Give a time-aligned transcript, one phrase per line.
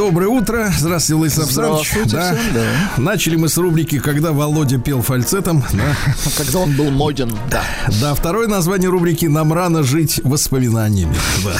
[0.00, 0.72] доброе утро.
[0.78, 1.52] Здравствуйте, Александрович.
[1.52, 2.34] Здравствуйте Да.
[2.34, 2.62] всем, да.
[2.96, 5.62] Начали мы с рубрики «Когда Володя пел фальцетом».
[5.74, 5.94] Да.
[6.38, 7.62] Когда он был моден, да.
[8.00, 11.14] Да, второе название рубрики «Нам рано жить воспоминаниями».
[11.44, 11.52] Да.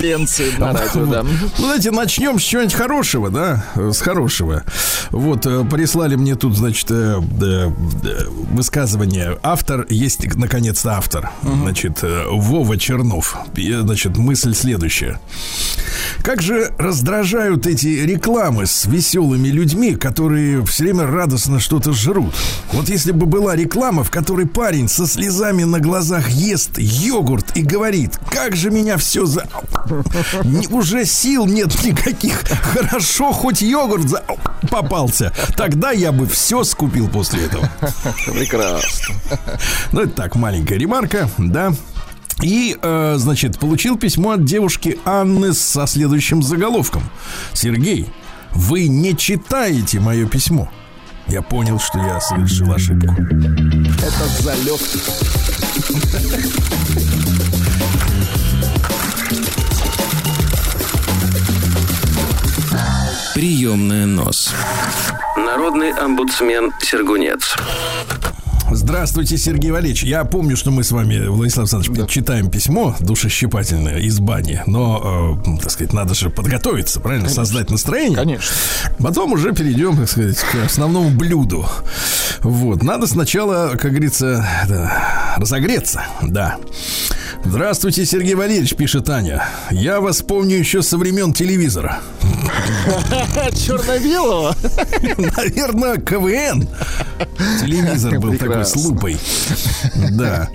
[0.00, 1.22] Пенции на радио, да.
[1.24, 4.62] Ну, давайте начнем с чего-нибудь хорошего, да, с хорошего.
[5.10, 7.68] Вот, э, прислали мне тут, значит, э, э,
[8.50, 9.38] высказывание.
[9.42, 11.32] Автор, есть, наконец-то, автор.
[11.42, 11.98] Значит,
[12.30, 13.36] Вова Чернов.
[13.56, 15.20] Значит, мысль следующая.
[16.28, 22.34] Как же раздражают эти рекламы с веселыми людьми, которые все время радостно что-то жрут.
[22.70, 27.62] Вот если бы была реклама, в которой парень со слезами на глазах ест йогурт и
[27.62, 29.48] говорит, как же меня все за...
[30.70, 32.42] Уже сил нет никаких.
[32.46, 34.22] Хорошо, хоть йогурт за...
[34.70, 35.32] попался.
[35.56, 37.70] Тогда я бы все скупил после этого.
[38.26, 39.14] Прекрасно.
[39.92, 41.72] Ну, это так, маленькая ремарка, да.
[42.42, 47.02] И, э, значит, получил письмо от девушки Анны со следующим заголовком.
[47.52, 48.06] Сергей,
[48.52, 50.70] вы не читаете мое письмо.
[51.26, 53.12] Я понял, что я совершил ошибку.
[53.12, 54.80] Это залет.
[63.34, 64.54] Приемная нос.
[65.36, 67.56] Народный омбудсмен Сергунец.
[68.88, 70.02] Здравствуйте, Сергей Валерьевич.
[70.02, 75.60] Я помню, что мы с вами, Владислав Александрович, читаем письмо душещипательное из бани, но, э,
[75.60, 77.28] так сказать, надо же подготовиться, правильно?
[77.28, 78.16] Создать настроение.
[78.16, 78.56] Конечно.
[78.98, 81.66] Потом уже перейдем, так сказать, к основному блюду.
[82.40, 82.82] Вот.
[82.82, 86.56] Надо сначала, как говорится, да, разогреться, да.
[87.48, 89.42] Здравствуйте, Сергей Валерьевич, пишет Аня.
[89.70, 92.00] Я вас помню еще со времен телевизора.
[93.54, 94.54] Черно-белого?
[95.36, 96.68] Наверное, КВН.
[97.58, 99.16] Телевизор был такой с лупой.
[100.10, 100.50] Да.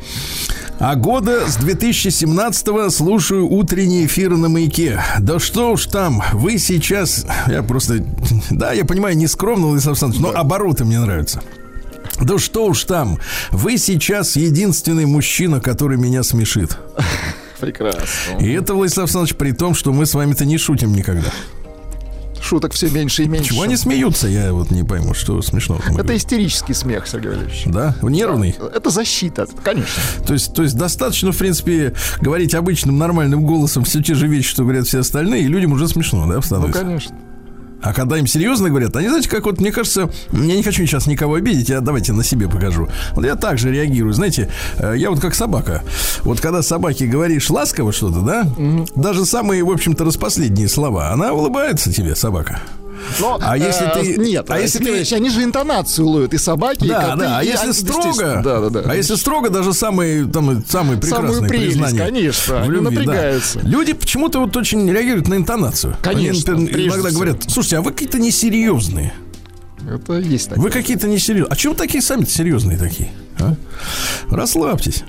[0.78, 5.02] А года с 2017-го слушаю утренние эфиры на маяке.
[5.20, 7.26] Да что уж там, вы сейчас...
[7.48, 8.06] Я просто...
[8.52, 11.42] Да, я понимаю, не скромно, Владислав Александрович, но обороты мне нравятся.
[12.22, 13.20] Да что уж там,
[13.52, 16.78] вы сейчас единственный мужчина, который меня смешит.
[17.60, 18.04] Прекрасно.
[18.40, 21.30] И это, Владислав Александрович, при том, что мы с вами-то не шутим никогда.
[22.42, 23.52] Шуток все меньше и меньше.
[23.52, 25.80] Чего они смеются, я вот не пойму, что смешно.
[25.98, 27.64] Это истерический смех, Сергей Валерьевич.
[27.68, 27.96] Да?
[28.02, 28.54] Нервный?
[28.76, 30.04] Это защита, конечно.
[30.28, 34.50] То есть, то есть достаточно, в принципе, говорить обычным нормальным голосом все те же вещи,
[34.50, 36.82] что говорят все остальные, и людям уже смешно, да, Ну, становится?
[36.82, 37.16] конечно.
[37.84, 41.06] А когда им серьезно говорят, они, знаете, как вот, мне кажется, я не хочу сейчас
[41.06, 42.88] никого обидеть, я давайте на себе покажу.
[43.12, 45.84] Вот я также реагирую, знаете, э, я вот как собака.
[46.22, 48.48] Вот когда собаке говоришь ласково что-то, да,
[48.96, 52.62] даже самые, в общем-то, распоследние слова, она улыбается тебе, собака.
[53.20, 56.86] Но, А если ты- Нет, а а если ты- они же интонацию ловят, и собаки,
[56.86, 58.84] и Да, коты, да, а и если строго, Да, да, да.
[58.92, 63.02] а если строго, даже самые, там, самые прекрасные Самую прелесть, признания конечно, в любви, да.
[63.02, 63.60] напрягаются.
[63.64, 65.96] Люди почему-то вот очень реагируют на интонацию.
[66.02, 69.14] Конечно, Они, иногда говорят, слушайте, а вы какие-то несерьезные.
[69.90, 70.64] Это есть такое.
[70.64, 71.52] Вы какие-то несерьезные.
[71.52, 73.12] А чего такие сами серьезные такие?
[73.40, 73.56] а?
[74.30, 75.04] Расслабьтесь.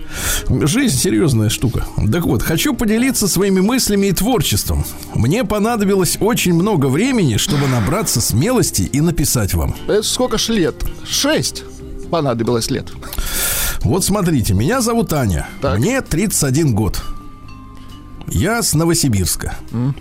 [0.49, 1.85] Жизнь серьезная штука.
[2.11, 4.85] Так вот, хочу поделиться своими мыслями и творчеством.
[5.15, 9.75] Мне понадобилось очень много времени, чтобы набраться смелости и написать вам.
[9.87, 10.75] Это сколько ж лет?
[11.09, 11.65] Шесть
[12.11, 12.93] понадобилось лет.
[13.83, 15.49] Вот смотрите, меня зовут Аня.
[15.61, 15.79] Так.
[15.79, 17.03] Мне 31 год.
[18.29, 19.55] Я с Новосибирска.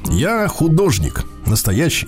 [0.09, 1.25] Я художник.
[1.45, 2.07] Настоящий.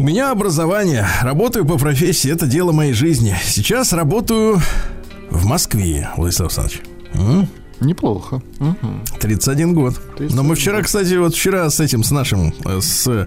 [0.00, 1.06] У меня образование.
[1.20, 2.32] Работаю по профессии.
[2.32, 3.36] Это дело моей жизни.
[3.44, 4.58] Сейчас работаю
[5.28, 7.50] в Москве, Владислав Александрович.
[7.80, 8.42] Неплохо.
[8.58, 9.02] Мгм.
[9.20, 9.94] 31 год.
[10.18, 13.26] 31 Но мы вчера, кстати, вот вчера с этим, с нашим, э, с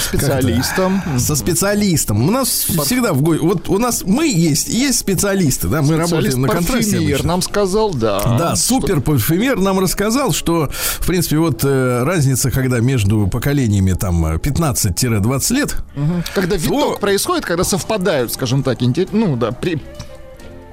[0.00, 1.02] Специалистом.
[1.18, 2.26] со специалистом.
[2.26, 2.48] У нас
[2.84, 3.38] всегда в гой.
[3.38, 6.92] Вот у нас мы есть, есть специалисты, да, мы работаем на контракте.
[6.92, 8.20] парфюмер нам сказал, да.
[8.38, 14.24] Да, супер парфюмер нам рассказал, что, в принципе, вот э, разница, когда между поколениями там
[14.26, 16.24] э, 15-20 лет, Мгм.
[16.34, 18.78] Когда виток То- происходит, когда совпадают, скажем так,
[19.12, 19.80] ну да, при...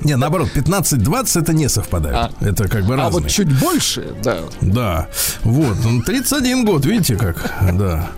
[0.01, 2.31] не, наоборот, 15-20 это не совпадает.
[2.41, 3.23] Это как бы а разные.
[3.23, 4.39] вот чуть больше, да.
[4.61, 5.07] Да,
[5.43, 8.09] вот, он 31 год, видите как, да,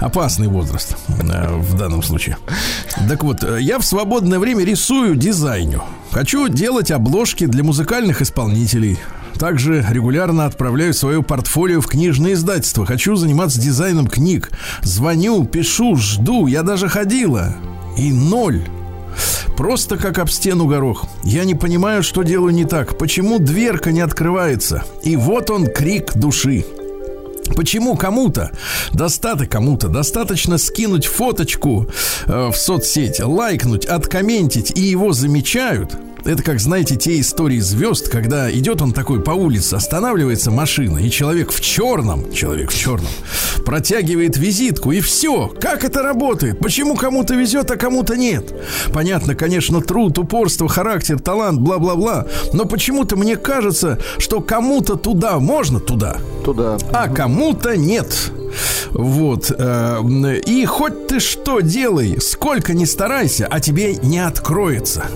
[0.00, 2.36] опасный возраст э, в данном случае.
[3.08, 5.82] Так вот, э, я в свободное время рисую, дизайню.
[6.10, 8.98] Хочу делать обложки для музыкальных исполнителей.
[9.38, 12.84] Также регулярно отправляю свое портфолио в книжные издательства.
[12.84, 14.50] Хочу заниматься дизайном книг.
[14.82, 16.46] Звоню, пишу, жду.
[16.46, 17.54] Я даже ходила.
[17.96, 18.62] И ноль.
[19.56, 21.06] Просто как об стену горох.
[21.24, 22.98] Я не понимаю, что делаю не так.
[22.98, 24.84] Почему дверка не открывается?
[25.02, 26.64] И вот он крик души.
[27.54, 28.50] Почему кому-то
[28.92, 31.86] достаточно кому-то достаточно скинуть фоточку
[32.26, 35.96] э, в соцсеть, лайкнуть, откомментить и его замечают?
[36.24, 41.10] Это как, знаете, те истории звезд, когда идет он такой по улице, останавливается машина, и
[41.10, 43.10] человек в черном, человек в черном,
[43.64, 45.48] протягивает визитку, и все.
[45.60, 46.60] Как это работает?
[46.60, 48.54] Почему кому-то везет, а кому-то нет?
[48.92, 52.26] Понятно, конечно, труд, упорство, характер, талант, бла-бла-бла.
[52.52, 56.78] Но почему-то мне кажется, что кому-то туда можно туда, Туда.
[56.92, 58.30] а кому-то нет.
[58.90, 59.50] Вот.
[59.56, 65.06] э, И хоть ты что делай, сколько ни старайся, а тебе не откроется.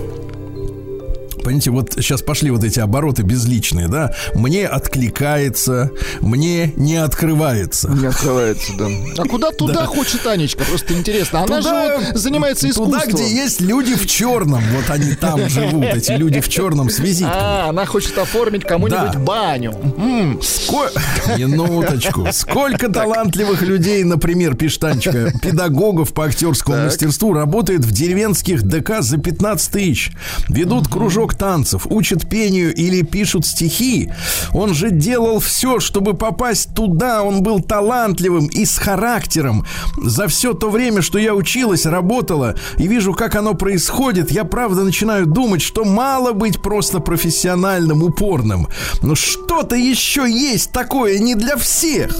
[1.47, 4.13] Понимаете, вот сейчас пошли вот эти обороты безличные, да?
[4.35, 7.89] Мне откликается, мне не открывается.
[7.89, 8.87] Не открывается, да.
[9.17, 10.65] А куда туда хочет Анечка?
[10.65, 11.45] Просто интересно.
[11.45, 13.01] Она же вот занимается искусством.
[13.01, 16.99] Туда, где есть люди в черном, вот они там живут, эти люди в черном с
[16.99, 17.39] визитками.
[17.41, 19.19] А, она хочет оформить кому-нибудь Да.
[19.21, 19.71] баню.
[19.99, 22.27] М, Ко- Минуточку.
[22.33, 29.71] Сколько талантливых людей, например, Пиштанчика, педагогов по актерскому мастерству работает в деревенских ДК за 15
[29.71, 30.11] тысяч.
[30.49, 34.11] Ведут кружок танцев, учат пению или пишут стихи.
[34.53, 37.23] Он же делал все, чтобы попасть туда.
[37.23, 39.65] Он был талантливым и с характером.
[40.03, 44.85] За все то время, что я училась, работала и вижу, как оно происходит, я правда
[44.85, 48.69] начинаю думать, что мало быть просто профессиональным, упорным.
[49.03, 52.17] Но что-то еще есть такое не для всех.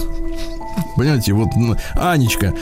[0.95, 1.49] Понимаете, вот
[1.95, 2.53] Анечка,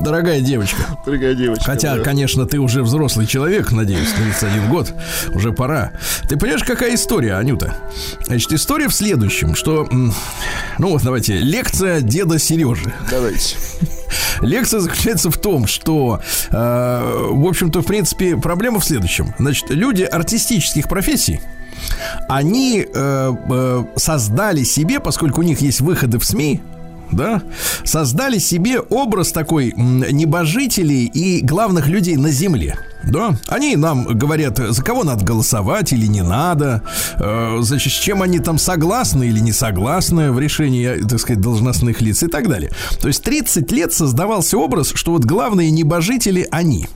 [0.00, 1.64] дорогая девочка, Дорогая девочка.
[1.64, 2.02] Хотя, да.
[2.02, 4.92] конечно, ты уже взрослый человек, надеюсь, 31 год,
[5.34, 5.92] уже пора.
[6.28, 7.74] Ты понимаешь, какая история, Анюта?
[8.26, 10.12] Значит, история в следующем, что, ну
[10.78, 12.92] вот, давайте, лекция деда Сережи.
[13.10, 13.56] Давайте.
[14.40, 19.34] Лекция заключается в том, что, э, в общем-то, в принципе, проблема в следующем.
[19.38, 21.40] Значит, люди артистических профессий,
[22.28, 26.60] они э, э, создали себе, поскольку у них есть выходы в СМИ,
[27.16, 27.42] да,
[27.84, 32.78] создали себе образ такой небожителей и главных людей на земле.
[33.04, 36.82] Да, они нам говорят, за кого надо голосовать или не надо,
[37.18, 42.22] э, с чем они там согласны или не согласны в решении, так сказать, должностных лиц
[42.22, 42.70] и так далее.
[43.00, 46.88] То есть 30 лет создавался образ, что вот главные небожители они.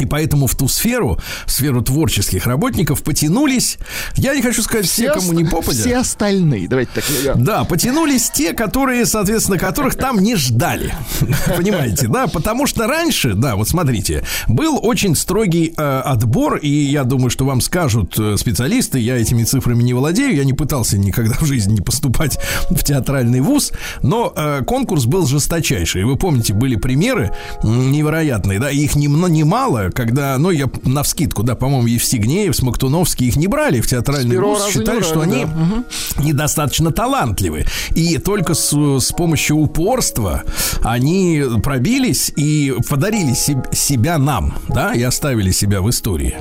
[0.00, 3.78] И поэтому в ту сферу, в сферу творческих работников потянулись,
[4.16, 5.80] я не хочу сказать все, кому не попадя.
[5.80, 7.04] Все остальные, давайте так.
[7.24, 10.94] я- Да, потянулись те, которые, соответственно, которых там не ждали.
[11.56, 12.26] Понимаете, да?
[12.26, 17.44] Потому что раньше, да, вот смотрите, был очень строгий э, отбор, и я думаю, что
[17.44, 21.74] вам скажут э, специалисты, я этими цифрами не владею, я не пытался никогда в жизни
[21.74, 22.38] не поступать
[22.70, 23.72] в театральный вуз,
[24.02, 26.02] но э, конкурс был жесточайший.
[26.02, 31.42] И Вы помните, были примеры невероятные, да, их немно- немало, когда, ну, я на вскидку,
[31.42, 36.22] да, по-моему, Евстигнеев, Смоктуновский их не брали в театральный вуз, считали, что они да.
[36.22, 37.66] недостаточно талантливы.
[37.94, 40.42] И только с, с помощью упорства
[40.82, 46.36] они пробились и подарили себ- себя нам, да, и оставили себя в истории.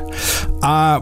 [0.62, 1.02] А,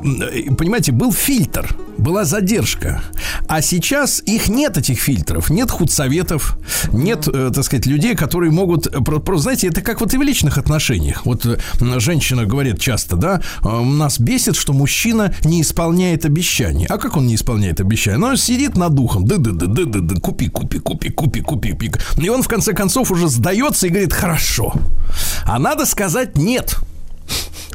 [0.58, 3.02] понимаете, был фильтр, была задержка.
[3.48, 5.50] А сейчас их нет, этих фильтров.
[5.50, 6.58] Нет худсоветов,
[6.92, 8.88] нет, э, так сказать, людей, которые могут...
[8.88, 11.26] э, про- про- знаете, это как вот и в личных отношениях.
[11.26, 11.58] Вот э,
[12.34, 16.88] женщина говорит часто, да, э, нас бесит, что мужчина не исполняет обещания.
[16.90, 18.18] А как он не исполняет обещания?
[18.18, 21.42] Ну, он сидит над духом, да да да да да да купи, купи, купи, купи,
[21.42, 21.92] купи, купи.
[22.18, 24.74] И он в конце концов уже сдается и говорит, хорошо.
[25.46, 26.78] А надо сказать нет.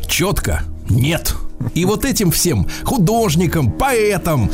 [0.07, 0.63] Четко.
[0.89, 1.35] Нет.
[1.75, 4.51] И вот этим всем художникам, поэтам,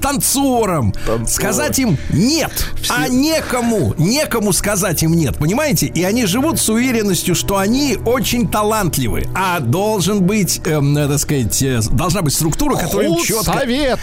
[0.00, 0.94] танцорам
[1.26, 2.50] сказать им нет,
[2.88, 5.86] а некому, некому сказать им нет, понимаете?
[5.86, 11.18] И они живут с уверенностью, что они очень талантливы, а должен быть, эм, э, так
[11.18, 14.00] сказать, э, должна быть структура, которая им четко Совет.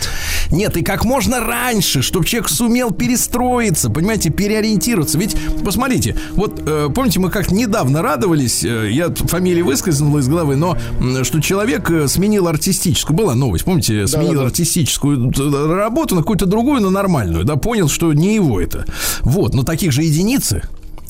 [0.51, 5.17] нет, и как можно раньше, чтобы человек сумел перестроиться, понимаете, переориентироваться.
[5.17, 10.55] Ведь, посмотрите, вот э, помните, мы как недавно радовались, э, я фамилия выскользнула из головы,
[10.55, 14.45] но м, что человек э, сменил артистическую, была новость, помните, сменил да.
[14.45, 18.85] артистическую э, работу на какую-то другую, на нормальную, да, понял, что не его это.
[19.21, 20.63] Вот, но таких же единицы.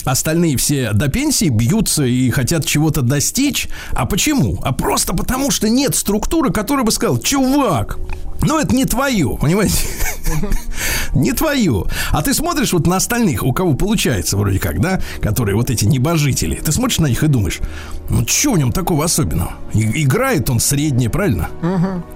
[0.06, 3.70] Остальные все до пенсии бьются и хотят чего-то достичь.
[3.94, 4.60] А почему?
[4.62, 7.98] А просто потому, что нет структуры, которая бы сказала, чувак,
[8.45, 9.85] ну это не твое, понимаете?
[11.13, 11.85] Не твое.
[12.12, 15.85] А ты смотришь вот на остальных, у кого получается вроде как, да, которые вот эти
[15.85, 16.55] небожители.
[16.55, 17.59] Ты смотришь на них и думаешь,
[18.09, 19.53] ну что в нем такого особенного?
[19.73, 21.50] И- играет он средний, правильно?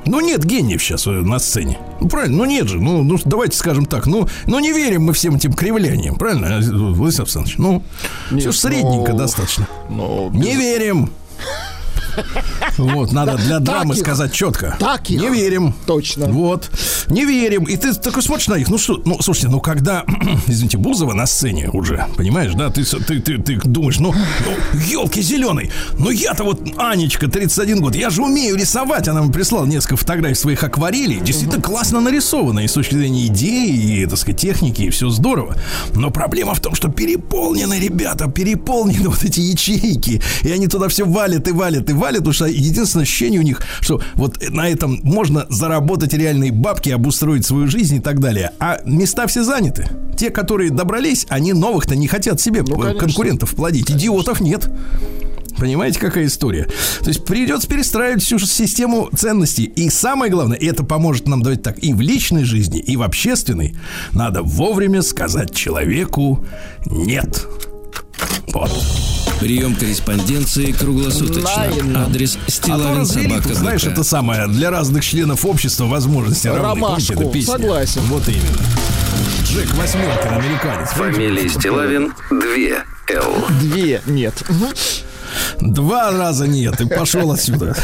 [0.06, 1.78] Ну нет гениев сейчас э, на сцене.
[2.02, 2.80] Ну правильно, ну нет же.
[2.80, 6.60] Ну, ну давайте скажем так, ну, ну не верим мы всем этим кривляниям, правильно,
[6.94, 7.58] Владислав Александрович?
[7.58, 7.84] Ну,
[8.30, 9.68] все же средненько ну, достаточно.
[9.90, 11.12] Ну, Не верим.
[12.78, 14.76] Вот, надо для драмы сказать четко.
[14.80, 15.22] Так их.
[15.22, 15.74] Не верим.
[15.86, 16.28] Точно.
[16.28, 16.70] Вот.
[17.10, 17.64] Не верим.
[17.64, 18.70] И ты такой смотришь на них.
[18.70, 20.06] Ну что, ну слушайте, ну когда,
[20.48, 25.22] извините, Бузова на сцене уже, понимаешь, да, ты, ты, ты, ты думаешь, ну, ну елки
[25.22, 25.72] зеленый.
[25.98, 29.08] Ну я-то вот, Анечка, 31 год, я же умею рисовать.
[29.08, 31.20] Она мне прислала несколько фотографий своих акварелей.
[31.20, 35.56] Действительно классно нарисовано и с точки зрения идеи, и, так сказать, техники, и все здорово.
[35.96, 40.22] Но проблема в том, что переполнены ребята, переполнены вот эти ячейки.
[40.44, 43.62] И они туда все валят и валят и валят, потому что единственное ощущение у них,
[43.82, 48.52] что вот на этом можно заработать реальные бабки, обустроить свою жизнь и так далее.
[48.60, 49.90] А места все заняты.
[50.18, 53.00] Те, которые добрались, они новых-то не хотят себе Ну, э, конечно.
[53.00, 53.92] конкурентов плодить.
[53.92, 54.70] Идиотов нет.
[55.58, 56.68] Понимаете, какая история?
[57.00, 59.64] То есть придется перестраивать всю систему ценностей.
[59.64, 63.76] И самое главное, это поможет нам, давайте так, и в личной жизни, и в общественной,
[64.14, 66.46] надо вовремя сказать человеку
[66.86, 67.48] «нет».
[68.54, 68.72] Вот.
[69.40, 72.04] Прием корреспонденции круглосуточно.
[72.06, 76.64] Адрес А Стилавин разверит, собака знаешь, это самое, для разных членов общества возможности равны.
[76.64, 78.02] Ромашку, согласен.
[78.04, 78.58] Вот именно.
[79.44, 80.90] Джек Восьмеркин, американец.
[80.90, 82.40] Фамилия Стилавин 2
[83.10, 83.34] Л.
[83.62, 84.44] Две нет.
[85.60, 87.76] Два раза нет, и пошел отсюда.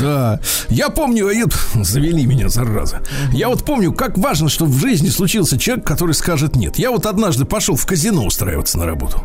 [0.00, 0.40] Да.
[0.68, 1.44] Я помню, э,
[1.82, 3.02] завели меня, зараза.
[3.32, 6.78] Я вот помню, как важно, что в жизни случился человек, который скажет нет.
[6.78, 9.22] Я вот однажды пошел в казино устраиваться на работу.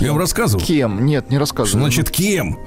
[0.00, 0.64] Я вам рассказывал.
[0.64, 1.06] Кем?
[1.06, 1.80] Нет, не рассказывай.
[1.80, 2.58] Значит, кем?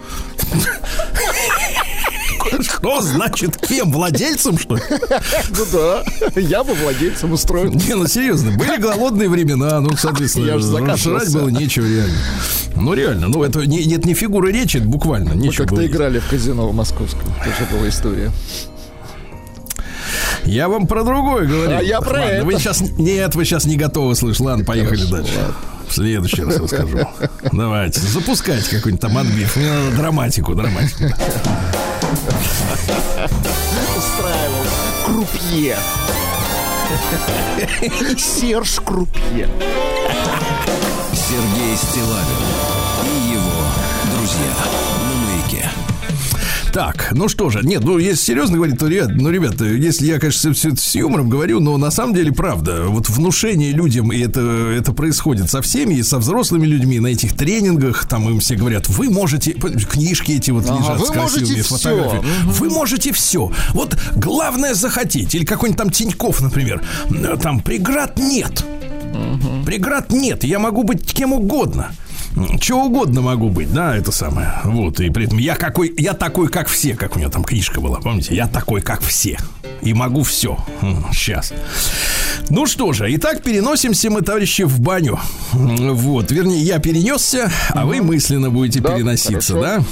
[2.62, 3.92] Что значит кем?
[3.92, 4.82] Владельцем, что ли?
[4.90, 6.04] Ну да,
[6.36, 7.72] я бы владельцем устроил.
[7.72, 11.10] Не, ну серьезно, были голодные времена, ну, соответственно, Я ж закашлялся.
[11.10, 12.18] жрать было нечего реально.
[12.76, 15.86] Ну, реально, ну, это не, нет, не фигура речи, это буквально Мы нечего как-то было.
[15.88, 17.24] играли в казино в московском.
[17.44, 18.32] Тоже была история.
[20.46, 21.78] Я вам про другое говорю.
[21.78, 22.46] А я про Ладно, это.
[22.46, 24.40] Вы сейчас, нет, вы сейчас не готовы слышать.
[24.42, 25.34] Ладно, поехали Хорошо, дальше.
[25.38, 25.56] ладно.
[25.90, 27.00] В следующий раз расскажу.
[27.52, 29.56] Давайте, запускайте какой-нибудь там отбив.
[29.58, 31.04] Мне надо драматику, драматику.
[33.98, 34.66] Устраивал.
[35.06, 35.78] Крупье.
[38.18, 39.50] Серж Крупье.
[41.14, 42.44] Сергей Стилавин
[43.04, 43.64] и его
[44.16, 44.97] друзья.
[46.78, 50.20] Так, ну что же, нет, ну если серьезно говорить, то, ребят, ну, ребята, если я,
[50.20, 54.20] конечно, все это с юмором говорю, но на самом деле правда, вот внушение людям, и
[54.20, 58.54] это, это происходит со всеми, и со взрослыми людьми на этих тренингах, там им все
[58.54, 63.98] говорят, вы можете, книжки эти вот Ага, лежат с красивыми фотографиями, вы можете все, вот
[64.16, 66.84] главное захотеть, или какой-нибудь там Тиньков, например,
[67.42, 68.64] там преград нет,
[69.66, 71.90] преград нет, я могу быть кем угодно.
[72.60, 74.54] Чего угодно могу быть, да, это самое.
[74.64, 77.82] Вот, и при этом я какой, я такой, как все, как у него там книжка
[77.82, 78.36] была, помните?
[78.36, 79.38] Я такой, как все.
[79.82, 80.58] И могу все.
[81.12, 81.54] Сейчас.
[82.50, 85.20] Ну что же, итак, переносимся мы, товарищи, в баню.
[85.52, 89.62] Вот, вернее, я перенесся, а вы мысленно будете Да, переноситься, хорошо.
[89.62, 89.84] да?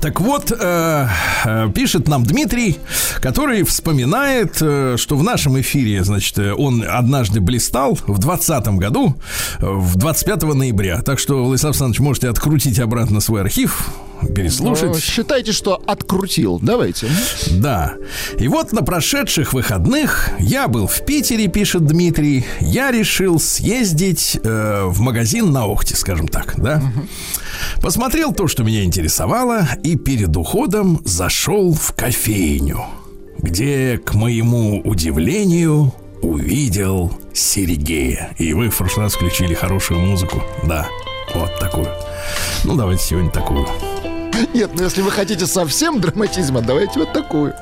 [0.00, 1.08] Так вот, э,
[1.44, 2.78] э, пишет нам Дмитрий,
[3.20, 9.14] который вспоминает, э, что в нашем эфире, значит, э, он однажды блистал в 2020 году,
[9.60, 11.02] э, в 25 ноября.
[11.02, 13.90] Так что, Владислав Александрович, можете открутить обратно свой архив,
[14.34, 14.92] переслушать.
[14.92, 16.58] Ну, Считайте, что открутил.
[16.60, 17.08] Давайте.
[17.50, 17.94] Да.
[18.38, 22.44] И вот на прошедших выходных я был в Питере, пишет Дмитрий.
[22.60, 26.82] Я решил съездить э, в магазин на Охте, скажем так, да.
[27.80, 32.84] Посмотрел то, что меня интересовало, и перед уходом зашел в кофейню,
[33.38, 38.34] где, к моему удивлению, увидел Сергея.
[38.38, 40.42] И вы в прошлый раз включили хорошую музыку.
[40.64, 40.88] Да,
[41.34, 41.88] вот такую.
[42.64, 43.66] Ну, давайте сегодня такую.
[44.54, 47.54] Нет, ну если вы хотите совсем драматизма, давайте вот такую.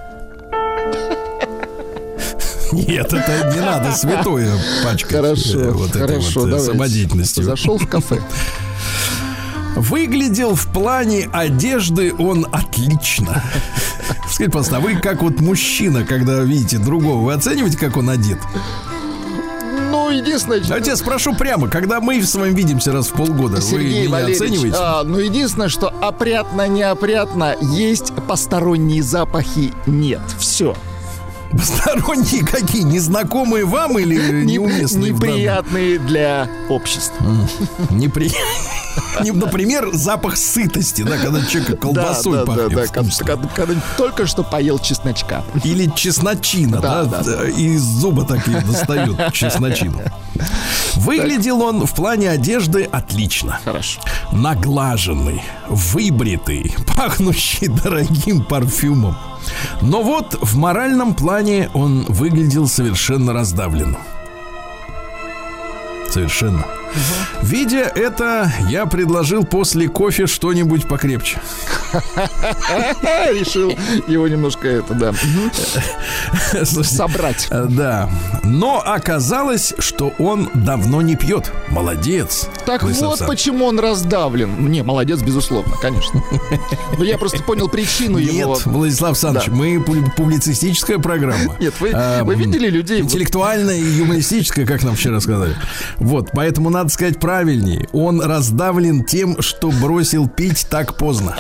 [2.73, 4.53] Нет, это не надо святое
[4.85, 5.13] пачкать.
[5.13, 7.45] Хорошо, вот этой хорошо, вот э, самодеятельностью.
[7.45, 8.21] Зашел в кафе.
[9.77, 13.43] Выглядел в плане одежды он отлично.
[14.29, 18.39] Скажите, пожалуйста, а вы как вот мужчина, когда видите другого, вы оцениваете, как он одет?
[20.11, 20.61] Единственное...
[20.61, 24.11] Давайте я спрошу прямо, когда мы с вами видимся раз в полгода, Сергей вы меня
[24.11, 24.77] Валерьевич, оцениваете?
[24.79, 30.21] а, ну единственное, что опрятно, неопрятно, есть посторонние запахи, нет.
[30.39, 30.75] Все.
[31.53, 32.83] Посторонние какие?
[32.83, 35.11] Незнакомые вам или неуместные?
[35.13, 37.27] неприятные для общества.
[37.91, 38.31] Непри...
[39.35, 42.71] Например, запах сытости, да, когда человека колбасой да, пахнет.
[42.71, 45.45] да, да, когда, когда- только что поел чесночка.
[45.65, 47.49] Или чесночина, да, Да, да, да.
[47.49, 50.01] и из зуба такие достают чесночину.
[50.97, 53.61] Выглядел он в плане одежды отлично.
[53.65, 54.01] Хорошо.
[54.33, 59.17] Наглаженный, выбритый, пахнущий дорогим парфюмом.
[59.81, 63.99] Но вот в моральном плане он выглядел совершенно раздавленным.
[66.11, 66.65] Совершенно.
[67.43, 71.41] Видя это, я предложил после кофе что-нибудь покрепче.
[73.33, 73.71] Решил
[74.07, 75.13] его немножко это, да,
[76.65, 77.49] собрать.
[77.51, 78.09] Э, Да.
[78.45, 81.51] Но оказалось, что он давно не пьет.
[81.69, 82.49] Молодец.
[82.67, 84.69] Так вот почему он раздавлен.
[84.71, 86.23] Не, молодец, безусловно, конечно.
[86.99, 88.55] Но я просто понял причину его.
[88.57, 91.57] Нет, Владислав Александрович, мы пу- публицистическая программа.
[91.61, 93.01] Нет, вы- Эм, видели людей?
[93.01, 95.57] Интеллектуальная и юмористическая, как нам вчера сказали.
[95.97, 97.89] Вот, поэтому надо сказать правильнее.
[97.93, 101.37] Он раздавлен тем, что бросил пить так поздно.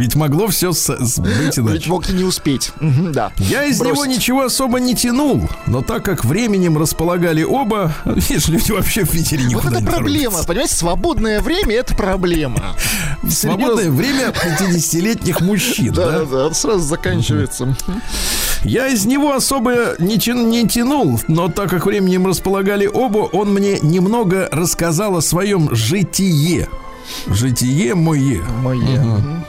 [0.00, 1.90] Ведь могло все с- сбыть Ведь иначе.
[1.90, 2.72] мог и не успеть.
[2.80, 3.32] Да.
[3.36, 4.16] Я из него Бросить.
[4.16, 9.42] ничего особо не тянул, но так как временем располагали оба, видишь, люди вообще в Питере
[9.44, 10.46] Вот никуда это не проблема, торопятся.
[10.48, 10.74] понимаете?
[10.74, 12.76] Свободное время это проблема.
[13.28, 16.54] Свободное время 50-летних мужчин, Да, да?
[16.54, 17.76] сразу заканчивается.
[18.64, 23.52] Я из него особо не, тя- не тянул, но так как временем располагали оба, он
[23.52, 26.68] мне немного рассказал о своем житие.
[27.26, 28.42] Житие мое.
[28.62, 29.44] Мое.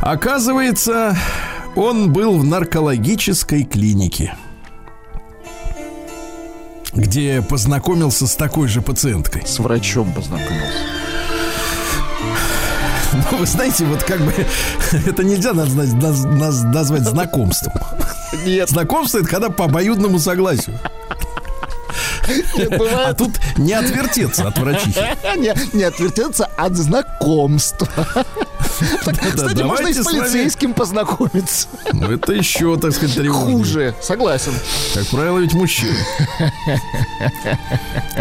[0.00, 1.16] Оказывается,
[1.74, 4.34] он был в наркологической клинике,
[6.94, 9.46] где познакомился с такой же пациенткой.
[9.46, 10.78] С врачом познакомился.
[13.30, 14.32] Ну, вы знаете, вот как бы
[15.06, 17.72] это нельзя назвать, наз- наз- назвать знакомством.
[18.44, 20.78] Нет, Знакомство это когда по обоюдному согласию.
[23.06, 25.00] А тут не отвертеться от врачихи.
[25.72, 27.88] Не, отвертеться от знакомства.
[29.34, 31.68] Кстати, можно и с полицейским познакомиться.
[31.92, 33.56] Ну, это еще, так сказать, тревожнее.
[33.56, 34.52] Хуже, согласен.
[34.94, 35.96] Как правило, ведь мужчина.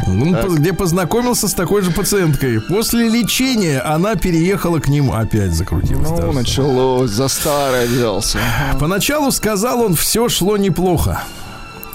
[0.08, 2.62] Ну, где познакомился с такой же пациенткой.
[2.62, 5.12] После лечения она переехала к ним.
[5.12, 6.10] Опять закрутилась.
[6.10, 8.40] Ну, началось, за старое взялся.
[8.80, 11.24] Поначалу сказал он, все шло неплохо.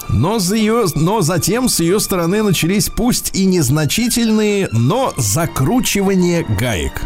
[0.09, 7.01] Но, за ее, но затем с ее стороны начались пусть и незначительные, но закручивание гаек.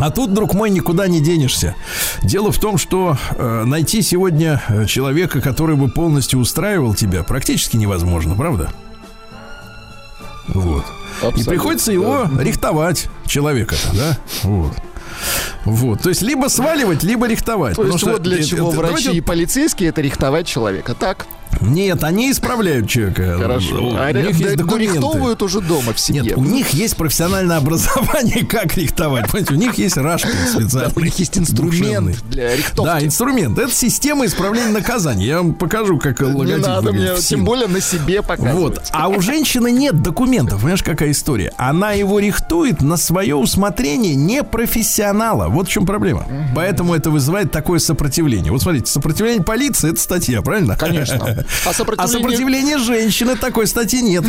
[0.00, 1.74] А тут, друг мой, никуда не денешься.
[2.22, 7.76] Дело в том, что э, найти сегодня э, человека, который бы полностью устраивал тебя, практически
[7.76, 8.70] невозможно, правда?
[10.48, 10.84] Вот.
[11.22, 14.16] И Абсолютно, приходится его рихтовать, человека, да?
[14.42, 14.72] Вот.
[15.64, 16.02] Вот.
[16.02, 17.76] То есть либо сваливать, либо рихтовать.
[17.76, 20.94] То есть Потому вот для чего э, врачи давайте и полицейские это рихтовать человека.
[20.94, 21.26] Так,
[21.60, 23.36] Нет, они исправляют человека.
[23.38, 23.76] хорошо.
[23.90, 25.44] У А них есть ре- документы.
[25.44, 26.22] уже дома в семье.
[26.22, 29.26] Нет, у них есть профессиональное образование, как рихтовать.
[29.30, 30.92] Понимаете, у них есть рашпиль специальный.
[30.96, 32.84] У них есть инструмент для рихтовки.
[32.90, 33.58] Да, инструмент.
[33.58, 35.26] Это система исправления наказаний.
[35.26, 38.54] Я вам покажу, как Не логотип надо мне, тем более на себе показывать.
[38.78, 38.82] Вот.
[38.92, 40.58] А у женщины нет документов.
[40.60, 41.52] Понимаешь, какая история?
[41.56, 45.48] Она его рихтует на свое усмотрение не профессионала.
[45.48, 46.26] Вот в чем проблема.
[46.54, 48.52] Поэтому это вызывает такое сопротивление.
[48.52, 50.76] Вот смотрите, сопротивление полиции это статья, правильно?
[50.76, 51.44] Конечно.
[51.64, 52.08] А А сопротивление...
[52.08, 54.24] сопротивление женщины такой статьи нет.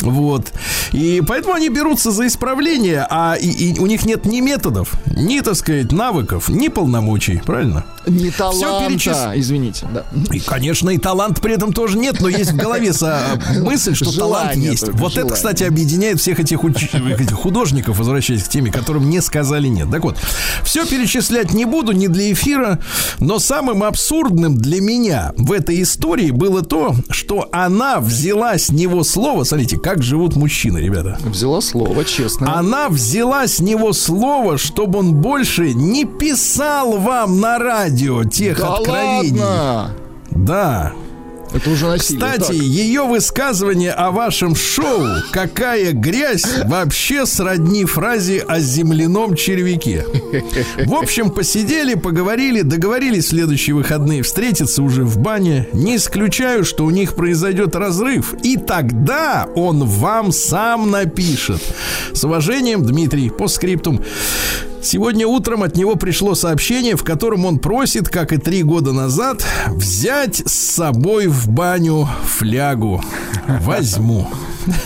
[0.00, 0.52] Вот.
[0.92, 5.40] И поэтому они берутся за исправление, а и, и у них нет ни методов, ни,
[5.40, 7.84] так сказать, навыков, ни полномочий, правильно?
[8.06, 9.86] Не таланта, перечис- извините.
[9.92, 10.04] Да.
[10.32, 14.06] И, конечно, и талант при этом тоже нет, но есть в голове со- мысль, что
[14.16, 14.84] талант Желание есть.
[14.86, 15.34] только, Вот это, желание.
[15.36, 19.90] кстати, объединяет всех этих, уч- этих художников, возвращаясь к теме, которым не сказали нет.
[19.90, 20.16] Так вот,
[20.64, 22.78] все перечислять не буду, не для эфира,
[23.18, 29.04] но самым абсурдным для меня в этой истории было то, что она взяла с него
[29.04, 31.18] слово, смотрите, как живут мужчины, ребята.
[31.24, 32.56] Взяла слово, честно.
[32.58, 37.90] Она взяла с него слово, чтобы он больше не писал вам на радио
[38.30, 39.40] тех да откровений.
[39.40, 39.90] ладно!
[40.30, 40.92] Да.
[41.52, 42.20] Это уже насилие.
[42.20, 42.54] Кстати, Так.
[42.54, 50.06] ее высказывание о вашем шоу «Какая грязь» вообще сродни фразе о земляном червяке.
[50.86, 55.66] В общем, посидели, поговорили, договорились в следующие выходные встретиться уже в бане.
[55.72, 58.32] Не исключаю, что у них произойдет разрыв.
[58.44, 61.60] И тогда он вам сам напишет.
[62.12, 64.04] С уважением, Дмитрий, по скриптум.
[64.82, 69.44] Сегодня утром от него пришло сообщение, в котором он просит, как и три года назад,
[69.68, 73.02] взять с собой в баню флягу.
[73.60, 74.28] Возьму.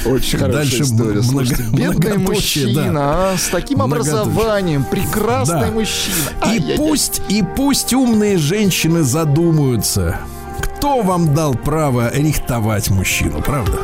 [0.04, 1.20] Очень хорошая Дальше история.
[1.20, 3.33] много- бедный мужчина, да.
[3.33, 5.70] а, с таким образованием, прекрасный Да.
[5.72, 6.14] мужчина.
[6.44, 6.76] И Ай-яй-яй.
[6.76, 10.18] пусть, и пусть умные женщины задумаются,
[10.61, 13.78] кто вам дал право рихтовать мужчину, правда?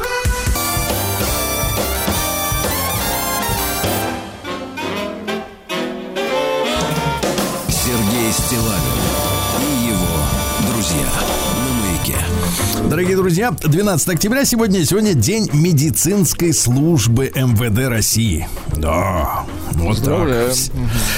[12.91, 18.49] Дорогие друзья, 12 октября сегодня, сегодня день медицинской службы МВД России.
[18.77, 20.53] Да, вот так.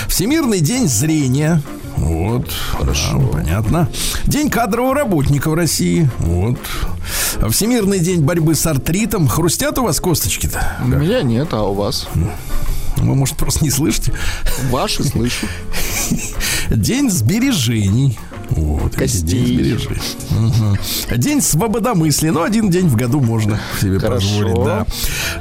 [0.06, 1.62] Всемирный день зрения.
[1.96, 3.88] Вот, хорошо, понятно.
[4.24, 6.10] День кадрового работника в России.
[6.18, 6.58] Вот.
[7.48, 9.26] Всемирный день борьбы с артритом.
[9.26, 10.76] Хрустят у вас косточки-то?
[10.84, 12.06] У меня нет, а у вас?
[12.96, 14.12] Вы, может, просто не слышите?
[14.68, 15.46] Ваши слышу.
[16.70, 18.18] День сбережений.
[18.56, 19.78] Вот, Костей.
[20.30, 20.78] Мгм.
[21.16, 22.32] День свободомыслия.
[22.32, 24.26] Ну, один день в году можно себе Хорошо.
[24.26, 24.86] позволить, да.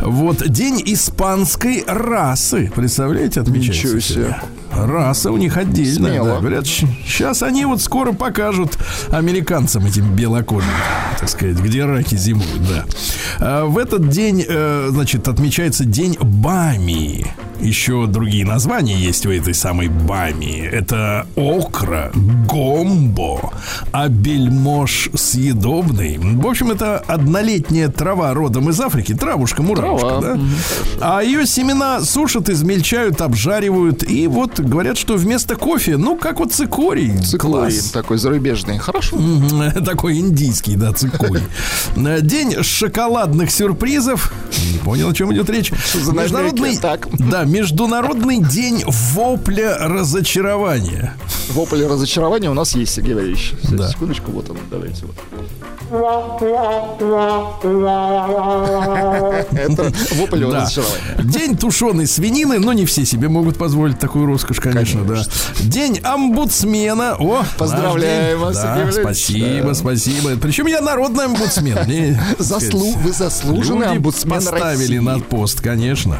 [0.01, 2.71] Вот, день испанской расы.
[2.75, 4.41] Представляете, отмечается Ничего себе.
[4.75, 6.11] Раса у них отдельная.
[6.11, 6.27] Смело.
[6.29, 6.39] Да.
[6.39, 8.77] Говорят, сейчас они вот скоро покажут
[9.09, 10.69] американцам этим белокожим,
[11.19, 12.85] так сказать, где раки зимуют, да.
[13.39, 17.27] А в этот день, э, значит, отмечается день Бамии.
[17.59, 20.65] Еще другие названия есть у этой самой Бамии.
[20.65, 22.11] Это окра,
[22.47, 23.53] гомбо,
[23.91, 26.17] абельмош съедобный.
[26.17, 29.13] В общем, это однолетняя трава родом из Африки.
[29.13, 30.39] Травушка, муравушка, Трава, да?
[30.99, 34.09] А ее семена сушат, измельчают, обжаривают.
[34.09, 37.17] И вот говорят, что вместо кофе, ну, как вот цикорий.
[37.19, 37.91] Цикорий Класс.
[37.91, 38.77] такой зарубежный.
[38.77, 39.17] Хорошо.
[39.85, 41.43] Такой индийский, да, цикорий.
[41.97, 44.31] Э, День шоколадных сюрпризов.
[44.71, 45.71] Не понял, о чем идет речь.
[45.93, 47.07] Международный, Так.
[47.13, 51.13] да, Международный день вопля разочарования.
[51.49, 53.53] Вопль разочарования у нас есть, Сергей Валерьевич.
[53.71, 53.89] Да.
[53.89, 55.05] Секундочку, вот он, давайте.
[55.05, 55.15] Вот.
[59.51, 60.61] Это вопль Да.
[60.61, 61.23] разочарования.
[61.23, 65.23] День тушеной свинины, но не все себе могут позволить такую роскошь, конечно, да.
[65.61, 67.15] День омбудсмена.
[67.19, 69.73] О, Поздравляем вас, Да, спасибо, Да.
[69.73, 70.31] спасибо.
[70.41, 71.77] Причем я народный омбудсмен.
[71.85, 74.97] Мне, Заслу- Вы заслуженный омбудсмен поставили России.
[74.99, 76.17] на пост, конечно.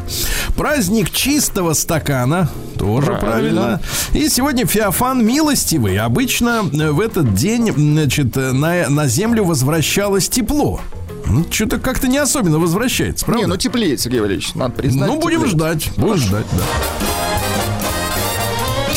[0.55, 2.49] Праздник чистого стакана.
[2.77, 3.21] Тоже правильно.
[3.31, 3.81] Правильно.
[4.13, 5.97] И сегодня Феофан милостивый.
[5.99, 10.79] Обычно э, в этот день, значит, э, на, на землю возвращалось тепло.
[11.27, 13.43] Ну, что-то как-то не особенно возвращается, правда?
[13.43, 15.07] Не, ну теплеет, Сергей Валерьевич, надо признать.
[15.07, 15.55] Ну, будем теплеет.
[15.55, 15.91] ждать.
[15.97, 16.63] Будем ждать, да.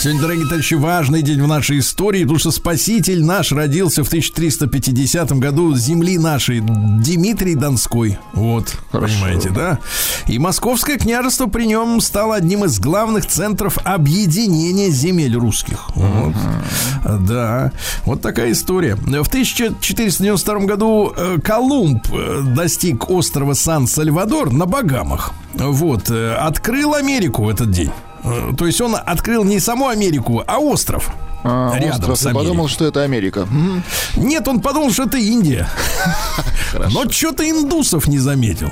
[0.00, 5.32] Сегодня, дорогие товарищи, важный день в нашей истории, потому что Спаситель наш родился в 1350
[5.32, 8.18] году земли нашей, Дмитрий Донской.
[8.32, 9.12] Вот, Хорошо.
[9.12, 9.78] понимаете, да?
[10.26, 15.90] И Московское княжество при нем стало одним из главных центров объединения земель русских.
[15.94, 16.34] Вот.
[17.04, 17.70] Да,
[18.06, 18.94] вот такая история.
[18.96, 25.32] В 1492 году э, Колумб э, достиг острова Сан-Сальвадор на Багамах.
[25.52, 27.90] Вот, э, открыл Америку в этот день.
[28.24, 31.10] Э, То есть он открыл не саму Америку, а остров.
[31.42, 32.44] А, рядом остров, с Америкой.
[32.48, 33.48] подумал, что это Америка.
[34.16, 35.68] Нет, он подумал, что это Индия.
[36.92, 38.70] Но что-то индусов не заметил.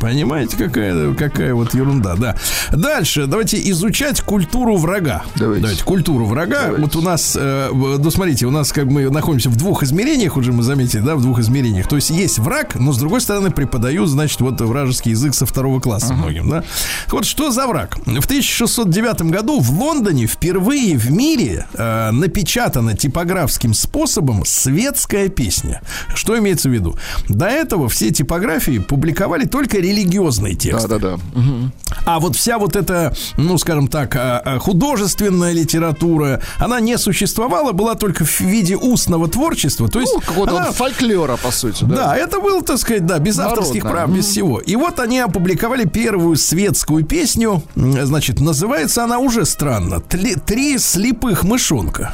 [0.00, 2.36] Понимаете, какая, какая вот ерунда, да.
[2.72, 5.24] Дальше, давайте изучать культуру врага.
[5.36, 5.84] Давайте.
[5.84, 6.62] культуру врага.
[6.62, 6.82] Давайте.
[6.82, 10.52] Вот у нас, э, ну смотрите, у нас как мы находимся в двух измерениях, уже
[10.52, 11.88] мы заметили, да, в двух измерениях.
[11.88, 15.80] То есть есть враг, но с другой стороны преподают, значит, вот вражеский язык со второго
[15.80, 16.64] класса многим, да.
[17.08, 17.96] Вот что за враг?
[18.04, 25.82] В 1609 году в Лондоне впервые в мире э, напечатана типографским способом светская песня.
[26.14, 26.96] Что имеется в виду?
[27.28, 30.88] До этого все типографии публиковали только религиозные тексты.
[30.88, 31.18] Да-да-да.
[31.34, 31.72] Мгм.
[32.04, 37.72] А вот вся вот эта, ну, скажем так, а, а, художественная литература, она не существовала,
[37.72, 39.88] была только в виде устного творчества.
[39.88, 41.96] То есть Ну, какого-то она- фольклора, по сути, да.
[41.96, 43.58] да, это был, так сказать, да, без Народное.
[43.60, 44.60] авторских прав, без всего.
[44.60, 47.62] И вот они опубликовали первую светскую песню.
[47.74, 49.96] Значит, называется она уже странно.
[50.08, 52.12] «Тли- Три слепых мышонка.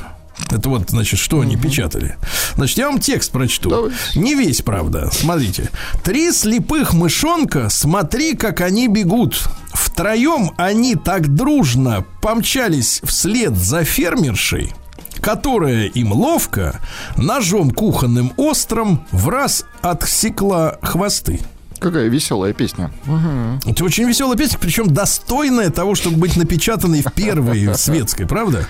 [0.50, 2.16] Это вот, значит, что они печатали.
[2.57, 3.70] Значит, я вам текст прочту.
[3.70, 3.96] Давайте.
[4.14, 5.11] Не весь, правда.
[5.12, 5.70] Смотрите.
[6.05, 9.42] Три слепых мышонка, смотри, как они бегут.
[9.72, 14.72] Втроем они так дружно помчались вслед за фермершей,
[15.20, 16.81] которая им ловко
[17.16, 21.40] ножом кухонным острым в раз отсекла хвосты.
[21.83, 22.90] Какая веселая песня.
[23.07, 23.61] Мгм.
[23.66, 28.66] Это очень веселая песня, причем достойная того, чтобы быть напечатанной в первой светской, правда?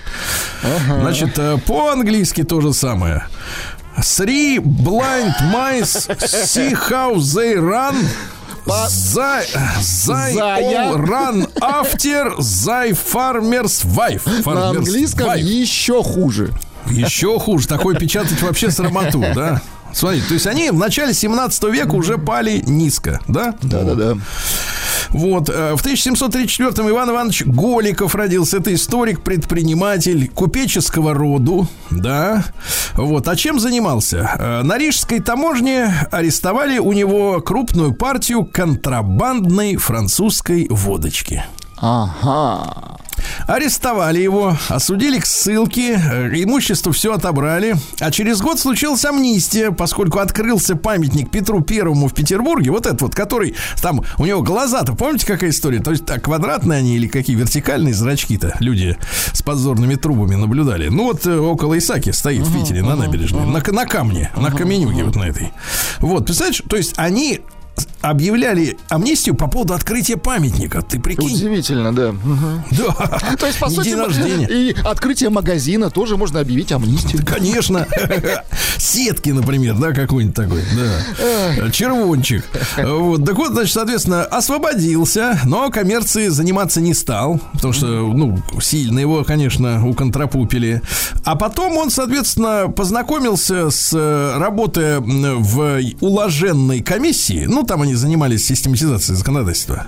[0.87, 3.27] Значит, э, по-английски то же самое.
[3.99, 7.95] Three blind mice see how they run.
[8.65, 9.45] Зая.
[10.07, 14.23] all run after thy farmer's wife.
[14.47, 15.41] На английском wife.
[15.41, 16.53] еще хуже.
[16.89, 17.67] Еще хуже.
[17.69, 19.61] Такое печатать вообще срамоту, да?
[19.93, 23.55] Смотрите, то есть они в начале 17 века уже пали низко, да?
[23.63, 24.17] Да-да-да.
[25.11, 28.59] Вот, э, в 1734-м Иван Иванович Голиков родился.
[28.59, 32.45] Это историк, предприниматель купеческого роду, да.
[32.95, 34.31] Вот, а чем занимался?
[34.39, 41.45] Э, На Рижской таможне арестовали у него крупную партию контрабандной французской водочки.
[41.83, 42.99] Ага.
[43.49, 47.75] Арестовали его, осудили к ссылке, э, имущество все отобрали.
[47.99, 52.71] А через год случилась амнистия, поскольку открылся памятник Петру Первому в Петербурге.
[52.71, 55.81] Вот этот вот, который там, у него глаза-то, помните, какая история?
[55.81, 58.97] То есть, так, квадратные они или какие вертикальные зрачки-то люди
[59.33, 60.89] с подзорными трубами наблюдали.
[60.89, 65.03] Ну, вот э, около Исаки стоит в Питере на набережной, на, на камне, на каменюге
[65.03, 65.53] вот на этой.
[65.99, 67.41] Вот, представляешь, то есть они
[68.03, 70.83] объявляли амнистию по поводу открытия памятника.
[70.83, 71.35] Ты прикинь?
[71.35, 72.13] Удивительно, да.
[72.13, 72.65] Мгм.
[72.73, 73.21] Да.
[73.39, 74.47] То есть, по сути, день рождения.
[74.51, 77.25] и открытие магазина тоже можно объявить амнистию.
[77.25, 77.87] Конечно.
[78.77, 80.63] Сетки, например, да, какой-нибудь такой.
[80.77, 81.71] Да.
[81.71, 82.45] Червончик.
[82.77, 83.25] Вот.
[83.25, 89.23] Так вот, значит, соответственно, освободился, но коммерцией заниматься не стал, потому что, ну, сильно его,
[89.23, 90.83] конечно, уконтрапупили.
[91.25, 97.45] А потом он, соответственно, познакомился с э, работой в уложенной комиссии.
[97.47, 99.87] Ну, там они занимались систематизацией законодательства.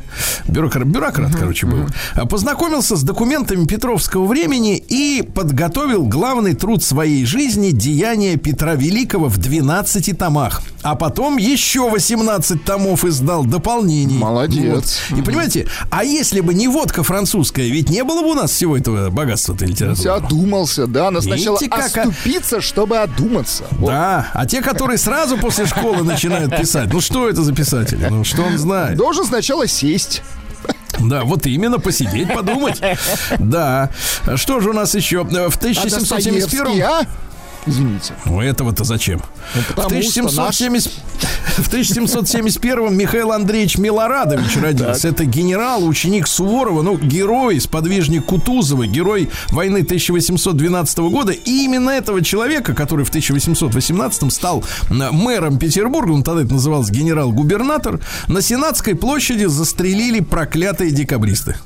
[0.49, 1.87] Бюрократ, бюрократ короче, был.
[2.15, 9.29] А Познакомился с документами Петровского времени и подготовил главный труд своей жизни «Деяния Петра Великого»
[9.29, 10.63] в 12 томах.
[10.83, 14.19] А потом еще 18 томов издал дополнений.
[14.19, 15.01] Молодец.
[15.09, 15.19] Вот.
[15.19, 18.77] И понимаете, а если бы не водка французская, ведь не было бы у нас всего
[18.77, 20.11] этого богатства-то литературы.
[20.11, 21.11] Одумался, да.
[21.11, 22.03] Надо сначала как, а?
[22.03, 23.65] оступиться, чтобы одуматься.
[23.73, 23.89] Вот.
[23.89, 28.07] Да, а те, которые сразу после школы начинают писать, ну что это за писатели?
[28.11, 28.97] Ну что он знает?
[28.97, 30.23] Должен сначала сесть.
[31.01, 32.81] Да, вот именно посидеть, подумать.
[33.39, 33.91] Да.
[34.37, 35.25] Что же у нас еще?
[35.25, 37.07] В А 1771 Достоевский, а?
[37.67, 38.15] Извините.
[38.27, 39.21] Ну, этого-то зачем?
[39.55, 40.93] в, потому что 1770
[41.57, 45.09] в 1771 Михаил Андреевич Милорадович родился.
[45.09, 51.33] Это генерал, ученик Суворова, ну, герой, сподвижник Кутузова, герой войны 1812 года.
[51.33, 58.01] И именно этого человека, который в 1818 стал мэром Петербурга, он тогда это назывался генерал-губернатор,
[58.29, 61.57] на Сенатской площади застрелили проклятые декабристы.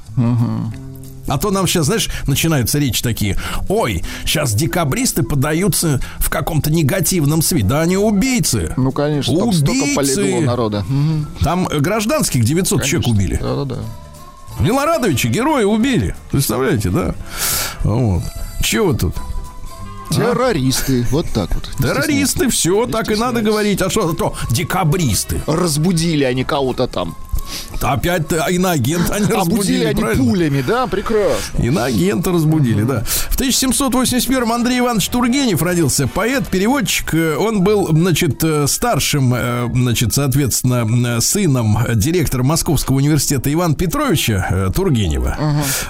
[1.29, 3.37] А то нам сейчас, знаешь, начинаются речи такие.
[3.69, 7.67] Ой, сейчас декабристы подаются в каком-то негативном свете.
[7.67, 8.73] Да они убийцы.
[8.77, 9.95] Ну, конечно, там столько Убийцы.
[9.97, 10.85] полегло народа.
[11.41, 13.39] Там гражданских 900 человек убили.
[13.41, 13.77] Да-да-да.
[14.61, 16.17] Милорадовича героя убили.
[16.33, 17.15] Представляете, да?
[17.85, 18.23] Вот.
[18.63, 19.15] Чего тут?
[20.11, 21.07] Террористы.
[21.11, 21.71] Вот так вот.
[21.79, 23.83] Террористы, все, так и надо говорить.
[23.83, 24.35] А что то?
[24.51, 25.41] Декабристы.
[25.47, 27.15] Разбудили они кого-то там.
[27.81, 30.25] Опять иноагент они Обудили разбудили, они правильно?
[30.25, 31.63] пулями, да, прекрасно.
[31.63, 33.05] Иноагента разбудили, да.
[33.05, 36.09] В 1781 Андрей Иванович Тургенев родился.
[36.09, 37.15] Поэт, переводчик.
[37.15, 44.71] Э, Он был, значит, э, старшим, э, значит, соответственно, сыном директора Московского университета Ивана Петровича
[44.75, 45.37] Тургенева.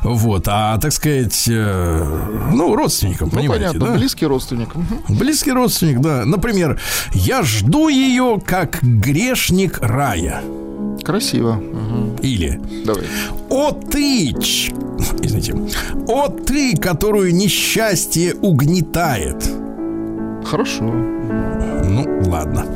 [0.03, 0.45] Вот.
[0.47, 3.93] А, так сказать, ну, родственником, Ну, понимаете, понятно, да?
[3.99, 4.69] близкий родственник.
[5.09, 6.25] Близкий родственник, да.
[6.25, 6.81] Например,
[7.15, 10.43] я жду ее как грешник рая.
[11.05, 11.61] Красиво.
[12.23, 13.05] Или Давай.
[13.51, 14.73] О ты, ч-
[15.23, 15.55] извините,
[16.09, 19.49] о ты, которую несчастье угнетает.
[20.45, 20.93] Хорошо.
[21.29, 22.67] Ну, ладно.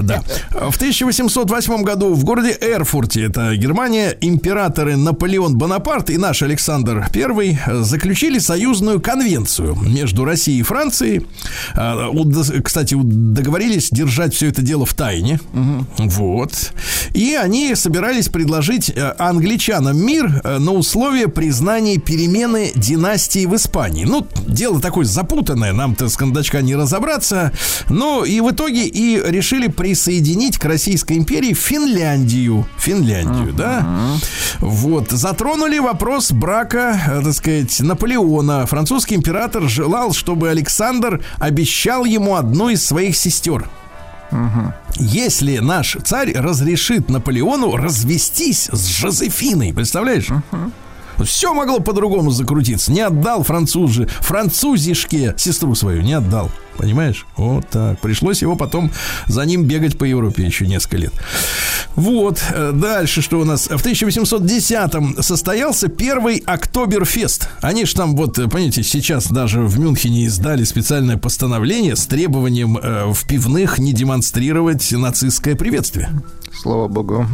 [0.00, 0.22] Да.
[0.50, 7.58] В 1808 году в городе Эрфурте, это Германия, императоры Наполеон Бонапарт и наш Александр I
[7.82, 11.26] заключили союзную конвенцию между Россией и Францией.
[11.74, 12.10] А,
[12.62, 15.40] Кстати, договорились держать все это дело в тайне.
[15.98, 16.72] Вот.
[17.14, 24.04] И они собирались предложить э, англичанам мир э, на условие признания перемены династии в Испании.
[24.04, 27.52] Ну, дело такое запутанное, нам-то с кондачка не разобраться.
[27.88, 32.66] Но и в итоге и решили присоединить к Российской империи Финляндию.
[32.78, 33.86] Финляндию, да?
[34.60, 35.10] Вот.
[35.10, 38.66] Затронули вопрос брака, э, так сказать, Наполеона.
[38.66, 43.68] Французский император желал, чтобы Александр обещал ему одну из своих сестер.
[44.96, 50.28] Если наш царь разрешит Наполеону развестись с Жозефиной, представляешь?
[51.24, 52.92] Все могло по-другому закрутиться.
[52.92, 56.50] Не отдал француз французишке сестру свою, не отдал.
[56.76, 57.26] Понимаешь?
[57.36, 57.98] Вот так.
[58.00, 58.90] Пришлось его потом
[59.26, 61.12] за ним бегать по Европе еще несколько лет.
[61.94, 62.42] Вот.
[62.52, 63.68] э, Дальше что у нас?
[63.68, 67.48] В 1810-м состоялся первый Октоберфест.
[67.62, 72.76] Они же там, вот, э, понимаете, сейчас даже в Мюнхене издали специальное постановление с требованием
[72.76, 76.10] э, в пивных не демонстрировать нацистское приветствие.
[76.52, 77.26] Слава богу.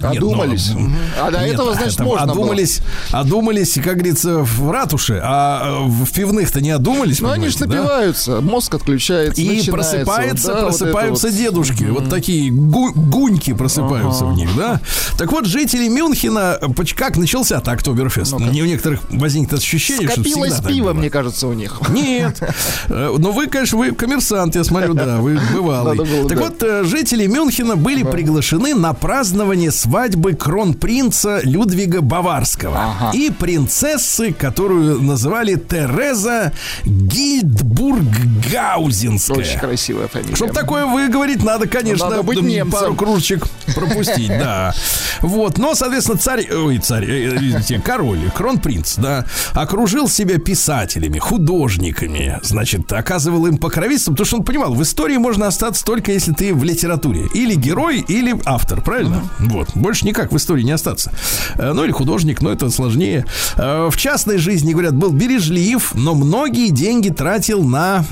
[0.00, 0.70] Нет, Одумались.
[0.74, 0.96] ну, Мгм.
[1.20, 2.32] А до Нет, этого, значит, там можно было.
[2.34, 2.80] одумались,
[3.12, 7.20] одумались, как говорится, в ратуше, а э, в пивных-то не одумались.
[7.20, 7.82] Ну, они же понимаете, да?
[7.84, 11.36] напиваются, мозг отключается, И просыпается, Да, вот просыпаются вот.
[11.36, 11.84] дедушки.
[11.84, 14.80] Вот такие гу- гуньки просыпаются в них, да?
[15.18, 16.58] Так вот, жители Мюнхена,
[16.96, 18.32] как начался-то Октоберфест?
[18.38, 21.80] Не у некоторых возникнет ощущение, что Скопилось всегда так пиво, мне кажется, у них.
[21.90, 22.40] Нет.
[22.88, 25.96] Э, Но вы, конечно, вы коммерсант, я смотрю, да, вы бывалый.
[25.98, 26.44] Было, Так да.
[26.44, 33.10] вот, э, жители Мюнхена были приглашены на празднование свадьбы кронпринца Людвига Баварского Ага.
[33.16, 36.52] и принцессы, которую называли Тереза
[36.84, 39.36] Гильдбург-Гаузенская.
[39.38, 40.36] Очень красивая фамилия.
[40.36, 42.70] Чтобы такое выговорить, надо, конечно, Надо быть немцем.
[42.70, 44.72] пару кружечек пропустить, да.
[45.20, 52.38] Вот, но, соответственно, царь, ой, царь, э, извините, король, кронпринц, да, окружил себя писателями, художниками,
[52.42, 56.54] значит, оказывал им покровительство, потому что он понимал, в истории можно остаться только если ты
[56.54, 57.26] в литературе.
[57.34, 59.22] Или герой, или автор, правильно?
[59.40, 61.12] Вот, больше никак в истории не остаться.
[61.56, 63.24] Э, Ну, или художник, но это сложнее.
[63.56, 68.04] Э, В частной жизни, говорят, был бережлив, но многие деньги тратил на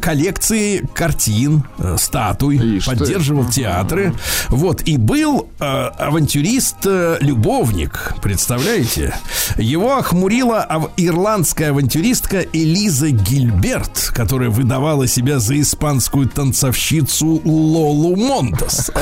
[0.00, 2.96] коллекции картин, э, статуй, Ишь ты.
[2.96, 4.12] поддерживал театры.
[4.48, 9.14] Вот, и был авантюрист-любовник, представляете?
[9.56, 18.90] Его охмурила ирландская авантюристка Элиза Гильберт, которая выдавала себя за испанскую танцовщицу Лолу Монтес.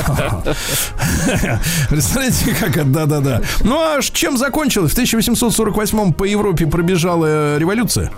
[2.05, 3.41] Представляете, как да-да-да.
[3.63, 4.91] Ну, а чем закончилось?
[4.91, 8.11] В 1848 по Европе пробежала э, революция.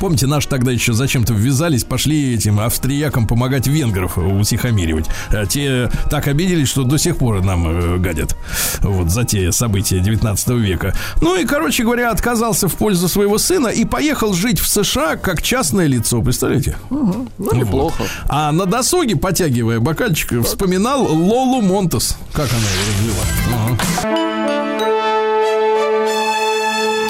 [0.00, 5.06] Помните, наши тогда еще зачем-то ввязались, пошли этим австриякам помогать венгров утихомиривать.
[5.30, 8.36] А те так обиделись, что до сих пор нам э, гадят.
[8.80, 10.94] Вот за те события 19 века.
[11.20, 15.42] Ну и, короче говоря, отказался в пользу своего сына и поехал жить в США как
[15.42, 16.22] частное лицо.
[16.22, 16.76] Представляете?
[16.90, 18.04] Ну, неплохо.
[18.28, 22.16] А на досуге, потягивая бокальчик, вспоминал Лолу Монтес.
[22.32, 23.24] Как она его развела.
[23.66, 24.38] Ага.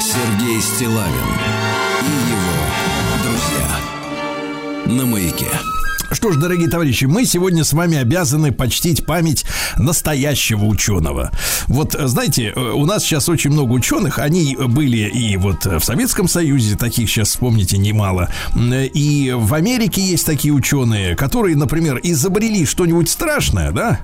[0.01, 1.78] Сергей Стилавин
[4.89, 5.47] На маяке.
[6.11, 9.45] Что ж, дорогие товарищи, мы сегодня с вами обязаны почтить память
[9.77, 11.31] настоящего ученого.
[11.67, 15.81] Вот, э, знаете, э, у нас сейчас очень много ученых, они были и вот в
[15.81, 22.65] Советском Союзе, таких сейчас, вспомните, немало, и в Америке есть такие ученые, которые, например, изобрели
[22.65, 24.01] что-нибудь страшное, да,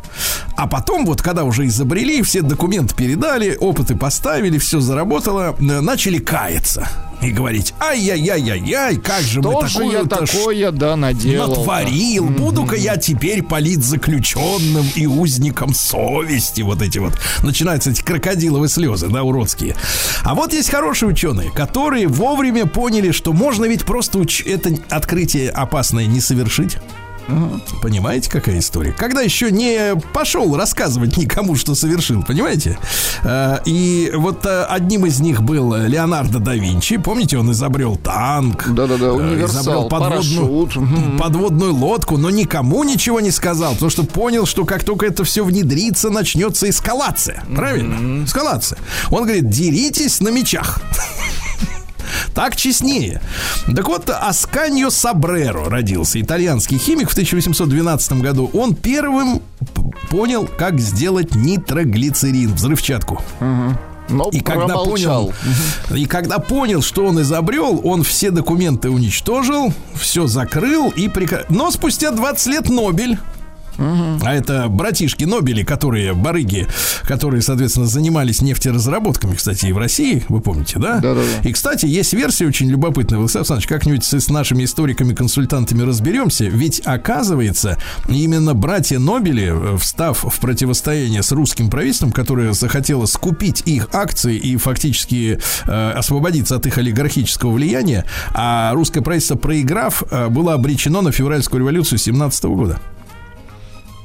[0.56, 6.18] а потом вот, когда уже изобрели, все документы передали, опыты поставили, все заработало, э, начали
[6.18, 6.86] каяться.
[7.24, 11.48] И говорить, ай-яй-яй-яй-яй, как же мы Что же я такое, да, наделал?
[11.48, 12.26] натворил.
[12.26, 16.62] Буду-ка я теперь политзаключенным и узником совести.
[16.62, 17.12] Вот эти вот.
[17.42, 19.76] Начинаются эти крокодиловые слезы, да, уродские.
[20.22, 25.50] А вот есть хорошие ученые, которые вовремя поняли, что можно ведь просто уч- это открытие
[25.50, 26.78] опасное не совершить.
[27.82, 28.92] Понимаете, какая история?
[28.92, 32.78] Когда еще не пошел рассказывать никому, что совершил, понимаете?
[33.22, 36.96] Э, И вот э, одним из них был Леонардо да Винчи.
[36.96, 38.64] Помните, он изобрел танк.
[38.68, 41.18] Да-да-да, э, универсал, изобрел подводную, парашют.
[41.18, 45.44] Подводную лодку, но никому ничего не сказал, потому что понял, что как только это все
[45.44, 47.42] внедрится, начнется эскалация.
[47.54, 48.24] Правильно?
[48.24, 48.78] Эскалация.
[49.10, 50.80] Он говорит, деритесь на мечах.
[52.34, 53.20] Так честнее.
[53.74, 58.50] Так вот, Асканьо Сабреро родился, итальянский химик в 1812 году.
[58.52, 59.42] Он первым
[60.10, 63.22] понял, как сделать нитроглицерин, взрывчатку.
[64.08, 65.32] Но И когда понял,
[65.94, 71.44] и когда понял, что он изобрел, он все документы уничтожил, все закрыл и прекра...
[71.48, 73.18] Но спустя 20 лет Нобель.
[73.78, 76.66] А это братишки Нобели, которые барыги,
[77.02, 80.98] которые, соответственно, занимались нефтеразработками, кстати, и в России, вы помните, да?
[80.98, 81.48] Да-да-да.
[81.48, 83.18] И, кстати, есть версия очень любопытная.
[83.18, 86.44] Владислав Александрович, как-нибудь с с нашими историками-консультантами разберемся.
[86.44, 93.62] Ведь, оказывается, именно братья Нобели, э, встав в противостояние с русским правительством, которое захотело скупить
[93.66, 100.28] их акции и фактически э, освободиться от их олигархического влияния, а русское правительство, проиграв, э,
[100.28, 102.80] было обречено на февральскую революцию 17 года.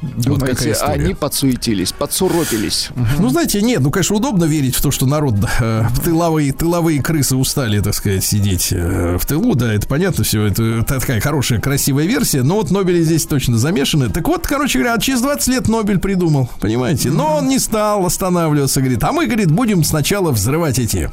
[0.01, 1.03] Вот Думаете, история.
[1.03, 2.89] они подсуетились, подсуропились.
[3.17, 7.35] Ну, знаете, нет, ну, конечно, удобно верить в то, что народ, э, тыловые, тыловые крысы
[7.35, 11.59] устали, так сказать, сидеть э, в тылу, да, это понятно все, это, это такая хорошая,
[11.59, 14.09] красивая версия, но вот Нобели здесь точно замешаны.
[14.09, 17.09] Так вот, короче говоря, через 20 лет Нобель придумал, понимаете?
[17.09, 21.11] Но он не стал останавливаться, говорит, а мы, говорит, будем сначала взрывать эти,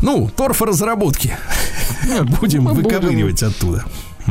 [0.00, 1.36] ну, торфоразработки.
[2.40, 3.84] Будем выковыривать оттуда.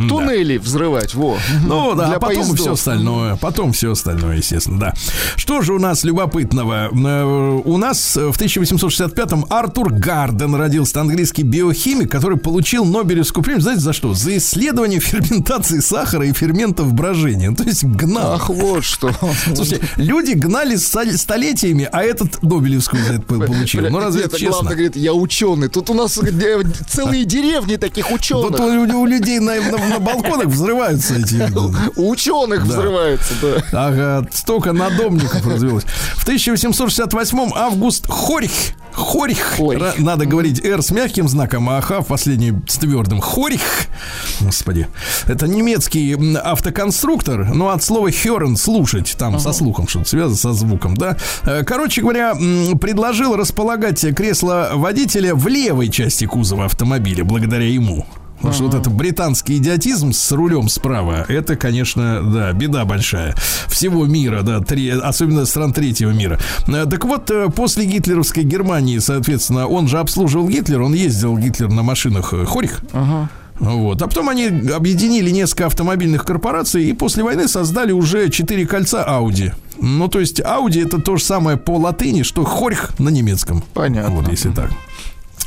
[0.03, 0.07] Да.
[0.09, 1.37] Туннели взрывать, во.
[1.65, 2.59] Ну да, Для а потом поездов.
[2.59, 3.35] все остальное.
[3.35, 4.93] Потом все остальное, естественно, да.
[5.35, 6.89] Что же у нас любопытного?
[6.91, 13.81] Э, У нас в 1865-м Артур Гарден родился, английский биохимик, который получил Нобелевскую премию, знаете,
[13.81, 14.13] за что?
[14.13, 17.49] За исследование ферментации сахара и ферментов брожения.
[17.49, 18.33] Ну, То есть гнал.
[18.33, 19.11] Ах, вот что.
[19.55, 23.89] Слушайте, люди гнали столетиями, а этот Нобелевскую за это получил.
[23.89, 24.51] Ну разве это честно?
[24.51, 25.67] главное, говорит, я ученый.
[25.69, 28.59] Тут у нас э, целые деревни таких ученых.
[28.59, 29.53] у, у людей на,
[29.89, 31.35] на- на балконах взрываются эти...
[31.97, 33.87] У ученых взрывается, да.
[33.87, 35.83] Ага, столько надомников развелось.
[36.15, 38.51] В 1868-м Август Хорих.
[38.91, 39.59] Хорих.
[39.59, 43.21] Ра- Надо говорить «Р» с мягким знаком, а «Х» в последний с твердым.
[43.21, 43.61] Хорих.
[44.41, 44.87] Господи.
[45.27, 49.15] Это немецкий автоконструктор, но от слова «херен»— слушать.
[49.17, 51.17] Там со слухом что-то связано, со звуком, да.
[51.45, 52.33] Э, Короче говоря,
[52.79, 58.05] предложил располагать кресло водителя в левой части кузова автомобиля, благодаря ему.
[58.39, 63.35] Потому что вот это британский идиотизм с рулем справа, это, конечно, да, беда большая.
[63.67, 66.39] Всего мира, да, три- особенно стран третьего мира.
[66.67, 71.69] Э, Так вот, э, после гитлеровской Германии, соответственно, он же обслуживал Гитлер, он ездил Гитлер
[71.69, 72.81] на машинах э, Хорих.
[73.59, 74.01] Вот.
[74.01, 79.51] А потом они объединили несколько автомобильных корпораций и после войны создали уже четыре кольца Audi.
[79.81, 83.61] Ну, то есть Audi это то же самое по латыни, что Хорих на немецком.
[83.73, 84.15] Понятно.
[84.15, 84.71] Вот, если так.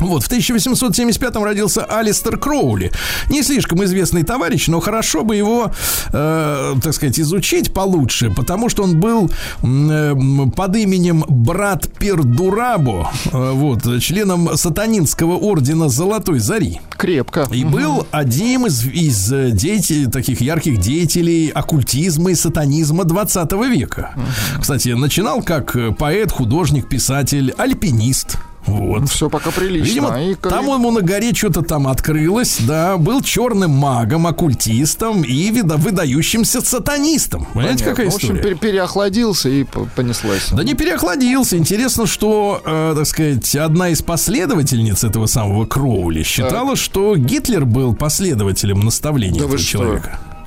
[0.03, 2.91] Вот, в 1875-м родился Алистер Кроули.
[3.31, 5.71] Не слишком известный товарищ, но хорошо бы его,
[6.13, 9.31] э, так сказать, изучить получше, потому что он был
[9.63, 10.15] э,
[10.55, 16.81] под именем брат Пердурабо, э, вот, членом сатанинского ордена Золотой Зари.
[16.97, 17.47] Крепко.
[17.51, 24.15] И был одним из, из э, деятелей, таких ярких деятелей оккультизма и сатанизма 20 века.
[24.61, 28.39] Кстати, начинал как э, поэт, художник, писатель, альпинист.
[28.67, 29.09] Вот.
[29.09, 29.85] Все пока прилично.
[29.87, 35.51] Видимо, И там ему на горе что-то там открылось, да, был черным магом, оккультистом и
[35.51, 37.47] вида- выдающимся сатанистом.
[37.53, 37.91] Понимаете, Понятно.
[37.97, 38.43] какая В общем, история?
[38.43, 40.49] пере- переохладился и п- понеслась.
[40.53, 41.57] Да не переохладился.
[41.57, 47.95] Интересно, что, э, так сказать, одна из последовательниц этого самого Кроули считала, что Гитлер был
[47.95, 50.01] последователем наставлений Да этого что?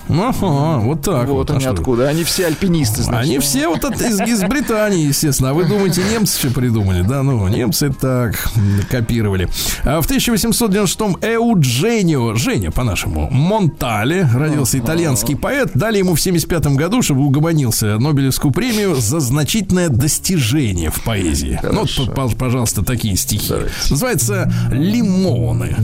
[0.08, 1.36] Ага, вот так вот.
[1.36, 1.72] Вот А они что?
[1.72, 2.08] откуда.
[2.08, 3.24] Они все альпинисты, значит.
[3.30, 5.49] Они все вот от- из, из Британии, естественно.
[5.49, 7.01] А вы думаете, немцы что придумали?
[7.01, 8.49] Да, ну, немцы так
[8.89, 9.49] копировали.
[9.84, 15.72] А в 1896-м Эудженио, Женя по-нашему, Монтале, родился итальянский поэт.
[15.74, 21.60] Дали ему в 75 году, чтобы угомонился, Нобелевскую премию за значительное достижение в поэзии.
[21.64, 21.86] Ну,
[22.16, 23.53] вот, пожалуйста, такие стихи.
[23.89, 25.76] Называется «Лимоны».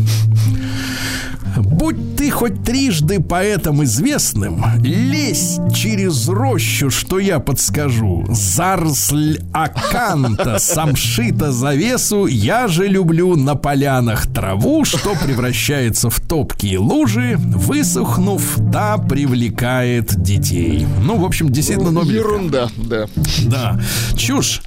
[1.57, 8.26] Будь ты хоть трижды поэтом известным, лезь через рощу, что я подскажу.
[8.30, 17.38] Зарсль аканта, самшита завесу, я же люблю на полянах траву, что превращается в топкие лужи,
[17.38, 20.86] высохнув, та привлекает детей.
[21.01, 22.30] Ну, в общем, действительно, Нобелевка.
[22.30, 23.07] Ерунда, да.
[23.45, 23.80] Да,
[24.18, 24.62] чушь.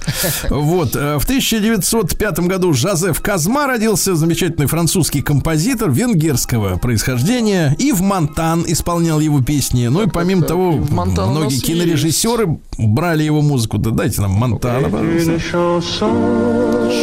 [0.49, 7.75] Вот, э, в 1905 году Жозеф Казма родился, замечательный французский композитор венгерского происхождения.
[7.77, 9.87] И в Монтан исполнял его песни.
[9.87, 13.77] Ну и помимо так, того, в Монтан у нас многие кинорежиссеры брали его музыку.
[13.77, 15.39] Да дайте нам Монтана, пожалуйста.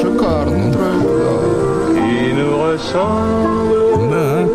[0.00, 0.92] Шикарный да.
[4.10, 4.48] Да.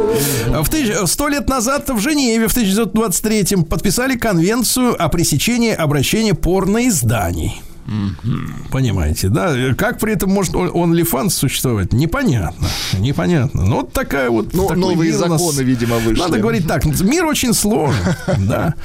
[0.62, 7.62] В Сто лет назад в Женеве в 1923 подписали конвенцию о пресечении обращения порноизданий.
[8.72, 9.54] Понимаете, да?
[9.78, 11.94] Как при этом может он- OnlyFans существовать?
[11.94, 12.68] Непонятно.
[13.00, 13.64] Непонятно.
[13.66, 14.54] Ну, вот такая вот...
[14.54, 15.42] Ну, такой новые у нас.
[15.42, 16.20] законы, видимо, вышли.
[16.22, 16.86] Надо говорить так.
[16.86, 17.96] Мир очень сложен.
[18.48, 18.76] Да.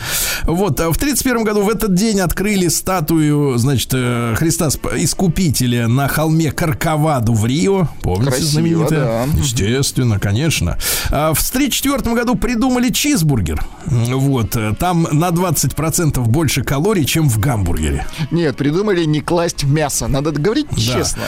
[0.45, 0.81] Вот.
[0.81, 6.51] а В 31 году в этот день открыли статую, значит, э, Христа Искупителя на холме
[6.53, 7.89] Карковаду в Рио.
[8.03, 9.01] Помните Красиво, знаменитое?
[9.05, 9.25] да.
[9.39, 10.79] Естественно, конечно.
[11.11, 13.63] А В 1934 году придумали чизбургер.
[13.87, 14.57] Вот.
[14.57, 18.07] э, Там на 20% больше калорий, чем в гамбургере.
[18.31, 20.09] Нет, придумали не класть мясо.
[20.09, 21.23] Надо говорить честно.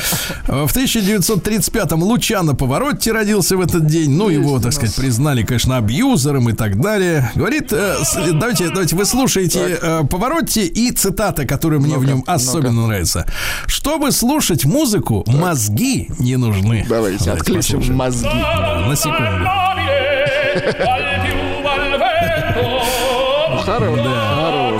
[0.48, 4.10] А В 1935-м Лучано Поворотти родился в этот день.
[4.10, 7.30] Ну, его, так сказать, признали, конечно, абьюзером и так далее.
[7.34, 7.96] Говорит, э,
[8.32, 13.26] давайте, давайте вы слушаете э, Поворотти и цитата, которая мне в нем особенно нравится.
[13.66, 16.86] Чтобы слушать музыку, мозги не нужны.
[16.88, 17.96] Давайте, отключим послушаем.
[17.96, 18.28] мозги.
[18.28, 19.48] Да, На секунду.
[23.64, 23.98] Хорош,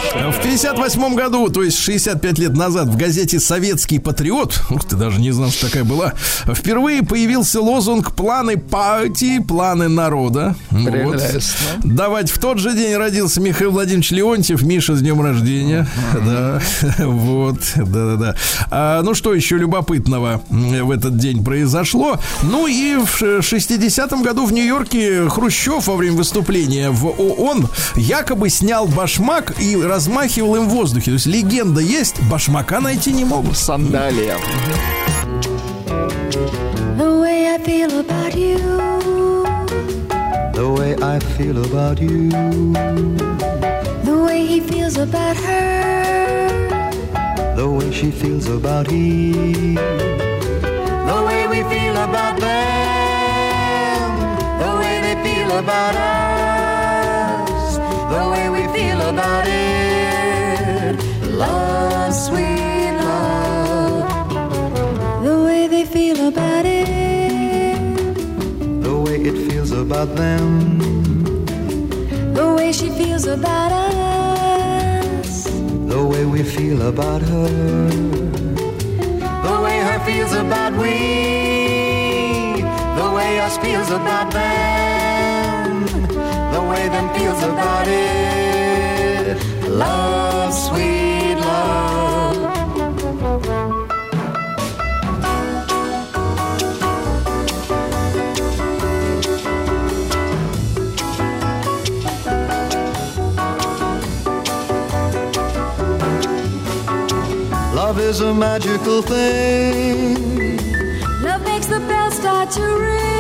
[0.03, 0.35] хорош.
[0.37, 5.21] В 58 году, то есть 65 лет назад, в газете «Советский патриот», ух ты, даже
[5.21, 6.13] не знал, что такая была,
[6.55, 10.55] впервые появился лозунг «Планы партии, планы народа».
[10.71, 11.23] Вот.
[11.85, 14.63] Давайте, в тот же день родился Михаил Владимирович Леонтьев.
[14.63, 15.87] Миша, с днем рождения.
[16.15, 16.61] Да,
[17.05, 18.35] вот, да-да-да.
[18.71, 22.19] А, ну, что еще любопытного в этот день произошло?
[22.43, 28.49] Ну, и в ш- 60-м году в Нью-Йорке Хрущев во время выступления в ООН якобы
[28.51, 31.07] снял башмак и размахивал им в воздухе.
[31.07, 33.57] То есть легенда есть, башмака найти не могут.
[33.57, 34.37] Сандалия.
[36.97, 38.59] The way I feel about you.
[40.55, 42.31] The way I feel about you,
[44.05, 45.73] The way he feels about her.
[47.57, 49.75] the way she feels about he,
[51.07, 54.11] The way we feel about them.
[54.63, 56.64] The way they feel about us.
[58.15, 60.95] The way we feel about it.
[61.43, 64.05] Love, sweet love.
[65.27, 66.85] The way they feel about it.
[68.87, 70.45] the way it feels about them,
[72.39, 75.45] The way she feels about us.
[75.95, 77.49] the way we feel about her,
[79.49, 80.97] The way her feels about we.
[83.01, 84.84] The way us feels about them.
[86.55, 89.37] The way them feels about it.
[89.69, 92.15] Love, sweet love.
[107.75, 110.57] love is a magical thing.
[111.21, 113.14] Love makes the bells start to ring.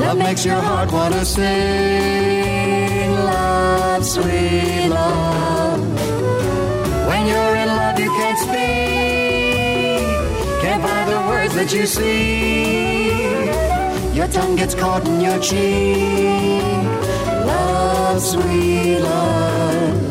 [0.00, 3.12] Love makes your heart want to sing.
[3.12, 5.80] Love, sweet love.
[7.08, 10.04] When you're in love, you can't speak.
[10.62, 13.44] Can't find the words that you see.
[14.16, 16.62] Your tongue gets caught in your cheek.
[17.46, 18.98] Love, sweet.
[18.98, 20.03] Love,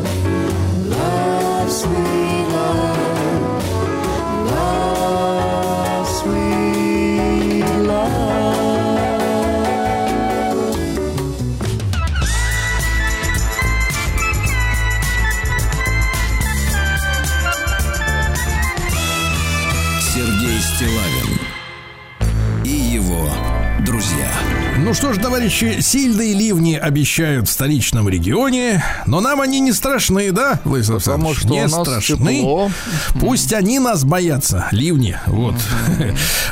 [24.94, 30.30] Ну что ж, товарищи, сильные ливни обещают в столичном регионе, но нам они не страшны,
[30.30, 31.38] да, Владислав Потому Александрович?
[31.40, 32.36] что не у нас страшны.
[32.38, 32.70] тепло.
[33.18, 35.56] Пусть они нас боятся, ливни, вот.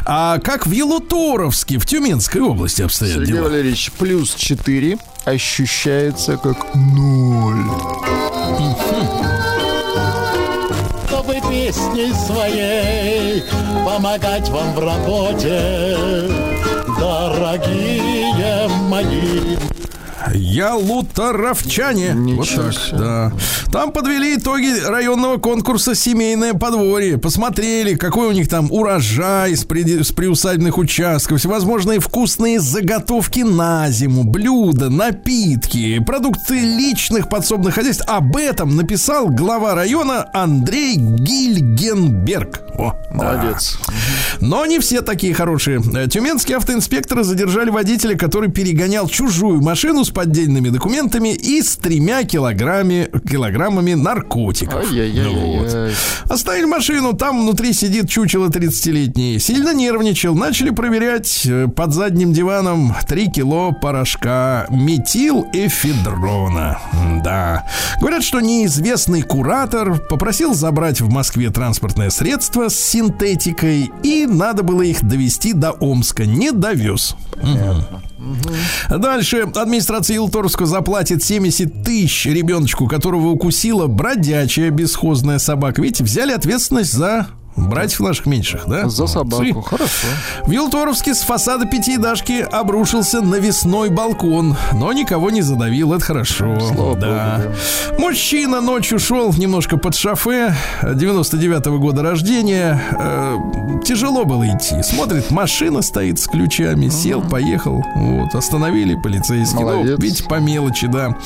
[0.04, 3.44] А как в Елуторовске, в Тюменской области обстоят Сергей дела?
[3.44, 7.62] Валерьевич, плюс 4 ощущается как ноль.
[11.06, 13.44] чтобы песней своей
[13.86, 15.96] помогать вам в работе.
[16.98, 18.31] Дорогие
[19.04, 19.71] мои
[20.32, 20.42] моим.
[20.42, 22.14] Ялуторовчане.
[22.36, 23.32] Вот так, да.
[23.70, 27.18] Там подвели итоги районного конкурса «Семейное подворье».
[27.18, 33.90] Посмотрели, какой у них там урожай с, при- с приусадебных участков, всевозможные вкусные заготовки на
[33.90, 38.04] зиму, блюда, напитки, продукты личных подсобных хозяйств.
[38.08, 42.60] Об этом написал глава района Андрей Гильгенберг.
[42.78, 43.16] О, да.
[43.16, 43.78] Молодец.
[44.40, 45.80] Но не все такие хорошие.
[46.08, 53.10] Тюменские автоинспекторы задержали водителя, который перегонял чужую машину с поддельными документами и с тремя килограммами,
[53.28, 54.88] килограммами наркотиков.
[54.88, 55.34] Ай-яй-яй-яй.
[55.34, 55.90] Вот.
[56.30, 59.40] Оставили машину, там внутри сидит чучело 30-летний.
[59.40, 60.36] Сильно нервничал.
[60.36, 66.78] Начали проверять э, под задним диваном 3 кило порошка метилэфедрона.
[67.24, 67.66] Да.
[68.00, 74.82] Говорят, что неизвестный куратор попросил забрать в Москве транспортное средство с синтетикой, и надо было
[74.82, 76.26] их довести до Омска.
[76.26, 77.16] Не довез.
[78.88, 79.48] Дальше.
[79.54, 85.82] Администрация Илторска заплатит 70 тысяч ребеночку, которого укусила бродячая бесхозная собака.
[85.82, 87.26] Видите, взяли ответственность за
[87.56, 88.88] братьев наших меньших, да?
[88.88, 89.44] За собаку.
[89.44, 89.54] Смотри.
[89.62, 90.06] Хорошо.
[90.46, 96.58] В Елторовске с фасада пятиэтажки обрушился навесной балкон, но никого не задавил, это хорошо.
[96.60, 97.42] Слава да.
[97.42, 102.82] богу, Мужчина ночью шел немножко под шофе, 99-го года рождения.
[102.98, 103.36] Э,
[103.84, 104.82] тяжело было идти.
[104.82, 107.82] Смотрит, машина стоит с ключами, сел, поехал.
[107.94, 109.66] Вот, остановили полицейские.
[109.66, 111.16] Ну, видите, по мелочи, да.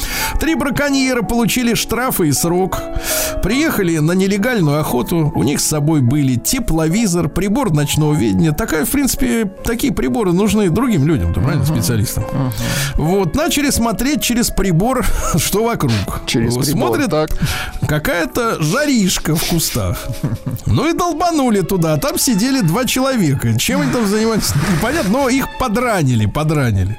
[0.40, 2.80] Три браконьера получили штрафы и срок.
[3.42, 5.32] Приехали на нелегальную охоту.
[5.34, 8.52] У них с собой были тепловизор, прибор ночного видения.
[8.52, 12.24] Такая, в принципе, такие приборы нужны другим людям, да, правильно, специалистам.
[12.94, 15.04] Вот, начали смотреть через прибор,
[15.36, 15.92] что вокруг.
[16.26, 17.30] Через Вот, прибор, Смотрят, так.
[17.88, 20.06] какая-то жаришка в кустах.
[20.66, 21.94] Ну и долбанули туда.
[21.94, 23.58] А Там сидели два человека.
[23.58, 26.96] Чем они там занимались, непонятно, но их подранили, подранили.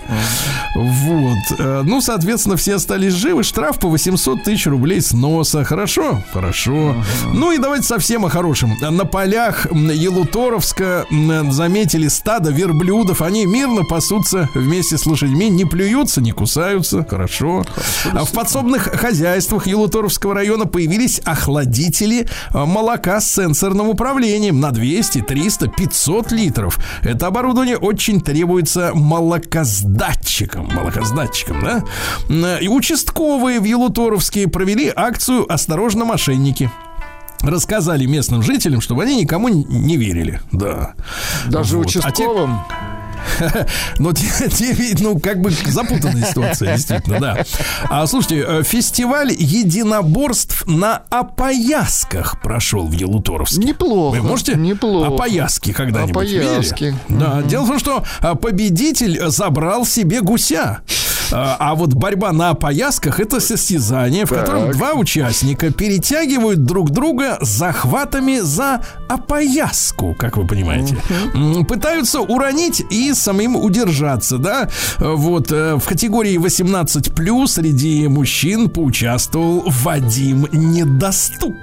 [0.75, 1.59] Вот.
[1.59, 3.43] Э, Ну, соответственно, все остались живы.
[3.43, 5.63] Штраф по 800 тысяч рублей с носа.
[5.63, 6.21] Хорошо?
[6.33, 6.95] Хорошо.
[7.33, 8.75] Ну и давайте совсем о хорошем.
[8.81, 11.05] На полях Елуторовска
[11.49, 13.21] заметили стадо верблюдов.
[13.21, 17.05] Они мирно пасутся вместе с лошадьми, не плюются, не кусаются.
[17.09, 17.65] Хорошо.
[18.13, 25.21] А в подсобных хозяйствах Елуторовского района появились охладители а, молока с сенсорным управлением на 200,
[25.21, 26.79] 300, 500 литров.
[27.01, 30.69] Это оборудование очень требуется молокосдатчикам.
[30.73, 31.63] Молокосдатчикам,
[32.29, 32.57] да?
[32.59, 36.71] И участковые в Елуторовске провели акцию «Осторожно, мошенники».
[37.41, 40.41] Рассказали местным жителям, чтобы они никому не верили.
[40.51, 40.93] Да.
[41.47, 41.87] Даже Вот.
[41.87, 42.59] А те- участковым.
[43.99, 47.43] но те, те ну, как бы запутанная ситуация, действительно, да.
[47.89, 53.61] А слушайте, э, фестиваль единоборств на опоясках прошел в Елуторовске.
[53.61, 54.15] Неплохо.
[54.17, 55.13] Вы можете Неплохо.
[55.13, 56.83] опояски когда-нибудь Опояски.
[56.83, 56.95] видели?
[57.09, 57.41] Да.
[57.43, 60.79] Дело в том, что а, победитель забрал себе гуся.
[61.31, 67.37] А а вот борьба на опоясках это состязание, в котором два участника перетягивают друг друга
[67.41, 70.97] захватами за опояску, как вы понимаете.
[71.67, 74.69] Пытаются уронить и самим удержаться, да.
[74.99, 77.11] Вот э, в категории 18
[77.47, 81.55] среди мужчин поучаствовал Вадим Недоступ.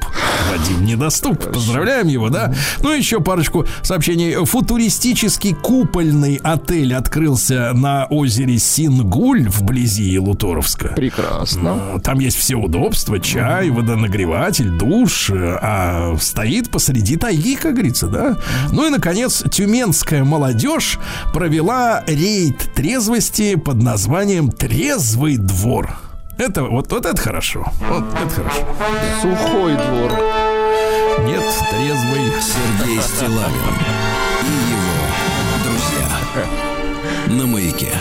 [0.50, 1.52] Вадим Недоступ.
[1.52, 2.52] Поздравляем его, да.
[2.80, 4.44] Ну, еще парочку сообщений.
[4.44, 10.88] Футуристический купольный отель открылся на озере Сингуль вблизи Елуторовска.
[10.88, 12.00] Прекрасно.
[12.02, 18.36] Там есть все удобства, чай, водонагреватель, душ, э, а стоит посреди тайги, как говорится, да.
[18.72, 20.98] Ну и, наконец, тюменская молодежь
[21.32, 25.96] провела рейд трезвости под названием «Трезвый двор».
[26.36, 27.64] Это вот, вот это хорошо.
[27.88, 28.60] Вот это хорошо.
[29.22, 30.12] Сухой двор.
[31.26, 32.32] Нет, трезвый.
[32.42, 33.74] Сергей Стилавин
[34.42, 34.94] и его
[35.62, 37.92] друзья на маяке.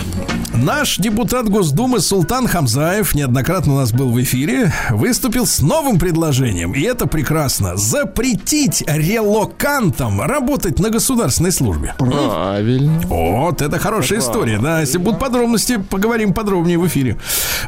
[0.54, 6.72] Наш депутат Госдумы Султан Хамзаев неоднократно у нас был в эфире, выступил с новым предложением,
[6.72, 11.94] и это прекрасно, запретить релокантам работать на государственной службе.
[11.98, 13.00] Правильно.
[13.04, 14.80] Вот, это хорошая история, да.
[14.80, 17.18] Если будут подробности, поговорим подробнее в эфире.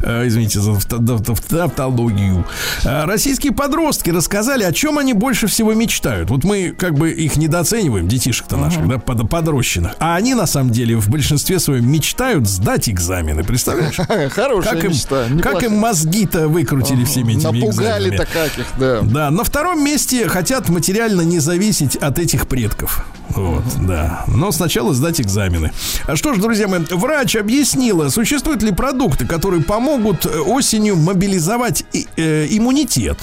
[0.02, 2.44] Э, Извините за тавто- тавто- тавтологию.
[2.84, 6.30] Э, Российские подростки рассказали, о чем они больше всего мечтают.
[6.30, 9.94] Вот мы как бы их недооцениваем, детишек-то наших, да, под- подрощенных.
[9.98, 13.96] А они на самом деле в большинстве своем мечтают сдать экзамены, представляешь?
[14.32, 15.24] Хорошая Как им, мечта.
[15.24, 15.64] как неплохая.
[15.70, 18.16] им мозги-то выкрутили всеми этими Напугали экзаменами.
[18.16, 19.00] так каких, да.
[19.02, 23.04] Да, на втором месте хотят материально не зависеть от этих предков.
[23.30, 24.24] Вот, да.
[24.28, 25.72] Но сначала сдать экзамены.
[26.06, 31.84] А что ж, друзья мои, врач объяснила, существуют ли продукты, которые помогут э, осенью мобилизовать
[31.92, 33.18] и- э, иммунитет.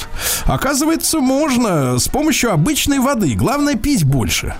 [0.45, 3.33] Оказывается, можно с помощью обычной воды.
[3.35, 4.53] Главное пить больше.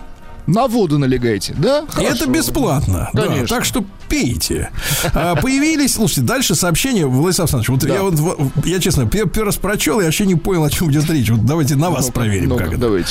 [0.48, 1.80] На воду налегайте, да?
[1.80, 2.26] И это Хорошо.
[2.28, 3.10] бесплатно.
[3.14, 3.48] Да, Конечно.
[3.48, 4.70] так что пейте.
[5.14, 7.94] А, появились, слушайте, дальше сообщение, Владислав Александрович, вот Да.
[7.96, 11.10] я вот, я честно, пер- первый раз прочел, я вообще не понял, о чем идет
[11.10, 11.30] речь.
[11.30, 12.82] Вот давайте на вас Ну-ка, проверим, ну-ка, как это.
[12.82, 13.10] Давайте.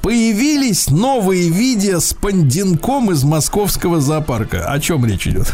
[0.00, 4.64] Появились новые видео с пандинком из московского зоопарка.
[4.64, 5.52] О чем речь идет?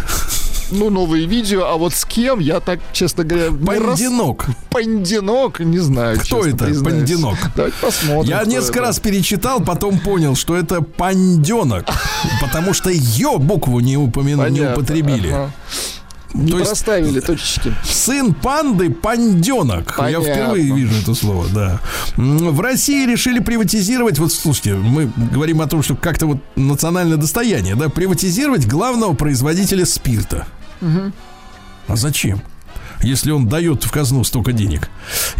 [0.70, 4.46] Ну, новые видео, а вот с кем, я так, честно говоря, не раз- Пандинок.
[4.70, 6.18] Пандинок, не знаю.
[6.18, 6.98] Кто честно это, признаюсь.
[6.98, 7.38] пандинок?
[7.54, 8.30] Давайте посмотрим.
[8.30, 8.88] Я несколько это.
[8.88, 11.86] раз перечитал, потом понял, что это панденок,
[12.40, 15.28] потому что ее букву не, упомяну, не употребили.
[15.28, 15.50] ага.
[16.34, 17.72] Не То есть- проставили точечки.
[17.84, 19.98] Сын панды панденок.
[20.10, 21.80] Я впервые вижу это слово, да.
[22.16, 27.74] В России решили приватизировать, вот слушайте, мы говорим о том, что как-то вот национальное достояние,
[27.74, 30.46] да, приватизировать главного производителя спирта.
[31.88, 32.40] А зачем?
[33.02, 34.88] Если он дает в казну столько денег.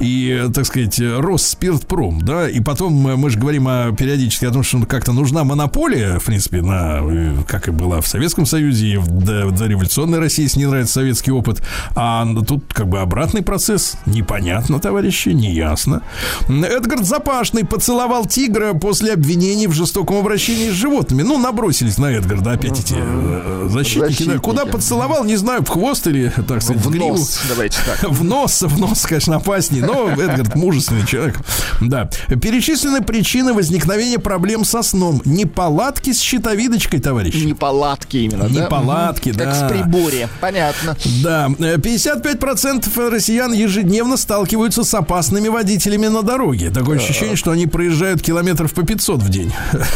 [0.00, 4.44] И, э, так сказать, э, Росспиртпром, да, и потом э, мы же говорим о, периодически
[4.44, 8.46] о том, что как-то нужна монополия, в принципе, на, э, как и была в Советском
[8.46, 11.62] Союзе, и в до- в дореволюционной России, если не нравится советский опыт.
[11.94, 13.96] А тут как бы обратный процесс.
[14.07, 16.02] Непонятно, товарищи, неясно.
[16.48, 21.22] Эдгард Запашный поцеловал тигра после обвинений в жестоком обращении с животными.
[21.22, 24.00] Ну, набросились на Эдгарда опять эти э, защитники.
[24.00, 24.07] да.
[24.09, 24.38] Защитники.
[24.38, 27.09] Куда поцеловал, не знаю, в хвост или, так сказать, в, В гриву.
[27.16, 28.03] нос, давайте так.
[28.11, 31.38] В нос, в нос, конечно, опаснее, но Эдгард мужественный человек.
[31.80, 32.09] Да.
[32.28, 35.22] Перечислены причины возникновения проблем со сном.
[35.24, 37.44] Неполадки с щитовидочкой, товарищи.
[37.44, 38.64] Неполадки именно, да?
[38.64, 39.44] Неполадки, да.
[39.44, 40.28] Как с приборе.
[40.40, 40.97] Понятно.
[41.22, 46.70] Да, э, 55% россиян ежедневно сталкиваются с опасными водителями на дороге.
[46.70, 49.53] Такое ощущение, что они проезжают километров по 500 в день.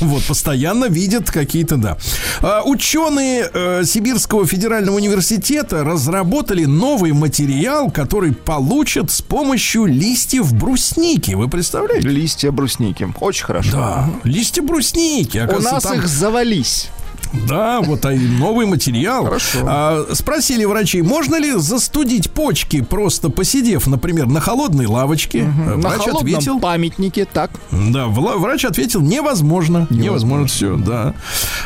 [0.00, 1.96] Вот, постоянно видят какие-то, да.
[2.40, 11.32] А, Ученые э, Сибирского федерального университета разработали новый материал, который получат с помощью листьев брусники.
[11.32, 12.08] Вы представляете?
[12.08, 13.08] Листья брусники.
[13.20, 13.72] Очень хорошо.
[13.72, 15.38] Да, листья брусники.
[15.38, 16.90] У нас там- их завались.
[17.48, 19.24] Да, вот а и новый материал.
[19.24, 19.58] Хорошо.
[19.66, 25.42] А, спросили врачей, можно ли застудить почки, просто посидев, например, на холодной лавочке.
[25.42, 27.50] А На Врач холодном ответил, памятнике, так.
[27.70, 31.14] да, врач ответил, невозможно, невозможно, все, да.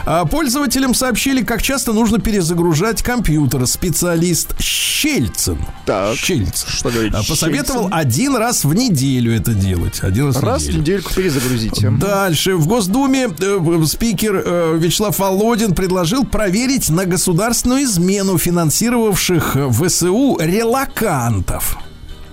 [0.07, 3.67] А пользователям сообщили, как часто нужно перезагружать компьютер.
[3.67, 5.59] Специалист Щельцин.
[5.87, 6.17] Так.
[6.17, 6.69] Щельцин.
[6.69, 7.99] Что говорит а, Посоветовал Щельцин?
[7.99, 10.01] один раз в неделю это делать.
[10.03, 10.81] Один раз, Раз в в неделю.
[10.83, 11.91] недельку перезагрузите.
[11.91, 12.57] Дальше.
[12.57, 20.39] В Госдуме э, спикер э, Вячеслав Володин предложил проверить на государственную измену финансировавших э, ВСУ
[20.41, 21.79] релакантов.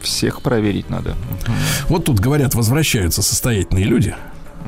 [0.02, 1.16] Всех проверить надо.
[1.90, 4.16] Вот тут, говорят, возвращаются состоятельные люди.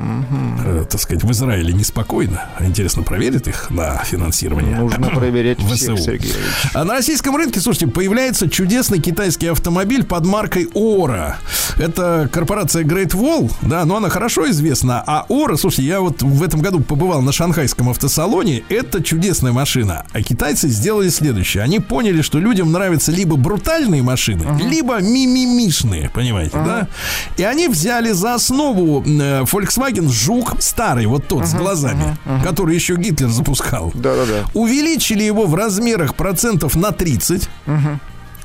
[0.00, 2.46] Э, так сказать, в Израиле неспокойно.
[2.60, 4.76] Интересно, проверят их на финансирование?
[4.76, 5.96] Нужно проверять ВСУ.
[5.96, 6.72] всех, Сергей Ильич.
[6.72, 11.38] А на российском рынке, слушайте, появляется чудесный китайский автомобиль под маркой Ора.
[11.78, 15.02] Это корпорация Great Wall, да, но она хорошо известна.
[15.04, 18.62] А Ора, слушайте, я вот в этом году побывал на шанхайском автосалоне.
[18.68, 20.04] Это чудесная машина.
[20.12, 21.62] А китайцы сделали следующее.
[21.64, 26.88] Они поняли, что людям нравятся либо брутальные машины, либо мимимишные, понимаете, да?
[27.36, 32.96] И они взяли за основу э, Volkswagen Жук старый, вот тот с глазами, который еще
[32.96, 33.90] Гитлер запускал.
[33.94, 34.44] Да-да-да.
[34.54, 37.48] Увеличили его в размерах процентов на 30.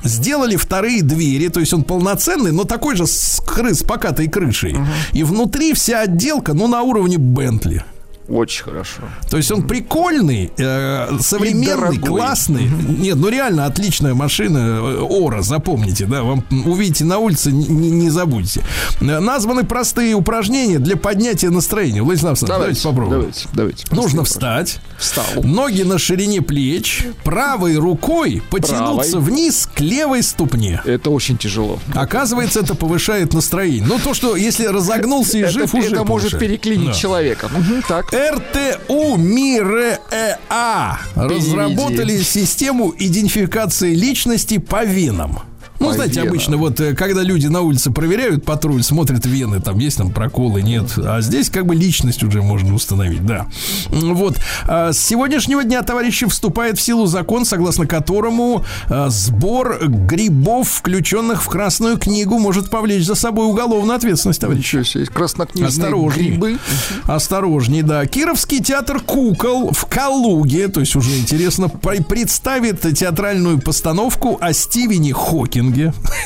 [0.02, 4.76] Сделали вторые двери, то есть он полноценный, но такой же с, кры- с покатой крышей.
[5.12, 7.84] И внутри вся отделка, ну, на уровне Бентли.
[8.28, 9.02] Очень хорошо.
[9.30, 12.68] То есть он прикольный, э, современный, классный.
[12.88, 14.58] Нет, ну реально отличная машина.
[14.58, 18.62] э, Ора, запомните, да, вам увидите на улице, не, не- забудьте.
[19.00, 22.02] Названы простые упражнения для поднятия настроения.
[22.02, 23.20] Владислав Александрович, давайте, попробуем.
[23.20, 23.84] Давайте, давайте.
[23.90, 24.78] Нужно встать.
[24.98, 25.24] Встал.
[25.42, 29.26] Ноги на ширине плеч, правой рукой потянуться Правой.
[29.30, 30.80] вниз к левой ступне.
[30.86, 31.78] Это очень тяжело.
[31.94, 33.84] Оказывается, это повышает настроение.
[33.86, 36.40] Ну, то, что если разогнулся и это жив, это уже может повышает.
[36.40, 36.94] переклинить Да.
[36.94, 37.50] человека.
[37.88, 38.13] Так.
[38.14, 45.40] РТУ МИРЭА разработали систему идентификации личности по венам.
[45.80, 46.28] Ну, По знаете, венам.
[46.28, 50.62] обычно вот э, когда люди на улице проверяют патруль, смотрят вены, там есть там проколы,
[50.62, 50.92] нет.
[50.96, 53.46] А здесь как бы личность уже можно установить, да.
[53.90, 54.36] Вот.
[54.68, 61.42] А С сегодняшнего дня, товарищи, вступает в силу закон, согласно которому а, сбор грибов, включенных
[61.42, 64.82] в Красную книгу, может повлечь за собой уголовную ответственность, товарищи.
[64.84, 65.06] Себе.
[65.06, 66.28] Краснокнижные Осторожней.
[66.30, 66.58] грибы.
[67.06, 68.06] Осторожней, да.
[68.06, 75.63] Кировский театр кукол в Калуге, то есть уже интересно, представит театральную постановку о Стивене Хокинге.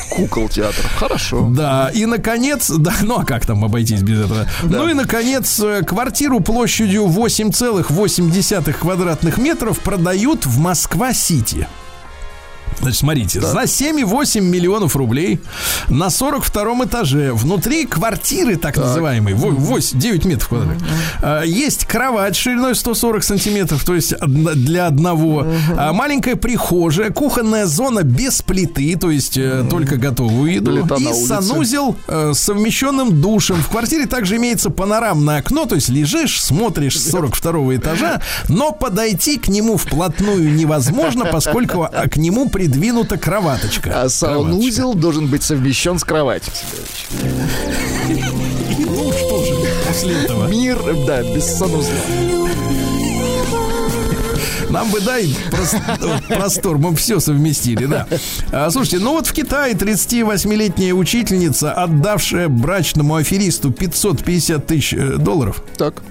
[0.09, 0.85] Кукол театр.
[0.97, 1.49] Хорошо.
[1.49, 4.47] Да, и наконец, да, ну а как там обойтись без этого?
[4.63, 11.67] Ну и наконец, э, квартиру площадью 8,8 квадратных метров продают в Москва-Сити.
[12.79, 15.39] Значит, смотрите, за 7,8 миллионов рублей
[15.89, 20.87] на 42-м этаже внутри квартиры, так, называемой, 8, 9 метров квадратных,
[21.21, 25.45] а, есть кровать шириной 140 сантиметров, то есть для одного,
[25.77, 31.13] а, маленькая прихожая, кухонная зона без плиты, то есть э, только готовую еду, Плита и
[31.13, 33.57] санузел э, с совмещенным душем.
[33.61, 39.37] В квартире также имеется панорамное окно, то есть лежишь, смотришь с 42 этажа, но подойти
[39.37, 44.01] к нему вплотную невозможно, поскольку а, к нему придвинута кроваточка.
[44.03, 46.51] А санузел должен быть совмещен с кроватью.
[48.79, 49.53] Ну, что же
[49.87, 50.47] после этого?
[50.49, 51.93] Мир, да, без санузла.
[54.69, 58.07] Нам бы дай прос- простор, мы все совместили, да.
[58.51, 65.63] А, слушайте, ну вот в Китае 38-летняя учительница, отдавшая брачному аферисту 550 тысяч э, долларов,
[65.77, 66.03] Так.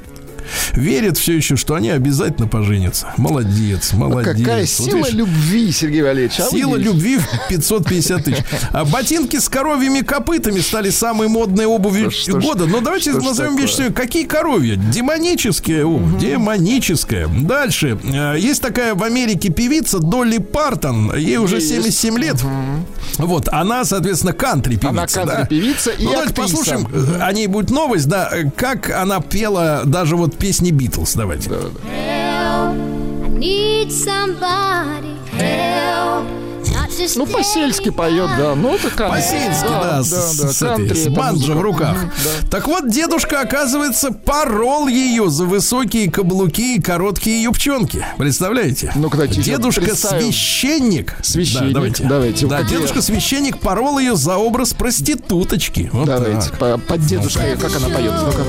[0.73, 3.13] Верит все еще, что они обязательно поженятся.
[3.17, 4.37] Молодец, Ну, молодец.
[4.39, 6.41] какая Вот сила видишь, любви, Сергей Валерьевич.
[6.41, 8.45] а Сила любви в 550 тысяч.
[8.73, 12.67] А ботинки с коровьими копытами стали самой модной обувью Что года.
[12.67, 13.93] Но давайте что назовем своей.
[13.93, 14.77] Какие коровья?
[14.77, 16.21] Демоническая обувь.
[16.21, 17.29] Демоническая.
[17.29, 17.99] Дальше.
[18.05, 21.15] Э, Есть такая в Америке певица Долли Партон.
[21.17, 21.69] Ей уже Есть.
[21.69, 22.37] 77 лет.
[23.19, 23.49] Вот.
[23.51, 24.89] Она, соответственно, кантри певица.
[24.91, 25.37] Она да.
[25.37, 26.87] кантри-певица и Ну, давайте послушаем.
[26.93, 28.29] э, О ней будет новость, да.
[28.33, 31.15] э, Как она пела даже вот песни Битлз.
[31.15, 31.51] Давайте.
[31.51, 35.17] Help, I need somebody.
[35.39, 36.25] Help,
[36.65, 38.55] not just Ну, по-сельски поет, да.
[38.55, 39.21] Ну, это кантри.
[39.21, 41.97] По-сельски, да, с, с этой, кантри, с банджо в руках.
[42.03, 42.49] Да.
[42.51, 48.05] Так вот, дедушка, оказывается, порол ее за высокие каблуки и короткие юбчонки.
[48.19, 48.93] Представляете?
[48.97, 50.23] Ну-ка, дайте я Дедушка представим.
[50.23, 51.15] священник.
[51.23, 52.05] Священник, Да, давайте.
[52.05, 52.47] давайте.
[52.47, 55.91] Да, Вот дедушка священник порол ее за образ проституточки.
[55.93, 56.59] Вот Давайте, так.
[56.59, 58.13] по- под дедушкой, как она поет.
[58.25, 58.43] Ну-ка.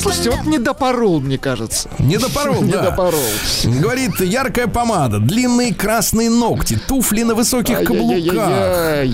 [0.00, 1.90] Слушайте, вот не допорол, мне кажется.
[1.98, 2.82] Не допорол, Не да.
[2.90, 3.20] допорол.
[3.64, 9.08] Говорит, яркая помада, длинные красные ногти, туфли на высоких каблуках.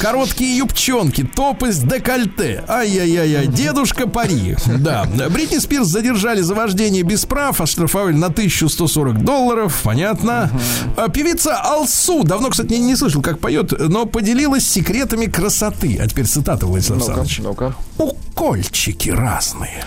[0.00, 2.64] Короткие юбчонки, топы с декольте.
[2.68, 4.56] Ай-яй-яй-яй, дедушка пари.
[4.78, 5.06] Да.
[5.30, 10.50] Бритни Спирс задержали за вождение без прав, оштрафовали на 1140 долларов, понятно.
[10.96, 15.98] А Певица Алсу, давно, кстати, не, слышал, как поет, но поделилась секретами красоты.
[16.00, 17.74] А теперь цитата, Владислав Ну-ка, Александрович.
[17.98, 18.14] ну-ка.
[18.40, 19.84] Укольчики разные.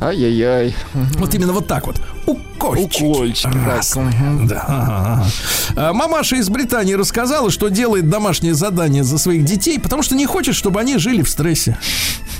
[0.00, 0.74] Ай-яй-яй.
[1.18, 2.00] Вот именно вот так вот.
[2.24, 4.48] Укольчики, Укольчики, так, разные.
[4.48, 4.64] Да.
[4.66, 5.26] ага.
[5.76, 10.24] А, Мамаша из Британии рассказала, что делает домашнее задание за своих детей, потому что не
[10.24, 11.76] хочет, чтобы они жили в стрессе.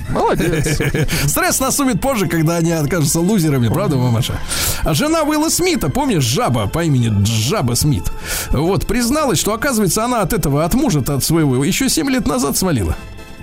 [0.09, 0.81] Молодец.
[1.27, 4.41] Стресс наступит позже, когда они окажутся лузерами, правда, мамаша?
[4.83, 8.11] А жена Уилла Смита, помнишь, жаба по имени Джаба Смит,
[8.51, 12.57] вот, призналась, что, оказывается, она от этого, от мужа от своего, еще 7 лет назад
[12.57, 12.97] свалила.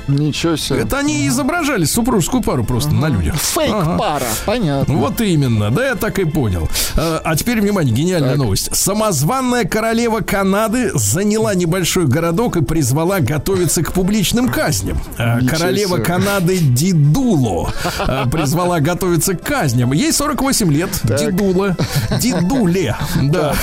[0.07, 0.79] Ничего себе.
[0.79, 3.35] Это они изображали супружескую пару просто на людях.
[3.35, 3.41] Ага.
[3.43, 4.93] Фейк-пара, понятно.
[4.95, 6.69] Вот именно, да, я так и понял.
[6.95, 8.75] А, а теперь, внимание, гениальная новость.
[8.75, 14.97] Самозванная королева Канады заняла небольшой городок и призвала готовиться к публичным казням.
[15.17, 16.05] А, Ничего королева себе.
[16.05, 19.91] Канады Дидуло а, призвала готовиться к казням.
[19.93, 20.89] Ей 48 лет.
[21.03, 21.75] Дидула.
[22.21, 22.95] Дидуле.
[23.23, 23.53] Да.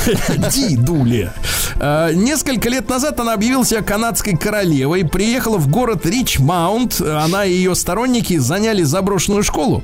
[0.51, 1.33] Дидуле.
[1.77, 7.01] Несколько лет назад она объявила себя канадской королевой, приехала в город Ричмаунд.
[7.01, 9.83] Она и ее сторонники заняли заброшенную школу.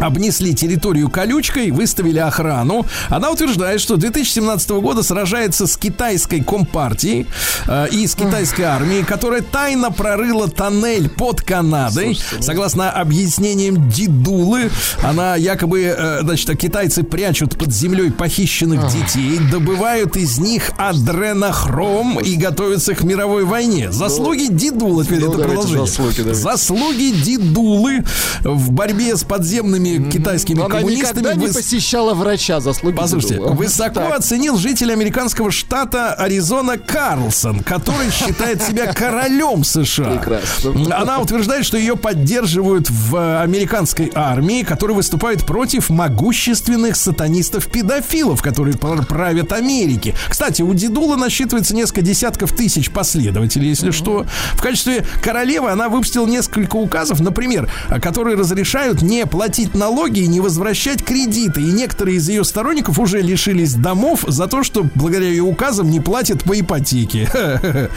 [0.00, 2.86] Обнесли территорию колючкой, выставили охрану.
[3.08, 7.26] Она утверждает, что 2017 года сражается с китайской компартией
[7.66, 12.18] э, и с китайской армией, которая тайно прорыла тоннель под Канадой.
[12.40, 14.70] Согласно объяснениям Дидулы,
[15.02, 22.36] она якобы, э, значит, китайцы прячут под землей похищенных детей, добывают из них адренохром и
[22.36, 23.90] готовятся к мировой войне.
[23.90, 25.86] Заслуги Дидулы, теперь Ну, это продолжение.
[25.86, 26.32] заслуги.
[26.32, 28.04] Заслуги Дидулы
[28.44, 31.20] в борьбе с подземными китайскими Но она коммунистами.
[31.20, 33.52] никогда не посещала врача, заслуги Послушайте, Дедула.
[33.52, 34.18] высоко Так.
[34.18, 40.10] оценил житель американского штата Аризона Карлсон, который считает себя королем США.
[40.16, 40.96] Прекрасно.
[40.96, 48.76] Она утверждает, что ее поддерживают в э, американской армии, которая выступает против могущественных сатанистов-педофилов, которые
[48.76, 50.14] пр- правят Америки.
[50.28, 54.26] Кстати, у Дедула насчитывается несколько десятков тысяч последователей, если что.
[54.54, 60.26] В качестве королевы она выпустила несколько указов, например, э, которые разрешают не платить налоги и
[60.26, 61.60] не возвращать кредиты.
[61.60, 66.00] И некоторые из ее сторонников уже лишились домов за то, что благодаря ее указам не
[66.00, 67.28] платят по ипотеке.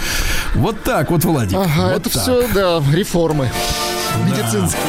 [0.55, 1.57] Вот так вот, Владик.
[1.57, 3.49] Ага, вот это все, да, реформы
[4.25, 4.81] медицинские.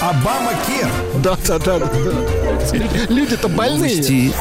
[0.00, 0.88] Обама Кер.
[1.22, 2.47] Да, да, да, да.
[3.08, 3.96] Люди-то больные.
[3.96, 4.32] Новости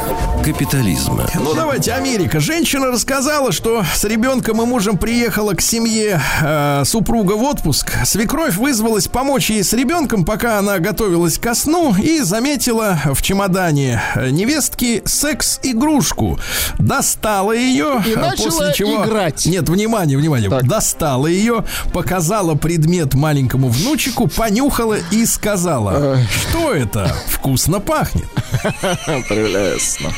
[0.44, 1.26] капитализма.
[1.36, 2.40] Ну давайте, Америка.
[2.40, 7.92] Женщина рассказала, что с ребенком и мужем приехала к семье э, супруга в отпуск.
[8.06, 14.02] Свекровь вызвалась помочь ей с ребенком, пока она готовилась ко сну, и заметила в чемодане
[14.16, 16.40] э, невестки секс-игрушку.
[16.80, 19.04] Достала ее, И э, начала после чего...
[19.06, 19.46] играть.
[19.46, 20.50] Нет, внимание, внимание.
[20.50, 20.68] Так.
[20.68, 26.18] Достала ее, показала предмет маленькому внучику, понюхала и сказала,
[26.50, 28.17] что это вкусно пахнет.
[29.28, 30.12] Прелестно.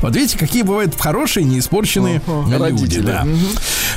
[0.00, 3.00] Вот видите, какие бывают хорошие, неиспорченные люди.
[3.00, 3.26] Да.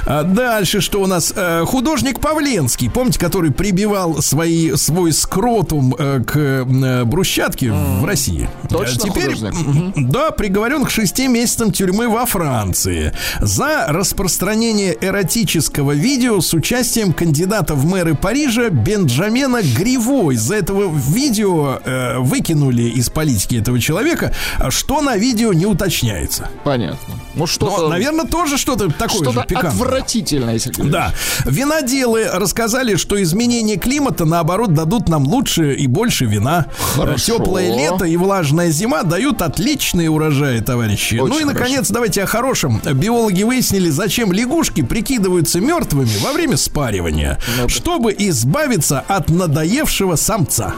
[0.06, 1.34] А дальше что у нас?
[1.36, 8.49] Э, Художник Павленский, помните, который прибивал свои, свой скротум э, к э, брусчатке в России?
[8.70, 9.53] Точно А Теперь, художник?
[9.95, 17.14] м, да, приговорен к шести месяцам тюрьмы во Франции за распространение эротического видео с участием
[17.14, 20.32] кандидата в мэры Парижа Бенджамена Гриво.
[20.32, 21.80] Из-за этого видео
[22.20, 24.33] выкинули из политики этого человека,
[24.69, 26.49] что на видео не уточняется.
[26.63, 26.97] Понятно.
[27.36, 27.89] Ну Но, что-то...
[27.89, 29.71] наверное, тоже что-то такое Что-то же пикантное.
[29.71, 30.93] отвратительное, если говорить.
[30.93, 31.13] Да.
[31.45, 36.67] Виноделы рассказали, что изменение климата, наоборот, дадут нам лучше и больше вина.
[36.95, 37.38] Хорошо.
[37.38, 41.15] Теплое лето и влажная зима дают отличные урожаи, товарищи.
[41.15, 42.79] Очень ну и, наконец, давайте о хорошем.
[42.93, 50.73] Биологи выяснили, зачем лягушки прикидываются мертвыми во время спаривания, Ну чтобы избавиться от надоевшего самца.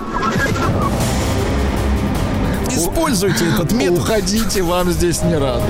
[2.69, 3.99] Используйте этот метод.
[3.99, 5.63] Уходите, вам здесь не рады.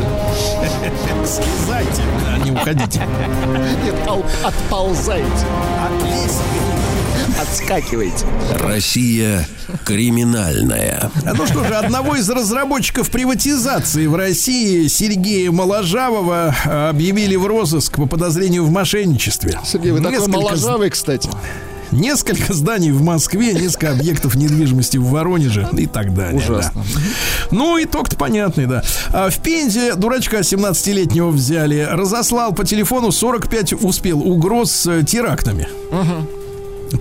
[1.25, 2.01] Слезайте,
[2.33, 3.01] а не уходите.
[3.83, 5.45] Нет, пол- отползайте,
[7.39, 8.25] отскакивайте.
[8.59, 9.47] Россия
[9.85, 11.11] криминальная.
[11.25, 16.55] А Ну что же, одного из разработчиков приватизации в России Сергея Моложавова
[16.89, 19.59] объявили в розыск по подозрению в мошенничестве.
[19.65, 21.29] Сергей, вы такой Несколько моложавый, кстати.
[21.91, 26.37] Несколько зданий в Москве, несколько объектов недвижимости в Воронеже и так далее.
[26.37, 26.83] Ужасно.
[26.83, 27.01] да.
[27.51, 28.83] Ну, итог-то понятный, да.
[29.13, 35.67] А в Пензе дурачка 17-летнего взяли, разослал по телефону 45 успел угроз э, терактами.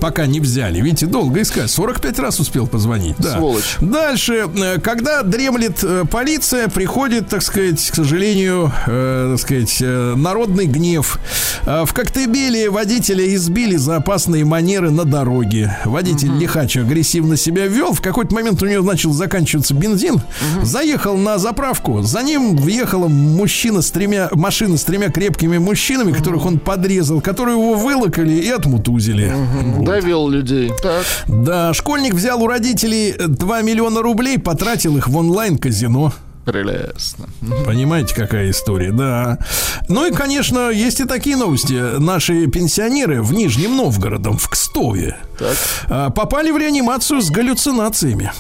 [0.01, 0.81] Пока не взяли.
[0.81, 1.71] Видите, долго искать.
[1.71, 3.17] 45 раз успел позвонить.
[3.19, 3.37] Да.
[3.37, 3.77] Сволочь.
[3.81, 10.15] Дальше, э, когда дремлет э, полиция, приходит, так сказать, к сожалению, э, так сказать, э,
[10.17, 11.19] народный гнев.
[11.65, 15.77] В Коктебеле водителя избили за опасные манеры на дороге.
[15.85, 17.93] Водитель лихач агрессивно себя вел.
[17.93, 20.21] В какой-то момент у него начал заканчиваться бензин.
[20.63, 22.03] Заехал на заправку.
[22.03, 27.57] За ним въехала мужчина с тремя, машина с тремя крепкими мужчинами, которых он подрезал, которые
[27.59, 29.33] его вылокали и отмутузили.
[29.77, 30.73] Довел людей.
[30.83, 31.05] Так.
[31.27, 36.13] Да, школьник взял у родителей 2 миллиона рублей, потратил их в онлайн-казино.
[36.45, 37.27] Прелестно.
[37.65, 39.39] Понимаете, какая история, да.
[39.89, 41.99] Ну и, конечно, есть и такие новости.
[41.99, 45.57] Наши пенсионеры в Нижнем Новгородом, в Кстове, Так.
[45.89, 48.31] а, попали в реанимацию с галлюцинациями.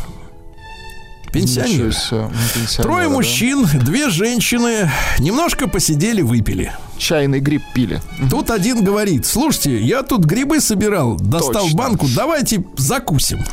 [1.32, 1.90] Пенсионеры.
[1.90, 3.12] Пенсионеры, Трое да.
[3.14, 6.72] мужчин, две женщины немножко посидели, выпили.
[6.98, 8.00] Чайный гриб пили.
[8.30, 11.76] Тут один говорит, слушайте, я тут грибы собирал, достал Точно.
[11.78, 13.44] банку, давайте закусим.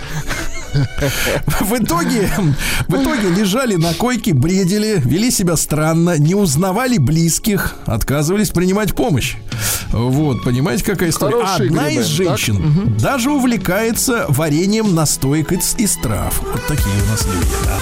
[1.59, 2.29] В итоге,
[2.87, 9.35] в итоге лежали на койке, бредили, вели себя странно, не узнавали близких, отказывались принимать помощь.
[9.91, 11.35] Вот, понимаете, какая история?
[11.45, 12.15] Хорошие Одна грибы, из так?
[12.15, 16.41] женщин даже увлекается вареньем настоек из, из трав.
[16.41, 17.55] Вот такие у нас люди.
[17.65, 17.77] да.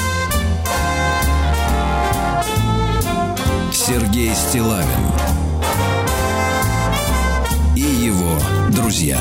[3.74, 4.88] Сергей Стилавин
[7.76, 8.38] и его
[8.70, 9.20] друзья.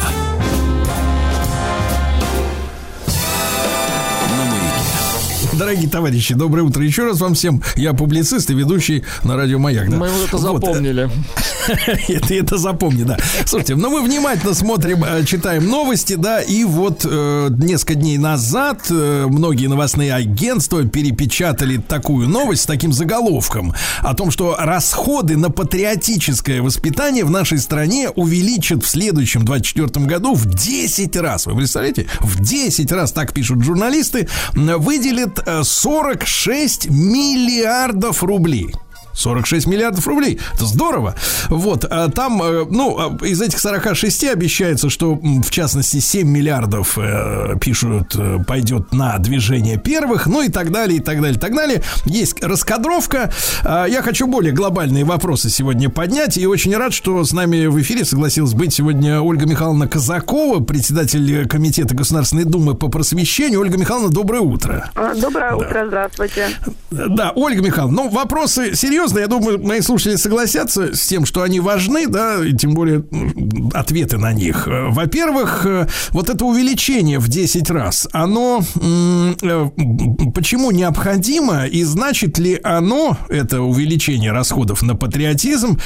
[5.60, 7.62] Дорогие товарищи, доброе утро еще раз вам всем.
[7.76, 9.90] Я публицист и ведущий на радио Маяк.
[9.90, 9.96] да.
[9.98, 11.10] Мы вот это Вот, запомнили.
[12.08, 13.18] Это, это запомни, да.
[13.44, 18.86] Слушайте, ну мы внимательно смотрим, э, читаем новости, да, и вот э, несколько дней назад
[18.90, 25.50] э, многие новостные агентства перепечатали такую новость с таким заголовком о том, что расходы на
[25.50, 31.46] патриотическое воспитание в нашей стране увеличат в следующем 24 году в 10 раз.
[31.46, 32.06] Вы представляете?
[32.20, 38.74] В 10 раз, так пишут журналисты, выделят э, 46 миллиардов рублей.
[39.14, 40.38] 46 миллиардов рублей.
[40.54, 41.14] Это здорово.
[41.48, 46.96] Вот, а там, э, ну, а из этих 46 обещается, что, в частности, 7 миллиардов,
[46.98, 51.40] э, пишут, э, пойдет на движение первых, ну и так далее, и так далее, и
[51.40, 51.82] так далее.
[52.04, 53.32] Есть раскадровка.
[53.64, 57.80] А, Я хочу более глобальные вопросы сегодня поднять, и очень рад, что с нами в
[57.80, 63.60] эфире согласилась быть сегодня Ольга Михайловна Казакова, председатель Комитета Государственной Думы по просвещению.
[63.60, 64.90] Ольга Михайловна, доброе утро.
[64.94, 66.48] А, Доброе утро, здравствуйте.
[66.90, 69.18] Да, Ольга Михайловна, ну, вопросы серьезные, серьезно.
[69.20, 73.04] Я думаю, мои слушатели согласятся с тем, что они важны, да, и тем более
[73.72, 74.68] ответы на них.
[74.68, 79.70] Э, Во-первых, э, вот это увеличение в 10 раз, оно э,
[80.34, 85.78] почему необходимо и значит ли оно, это увеличение расходов на патриотизм,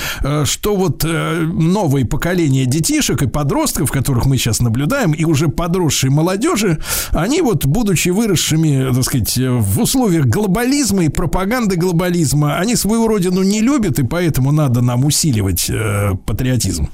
[0.44, 6.78] что вот новое поколение детишек и подростков, которых мы сейчас наблюдаем, и уже подросшей молодежи,
[7.10, 13.42] они вот, будучи выросшими, так сказать, в условиях глобализма и пропаганды глобализма, они свою родину
[13.42, 16.88] не любят, и поэтому надо нам усиливать э, патриотизм.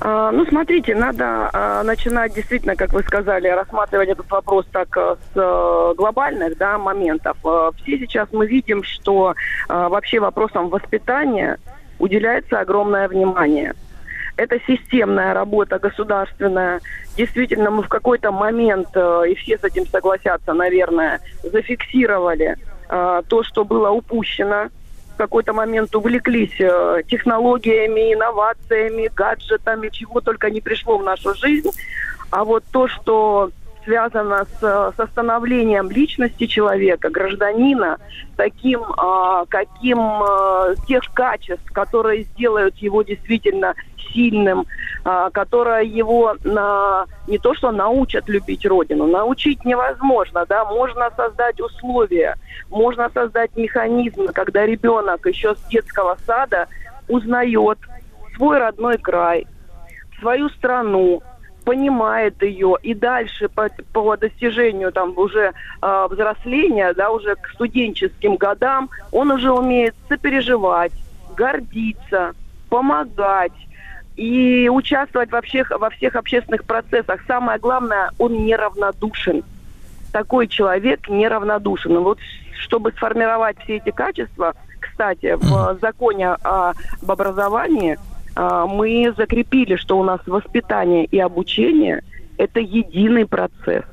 [0.00, 5.16] А, Ну, смотрите, надо а, начинать действительно, как вы сказали, рассматривать этот вопрос так а,
[5.16, 7.36] с а, глобальных да, моментов.
[7.44, 9.34] А, Все сейчас мы видим, что
[9.68, 11.58] вообще вопросам воспитания
[11.98, 13.74] уделяется огромное внимание.
[14.36, 16.80] Это системная работа государственная.
[17.16, 22.71] Действительно, мы в какой-то момент, э, и все с этим согласятся, наверное, зафиксировали э,
[23.28, 24.68] то, что было упущено.
[25.14, 31.70] В какой-то момент увлеклись э, технологиями, инновациями, гаджетами, чего только не пришло в нашу жизнь.
[32.30, 33.50] А вот то, что
[33.84, 37.98] связано с, э, со становлением личности человека, гражданина,
[38.36, 43.74] таким, а, каким а, тех качеств, которые сделают его действительно
[44.12, 44.66] сильным,
[45.04, 51.60] а, которые его на, не то что научат любить Родину, научить невозможно, да, можно создать
[51.60, 52.36] условия,
[52.70, 56.68] можно создать механизмы, когда ребенок еще с детского сада
[57.08, 57.78] узнает
[58.36, 59.46] свой родной край,
[60.20, 61.22] свою страну,
[61.64, 68.36] понимает ее и дальше по, по достижению там уже э, взросления, да, уже к студенческим
[68.36, 70.92] годам, он уже умеет сопереживать,
[71.36, 72.34] гордиться,
[72.68, 73.52] помогать
[74.16, 77.20] и участвовать во всех, во всех общественных процессах.
[77.26, 79.42] Самое главное, он неравнодушен.
[80.12, 81.98] Такой человек неравнодушен.
[81.98, 82.18] Вот
[82.58, 86.74] чтобы сформировать все эти качества, кстати, в законе об
[87.10, 87.98] образовании
[88.34, 92.02] а, мы закрепили, что у нас воспитание и обучение–
[92.38, 93.84] это единый процесс.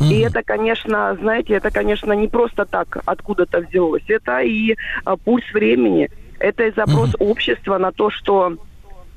[0.00, 4.02] И это, конечно, знаете, это, конечно, не просто так откуда-то взялось.
[4.08, 8.56] Это и а, пульс времени, это и запрос общества на то, что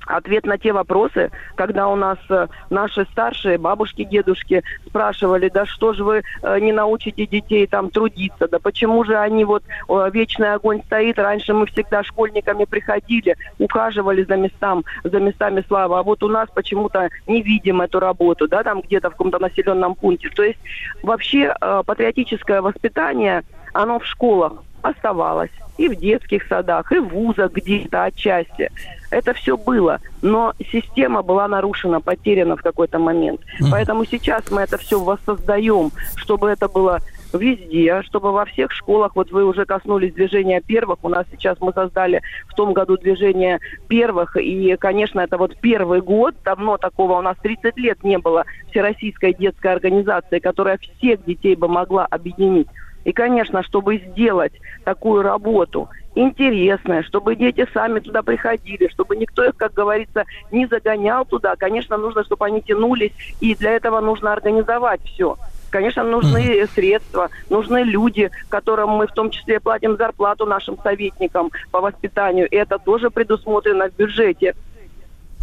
[0.08, 5.94] ответ на те вопросы, когда у нас э, наши старшие бабушки, дедушки спрашивали, да что
[5.94, 9.64] же вы э, не научите детей там трудиться, да почему же они вот
[10.12, 16.04] вечный огонь стоит, раньше мы всегда школьниками приходили, ухаживали за местам, за местами славы, а
[16.04, 20.30] вот у нас почему-то не видим эту работу, да, там где-то в каком-то населенном пункте.
[20.30, 20.60] То есть
[21.04, 23.44] вообще э, патриотическое воспитание,
[23.74, 28.72] оно в школах оставалось и в детских садах, и в вузах где-то отчасти.
[29.10, 33.42] Это все было, но система была нарушена, потеряна в какой-то момент.
[33.72, 37.00] Поэтому сейчас мы это все воссоздаем, чтобы это было
[37.34, 41.74] везде, чтобы во всех школах, вот вы уже коснулись движения первых, у нас сейчас мы
[41.74, 47.22] создали в том году движение первых, и, конечно, это вот первый год, давно такого у
[47.22, 52.68] нас 30 лет не было всероссийской детской организации, которая всех детей бы могла объединить.
[53.08, 54.52] И, конечно, чтобы сделать
[54.84, 61.24] такую работу интересная, чтобы дети сами туда приходили, чтобы никто их, как говорится, не загонял
[61.24, 65.38] туда, конечно, нужно, чтобы они тянулись, и для этого нужно организовать все.
[65.70, 71.80] Конечно, нужны средства, нужны люди, которым мы в том числе платим зарплату нашим советникам по
[71.80, 72.50] воспитанию.
[72.50, 74.54] И это тоже предусмотрено в бюджете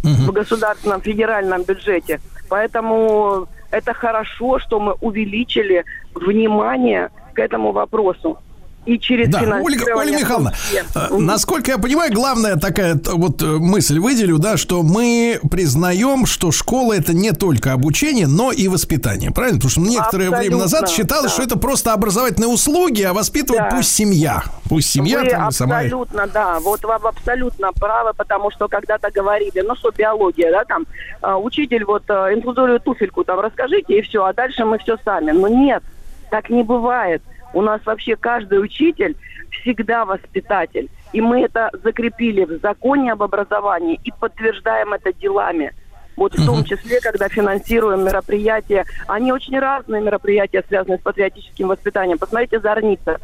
[0.03, 2.21] в государственном федеральном бюджете.
[2.47, 8.37] Поэтому это хорошо, что мы увеличили внимание к этому вопросу.
[8.85, 9.83] И через Да, Ольга.
[9.95, 15.39] Ольга Михайловна, э, насколько я понимаю, главная такая вот э, мысль выделю, да, что мы
[15.49, 19.57] признаем, что школа это не только обучение, но и воспитание, правильно?
[19.57, 21.33] Потому что некоторое время назад Абсолютно, считалось, да.
[21.33, 23.75] что это просто образовательные услуги, а воспитывать Да.
[23.75, 25.77] пусть семья, пусть семья Вы там сама.
[25.77, 30.85] абсолютно, да, вот вам абсолютно правы, потому что когда-то говорили, ну что, биология, да, там,
[31.23, 35.31] а, учитель, вот, а, инфузорию туфельку там расскажите, и все, а дальше мы все сами.
[35.31, 35.81] Но нет,
[36.29, 37.21] так не бывает.
[37.53, 39.15] У нас вообще каждый учитель
[39.51, 40.89] всегда воспитатель.
[41.13, 45.73] И мы это закрепили в законе об образовании и подтверждаем это делами.
[46.17, 48.85] Вот в том числе, когда финансируем мероприятия.
[49.07, 52.17] Они очень разные мероприятия, связанные с патриотическим воспитанием.
[52.17, 53.19] Посмотрите «Зорница»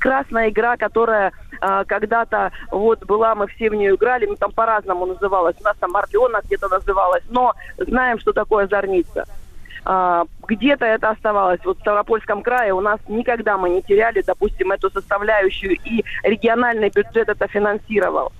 [0.00, 5.06] красная игра, которая а, когда-то вот была, мы все в нее играли, ну там по-разному
[5.06, 9.26] называлась, у нас там Орленок где-то называлась, но знаем, что такое зорница.
[9.84, 11.60] А, где-то это оставалось.
[11.64, 16.90] Вот в Ставропольском крае у нас никогда мы не теряли, допустим, эту составляющую, и региональный
[16.90, 18.32] бюджет это финансировал.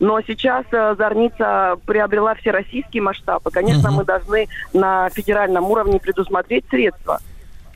[0.00, 6.64] Но сейчас э, Зорница приобрела всероссийский масштаб, и, конечно, мы должны на федеральном уровне предусмотреть
[6.68, 7.20] средства.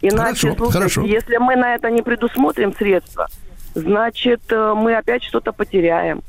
[0.02, 1.02] Иначе, Хорошо, слушайте, хорошо.
[1.02, 3.28] если мы на это не предусмотрим средства,
[3.74, 6.22] значит, э, мы опять что-то потеряем.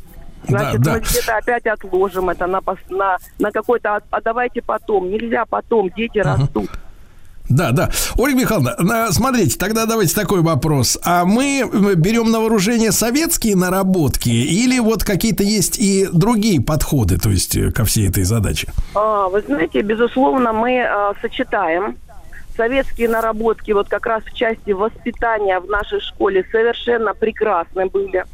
[0.47, 0.93] Значит, да.
[0.93, 3.95] мы где-то опять отложим это на, на, на какой-то...
[3.97, 5.09] «А- А давайте потом.
[5.09, 5.89] Нельзя потом.
[5.95, 6.69] Дети растут.
[7.49, 7.89] Да, да.
[8.18, 10.97] Ольга Михайловна, на- смотрите, тогда давайте такой вопрос.
[11.03, 17.18] А мы м, берем на вооружение советские наработки или вот какие-то есть и другие подходы,
[17.18, 18.68] то есть э, ко всей этой задаче?
[18.95, 21.95] А, Вы знаете, безусловно, мы а, сочетаем
[22.57, 28.26] советские наработки вот как раз в части воспитания в нашей школе совершенно прекрасны были.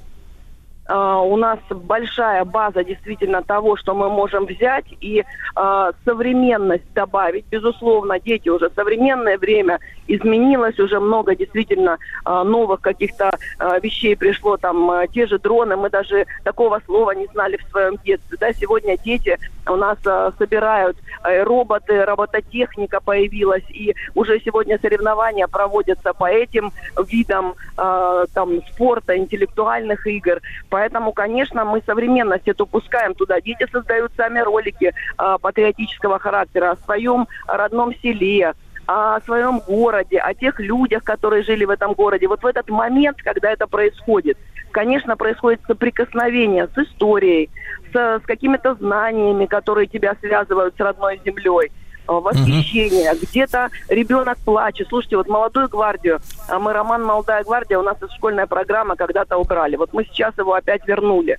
[0.85, 5.23] А, у нас большая база действительно того, что мы можем взять и
[5.55, 7.45] а, современность добавить.
[7.49, 14.57] Безусловно, дети уже современное время изменилось, уже много действительно а, новых каких-то а, вещей пришло,
[14.57, 18.37] там а, те же дроны, мы даже такого слова не знали в своем детстве.
[18.39, 19.37] Да, сегодня дети
[19.67, 26.71] у нас а, собирают э, роботы, робототехника появилась, и уже сегодня соревнования проводятся по этим
[27.07, 30.41] видам а, там спорта, интеллектуальных игр.
[30.73, 33.39] Поэтому, конечно, мы современность эту пускаем туда.
[33.39, 38.55] Дети создают сами ролики а, патриотического характера о своем родном селе,
[38.87, 42.27] о своем городе, о тех людях, которые жили в этом городе.
[42.27, 44.39] Вот в этот момент, когда это происходит,
[44.71, 47.51] конечно, происходит соприкосновение с историей,
[47.93, 51.71] с, с какими-то знаниями, которые тебя связывают с родной землей
[52.07, 54.87] э, восхищение, где-то ребенок плачет.
[54.89, 59.37] Слушайте, вот молодую гвардию, а мы роман «Молодая гвардия», у нас из школьная программа когда-то
[59.37, 59.75] убрали.
[59.75, 61.37] Вот мы сейчас его опять вернули.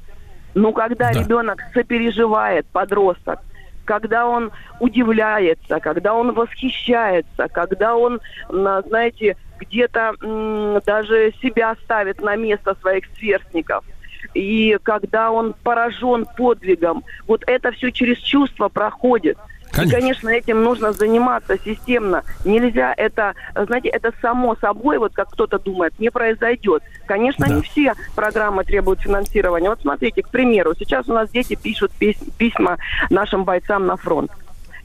[0.54, 1.20] Ну, когда Да.
[1.20, 3.40] ребенок сопереживает, подросток,
[3.84, 4.50] когда он
[4.80, 10.14] удивляется, когда он восхищается, когда он, знаете, где-то
[10.86, 13.84] даже себя ставит на место своих сверстников,
[14.32, 19.36] и когда он поражен подвигом, вот это все через чувства проходит.
[19.74, 19.96] Конечно.
[19.96, 22.22] И, конечно, этим нужно заниматься системно.
[22.44, 26.82] Нельзя это, знаете, это само собой, вот как кто-то думает, не произойдет.
[27.06, 27.54] Конечно, Да.
[27.54, 29.68] не все программы требуют финансирования.
[29.68, 32.78] Вот смотрите, к примеру, сейчас у нас дети пишут пис- письма
[33.10, 34.30] нашим бойцам на фронт.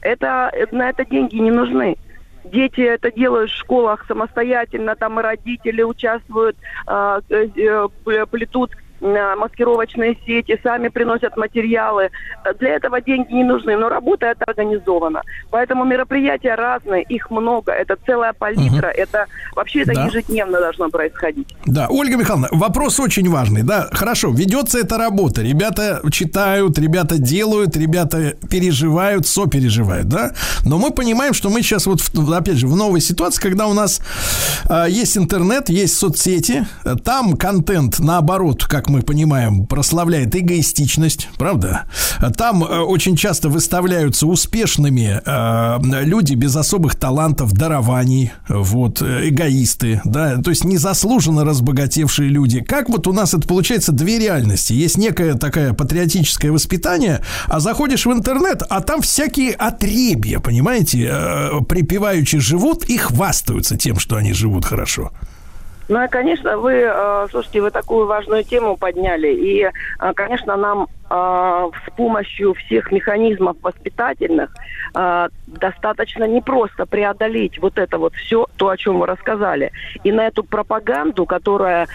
[0.02, 1.96] Это, э, на это деньги не нужны.
[2.44, 6.56] Дети это делают в школах самостоятельно, там и родители участвуют,
[6.86, 8.70] а, э, э, плетут
[9.00, 12.10] маскировочные сети, сами приносят материалы.
[12.44, 15.22] Э, Для этого деньги не нужны, но работа это организована.
[15.50, 20.06] Поэтому мероприятия разные, их много, это целая палитра, это вообще это Да.
[20.06, 21.48] ежедневно должно происходить.
[21.66, 23.62] Да, Ольга Михайловна, вопрос очень важный.
[23.62, 25.42] Да, хорошо, ведется эта работа.
[25.42, 30.32] Ребята читают, ребята делают, ребята переживают, сопереживают, да?
[30.64, 32.00] Но мы понимаем, что мы сейчас вот,
[32.32, 34.00] опять же, в новой ситуации, когда у нас
[34.68, 41.84] а, есть интернет, есть соцсети, э, там контент, наоборот, как мы понимаем, прославляет эгоистичность, правда?
[42.36, 50.00] Там э, очень часто выставляются успешными э, люди без особых талантов, дарований, вот, э, эгоисты,
[50.04, 52.60] да, то есть незаслуженно разбогатевшие люди.
[52.60, 54.72] Как вот у нас это получается две реальности?
[54.72, 61.50] Есть некое такое патриотическое воспитание, а заходишь в интернет, а там всякие отребья, понимаете, э,
[61.68, 65.12] припеваючи живут и хвастаются тем, что они живут хорошо.
[65.90, 69.34] Ну и, конечно, вы, э, слушайте, вы такую важную тему подняли.
[69.34, 69.70] И, э,
[70.14, 74.54] конечно, нам э, с помощью всех механизмов воспитательных
[74.92, 79.70] достаточно непросто преодолеть вот это вот все, то, о чем вы рассказали.
[80.02, 81.86] И на эту пропаганду, которая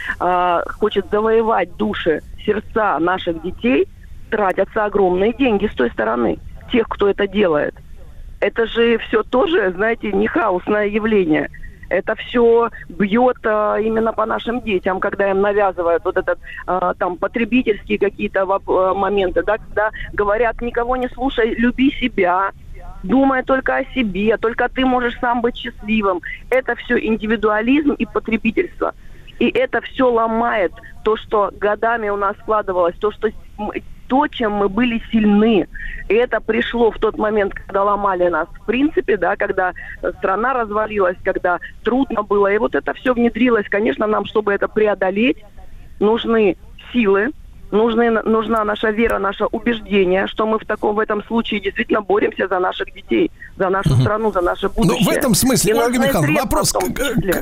[0.79, 3.89] хочет завоевать души, сердца наших детей,
[4.29, 6.39] тратятся огромные деньги с той стороны,
[6.71, 7.75] тех, кто это делает.
[8.39, 11.49] Это же все тоже, знаете, не хаосное явление.
[11.89, 17.17] Это все бьет а, именно по нашим детям, когда им навязывают вот этот а, там
[17.17, 22.51] потребительские какие-то а, моменты, да, когда говорят, никого не слушай, люби себя,
[23.03, 26.21] думай только о себе, только ты можешь сам быть счастливым.
[26.49, 28.93] Это все индивидуализм и потребительство.
[29.39, 30.71] И это все ломает
[31.03, 33.29] то, что годами у нас складывалось, то, что
[34.07, 35.67] то, чем мы были сильны.
[36.07, 38.47] И это пришло в тот момент, когда ломали нас.
[38.61, 39.73] В принципе, да, когда
[40.19, 42.51] страна развалилась, когда трудно было.
[42.51, 43.67] И вот это все внедрилось.
[43.69, 45.43] Конечно, нам, чтобы это преодолеть,
[45.99, 46.57] нужны
[46.91, 47.31] силы,
[47.71, 52.47] нужны, нужна наша вера, наше убеждение, что мы в таком в этом случае действительно боремся
[52.47, 54.99] за наших детей, за нашу страну, за наше будущее.
[55.03, 56.73] Ну, в этом смысле, И Ольга Михайловна, вопрос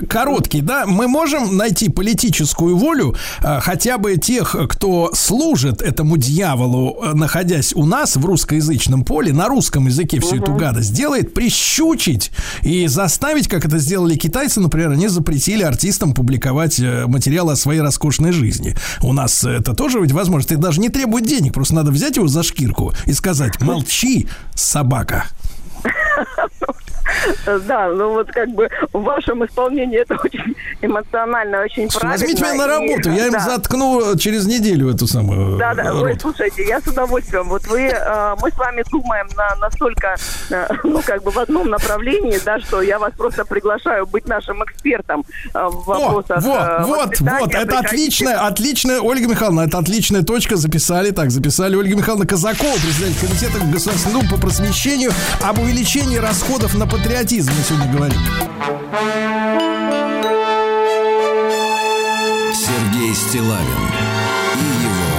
[0.09, 0.85] короткий, да?
[0.85, 7.73] Мы можем найти политическую волю а, хотя бы тех, кто служит этому дьяволу, а, находясь
[7.73, 12.31] у нас в русскоязычном поле, на русском языке всю эту гадость делает, прищучить
[12.61, 17.81] и заставить, как это сделали китайцы, например, они запретили артистам публиковать э, материалы о своей
[17.81, 18.75] роскошной жизни.
[19.01, 20.45] У нас это тоже ведь возможно.
[20.53, 25.25] Это даже не требует денег, просто надо взять его за шкирку и сказать, молчи, собака.
[27.67, 32.11] Да, ну вот как бы в вашем исполнении это очень эмоционально, очень правильно.
[32.11, 33.39] Возьмите меня на и- работу, я им да.
[33.39, 36.21] заткну через неделю эту самую Да, да, э, ой, рот.
[36.21, 37.47] слушайте, я с удовольствием.
[37.49, 40.15] Вот вы, э, мы с вами думаем на настолько,
[40.49, 44.63] э, ну, как бы в одном направлении, да, что я вас просто приглашаю быть нашим
[44.63, 45.23] экспертом
[45.53, 47.39] э, в О, вопросах вот, э, вот, воспитания.
[47.39, 52.73] вот, это отличная, отличная, Ольга Михайловна, это отличная точка, записали, так, записали Ольга Михайловна Казакова,
[52.73, 55.11] председатель комитета Государственной Думы по просвещению,
[55.41, 58.19] об увеличении расходов на патриотизм мы сегодня говорим.
[62.53, 63.83] Сергей Стилавин
[64.55, 65.11] и его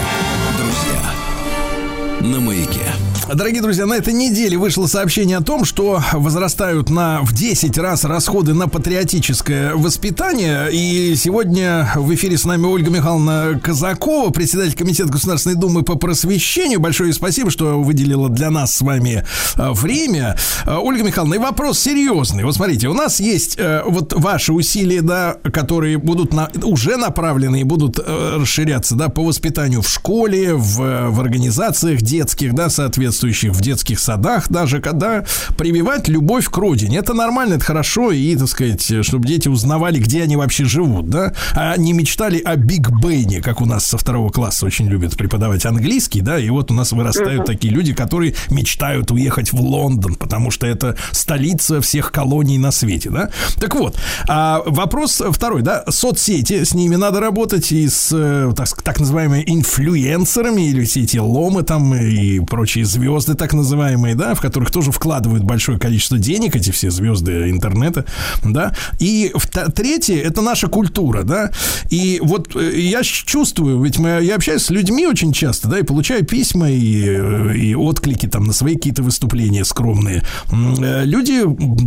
[0.59, 2.31] друзья.
[2.33, 2.94] На маяке.
[3.33, 8.05] Дорогие друзья, на этой неделе вышло сообщение о том, что возрастают на в 10 раз
[8.05, 10.69] расходы на патриотическое воспитание.
[10.71, 16.81] И сегодня в эфире с нами Ольга Михайловна Казакова, председатель Комитета Государственной Думы по просвещению.
[16.81, 19.25] Большое спасибо, что выделила для нас с вами
[19.57, 20.37] э, время.
[20.67, 22.45] Э, Ольга Михайловна, и вопрос серьезный.
[22.45, 27.63] Вот смотрите, у нас есть э, вот ваши усилия, да, которые будут на, уже направлены
[27.63, 32.69] и будут расширяться, да, по воспитанию в школе, в, в организациях детских, да,
[33.15, 35.25] соответствующих, в детских садах даже, когда
[35.57, 36.99] прививать любовь к родине.
[36.99, 41.33] Это нормально, это хорошо, и, так сказать, чтобы дети узнавали, где они вообще живут, да,
[41.53, 45.65] а не мечтали о Биг Бене, как у нас со второго класса очень любят преподавать
[45.65, 50.51] английский, да, и вот у нас вырастают такие люди, которые мечтают уехать в Лондон, потому
[50.51, 53.31] что это столица всех колоний на свете, да.
[53.61, 53.97] Так вот,
[54.29, 59.45] а вопрос второй, да, соцсети, с ними надо работать и с э, так, так называемыми
[59.47, 63.04] инфлюенсерами или все эти ломы там и прочие звезды
[63.37, 68.05] так называемые, да, в которых тоже вкладывают большое количество денег, эти все звезды интернета,
[68.45, 68.75] да.
[68.99, 71.51] И вта- третье, это наша культура, да.
[71.91, 75.83] И вот э, я чувствую, ведь мы, я общаюсь с людьми очень часто, да, и
[75.83, 80.23] получаю письма и, э, и отклики там на свои какие-то выступления скромные.
[80.51, 81.43] Э, Люди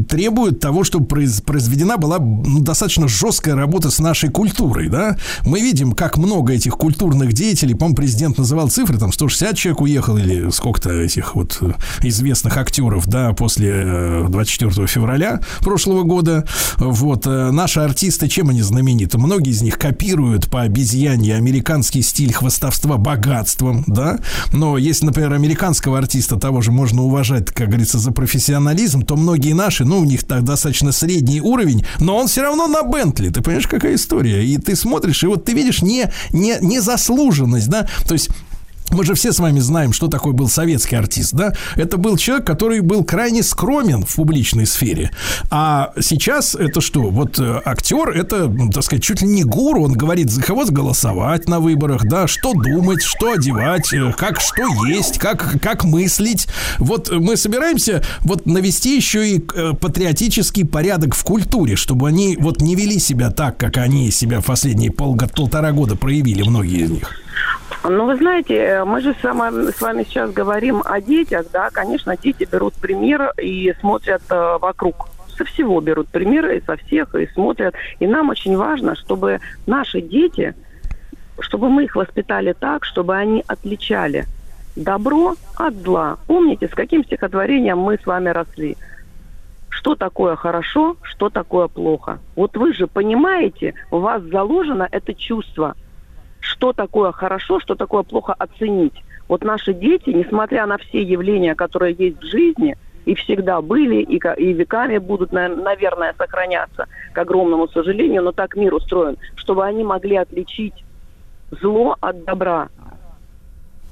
[0.08, 5.18] требуют того, чтобы произ- произведена была ну, достаточно жесткая работа с нашей культурой, да.
[5.46, 10.18] Мы видим, как много этих культурных деятелей, по-моему, президент называл цифры, там 160 человек уехал
[10.18, 11.72] или сколько-то этих вот э,
[12.04, 16.46] известных актеров, да, после э, 24 февраля прошлого года.
[16.78, 17.26] Вот.
[17.26, 19.18] э, Наши артисты, чем они знамениты?
[19.18, 24.20] Многие из них копируют по обезьяне американский стиль хвастовства богатством, да.
[24.54, 29.54] Но если, например, американского артиста того же можно уважать, как говорится, за профессионализм, то многие
[29.54, 33.30] наши, ну, у них так достаточно средний уровень, но он все равно на Бентли.
[33.30, 34.46] Ты понимаешь, какая история?
[34.46, 38.30] И ты смотришь, и вот ты видишь не, не, незаслуженность, да, то есть
[38.92, 41.54] мы же все с вами знаем, что такой был советский артист, да?
[41.76, 45.12] Это был человек, который был крайне скромен в публичной сфере.
[45.50, 47.04] А сейчас это что?
[47.10, 49.84] Вот э, актер, это, так сказать, чуть ли не гуру.
[49.84, 52.28] Он говорит, за кого голосовать на выборах, да?
[52.28, 56.48] Что думать, что одевать, э, как что есть, как, как мыслить.
[56.80, 62.62] Вот мы собираемся вот навести еще и э, патриотический порядок в культуре, чтобы они вот
[62.62, 67.27] не вели себя так, как они себя в последние полтора года проявили, многие из них.
[67.84, 71.70] Ну, вы знаете, э, мы же с вами, с вами сейчас говорим о детях, да,
[71.70, 75.08] конечно, дети берут пример и смотрят э, вокруг.
[75.38, 77.76] Со всего берут примеры, и со всех, и смотрят.
[78.00, 80.56] И нам очень важно, чтобы наши дети,
[81.40, 84.26] чтобы мы их воспитали так, чтобы они отличали
[84.76, 86.18] добро от зла.
[86.28, 88.78] Помните, с каким стихотворением мы с вами росли?
[89.70, 92.20] Что такое хорошо, что такое плохо?
[92.36, 95.76] Вот вы же понимаете, у вас заложено это чувство–
[96.48, 99.04] что такое хорошо, что такое плохо оценить.
[99.28, 104.18] Вот наши дети, несмотря на все явления, которые есть в жизни, и всегда были, и,
[104.18, 109.84] и веками будут, на- наверное, сохраняться, к огромному сожалению, но так мир устроен, чтобы они
[109.84, 110.74] могли отличить
[111.52, 112.70] зло от добра.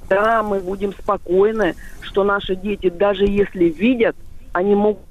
[0.08, 4.16] Да, мы будем спокойны, что наши дети, даже если видят,
[4.52, 5.02] они могут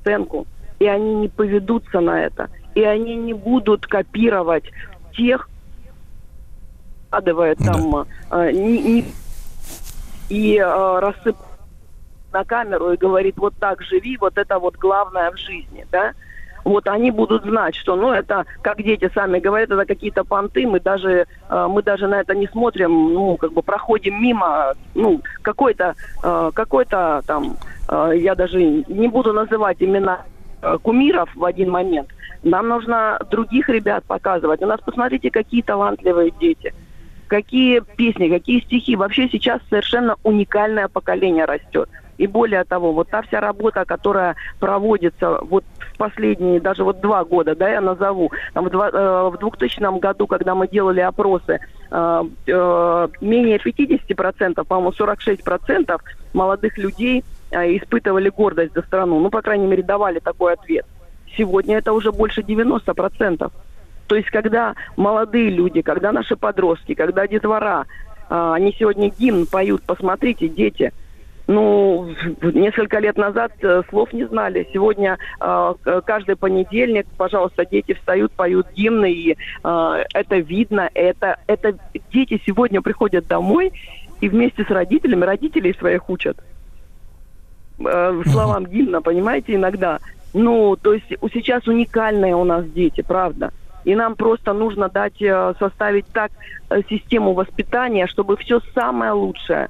[0.00, 0.46] оценку,
[0.78, 4.64] и они не поведутся на это, и они не будут копировать
[5.16, 5.48] тех,
[7.12, 9.04] вкладывает там э, не- не-
[10.30, 11.36] и э, рассып
[12.32, 16.12] на камеру и говорит, вот так живи, вот это вот главное в жизни, да.
[16.64, 20.80] Вот они будут знать, что, ну, это, как дети сами говорят, это какие-то понты, мы
[20.80, 25.94] даже, э, мы даже на это не смотрим, ну, как бы проходим мимо, ну, какой-то,
[26.22, 27.56] э, какой-то там,
[27.88, 30.22] э, я даже не буду называть имена
[30.82, 32.08] кумиров в один момент.
[32.44, 34.62] Нам нужно других ребят показывать.
[34.62, 36.72] У нас, посмотрите, какие талантливые дети
[37.32, 38.94] какие песни, какие стихи.
[38.94, 41.88] Вообще сейчас совершенно уникальное поколение растет.
[42.18, 47.24] И более того, вот та вся работа, которая проводится вот в последние, даже вот два
[47.24, 51.58] года, да, я назову, там в, два- э, в 2000 году, когда мы делали опросы,
[51.90, 55.98] э, э, менее 50%, по-моему, 46%
[56.34, 59.20] молодых людей а, испытывали гордость за страну.
[59.20, 60.84] Ну, по крайней мере, давали такой ответ.
[61.34, 63.50] Сегодня это уже больше 90%.
[64.12, 67.86] То есть, когда молодые люди, когда наши подростки, когда детвора,
[68.28, 70.92] а, они сегодня гимн поют, посмотрите, дети,
[71.46, 74.68] ну, несколько лет назад э, слов не знали.
[74.70, 75.74] Сегодня э,
[76.04, 79.32] каждый понедельник, пожалуйста, дети встают, поют гимны, и
[79.64, 80.90] э, это видно.
[80.92, 81.78] Это, это
[82.12, 83.72] дети сегодня приходят домой
[84.20, 86.36] и вместе с родителями, родителей своих учат
[87.78, 90.00] э, словам гимна, понимаете, иногда.
[90.34, 93.52] Ну, то есть сейчас уникальные у нас дети, правда.
[93.84, 96.30] И нам просто нужно дать, э, составить так
[96.70, 99.68] э, систему воспитания, чтобы все самое лучшее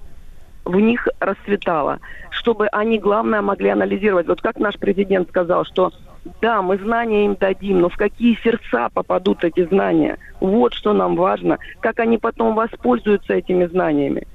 [0.65, 1.99] в них расцветало,
[2.31, 4.29] чтобы они, главное, могли анализировать.
[4.29, 5.93] Вот как наш президент сказал, что
[6.41, 10.19] да, мы знания им дадим, но в какие сердца попадут эти знания?
[10.41, 11.59] Вот что нам важно.
[11.81, 14.27] Как они потом воспользуются этими знаниями?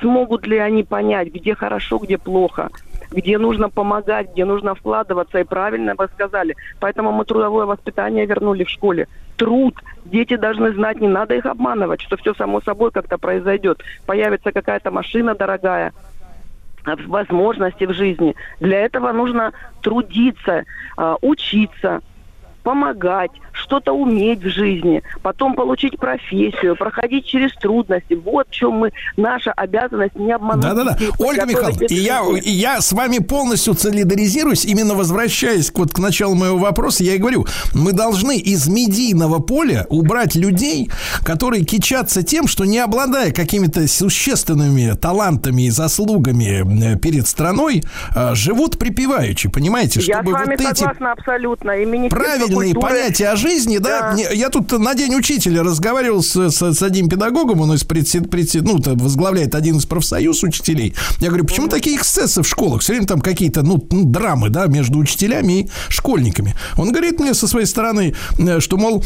[0.00, 2.70] Смогут ли они понять, где хорошо, где плохо?
[3.10, 5.38] Где нужно помогать, где нужно вкладываться.
[5.40, 6.56] И правильно вы сказали.
[6.80, 9.08] Поэтому мы трудовое воспитание вернули в школе.
[9.36, 9.74] Труд.
[10.04, 13.82] Дети должны знать, не надо их обманывать, что все само собой как-то произойдет.
[14.06, 15.92] Появится какая-то машина дорогая,
[16.84, 18.34] а, возможности в жизни.
[18.60, 20.64] Для этого нужно трудиться,
[20.96, 22.00] а, учиться,
[22.64, 28.14] помогать, что-то уметь в жизни, потом получить профессию, проходить через трудности.
[28.14, 30.64] Вот в чем мы, наша обязанность не обмануть.
[30.64, 30.98] Да-да-да.
[31.18, 36.34] Ольга Михайловна, и я, и я с вами полностью солидаризируюсь, именно возвращаясь вот, к началу
[36.34, 40.90] моего вопроса, я и говорю, мы должны из медийного поля убрать людей,
[41.22, 47.84] которые кичатся тем, что не обладая какими-то существенными талантами и заслугами э, перед страной,
[48.16, 50.00] э, живут припеваючи, понимаете?
[50.00, 51.70] Я с Чтобы вами вот эти согласна абсолютно.
[51.72, 54.14] И Министерство правильные культуры- понятия о жизни, да.
[54.14, 54.30] Да.
[54.32, 58.62] Я тут на день учителя разговаривал с, с- с одним педагогом, он из предсе- предсе-
[58.62, 60.94] ну, возглавляет один из профсоюз учителей.
[61.20, 62.82] Я говорю, почему такие эксцессы в школах?
[62.82, 66.54] Все время там какие-то, ну, ну, драмы, да, между учителями и школьниками.
[66.76, 69.04] Он говорит мне со своей стороны, э, что, мол,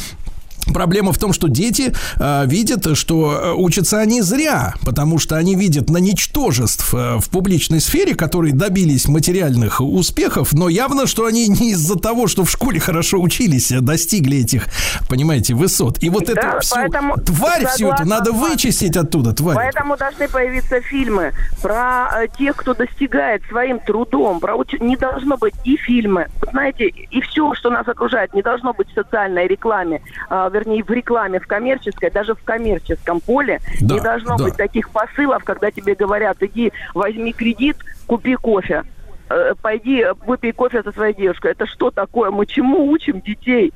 [0.72, 5.54] Проблема в том, что дети э, видят, что э, учатся они зря, потому что они
[5.54, 11.48] видят на ничтожеств э, в публичной сфере, которые добились материальных успехов, но явно, что они
[11.48, 14.66] не из-за того, что в школе хорошо учились, а достигли этих,
[15.08, 16.02] понимаете, высот.
[16.02, 19.56] И вот Да, эту всю поэтому тварь всю эту согласна надо вычистить оттуда, тварь.
[19.56, 21.32] Поэтому должны появиться фильмы
[21.62, 24.40] про э, тех, кто достигает своим трудом.
[24.40, 26.26] Про уч- Не должно быть и фильмы.
[26.50, 30.90] Знаете, и все, что нас окружает, не должно быть в социальной рекламе, а, вернее, в
[30.90, 33.60] рекламе, в коммерческой, даже в коммерческом поле.
[33.80, 34.44] Да, не должно да.
[34.44, 37.76] быть таких посылов, когда тебе говорят, иди, возьми кредит,
[38.06, 38.84] купи кофе.
[39.30, 41.52] Э, Пойди, э, выпей кофе со своей девушкой.
[41.52, 42.30] Это что такое?
[42.30, 43.72] Мы чему учим детей?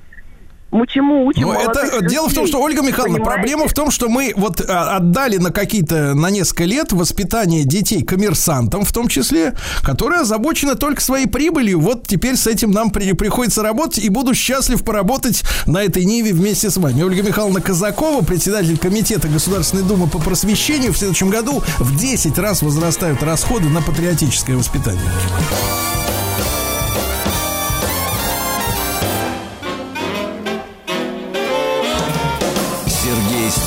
[0.72, 2.52] Мы чему учим Но это молодых дело в том, людей?
[2.52, 3.40] что Ольга Михайловна, Понимаете?
[3.40, 8.02] проблема в том, что мы вот а, отдали на какие-то на несколько лет воспитание детей
[8.02, 9.54] коммерсантам, в том числе,
[9.84, 11.78] которые озабочены только своей прибылью.
[11.78, 16.32] Вот теперь с этим нам при- приходится работать, и буду счастлив поработать на этой ниве
[16.32, 17.02] вместе с вами.
[17.02, 22.62] Ольга Михайловна Казакова, председатель комитета Государственной Думы по просвещению, в следующем году в 10 раз
[22.62, 25.02] возрастают расходы на патриотическое воспитание.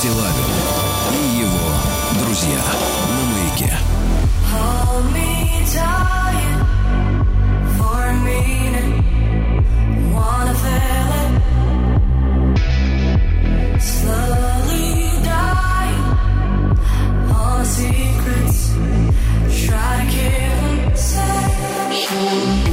[0.06, 0.52] Стилавин
[1.10, 1.66] и его
[2.22, 2.62] друзья
[3.10, 3.72] на маяке.
[19.66, 20.94] Try to keep
[22.16, 22.65] them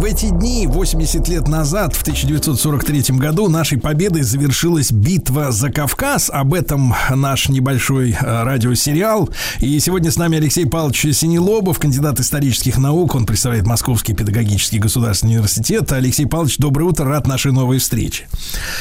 [0.00, 6.30] в эти дни, 80 лет назад, в 1943 году, нашей победой завершилась битва за Кавказ.
[6.32, 9.28] Об этом наш небольшой э, радиосериал.
[9.58, 13.14] И сегодня с нами Алексей Павлович Синелобов, кандидат исторических наук.
[13.14, 15.92] Он представляет Московский педагогический государственный университет.
[15.92, 18.26] Алексей Павлович, доброе утро, рад нашей новой встрече.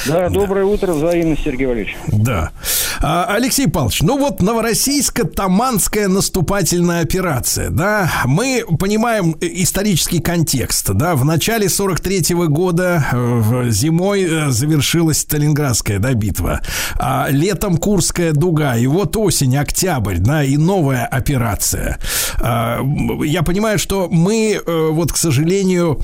[0.07, 1.97] Да, доброе утро, взаимно, Сергей Валерьевич.
[2.07, 2.51] Да.
[3.01, 11.23] А, Алексей Павлович, ну вот новороссийско-таманская наступательная операция, да, мы понимаем исторический контекст, да, в
[11.23, 16.59] начале 43 -го года э, зимой э, завершилась Сталинградская, да, битва,
[16.95, 21.99] а летом Курская дуга, и вот осень, октябрь, да, и новая операция.
[22.41, 22.81] А,
[23.23, 26.01] я понимаю, что мы, э, вот, к сожалению,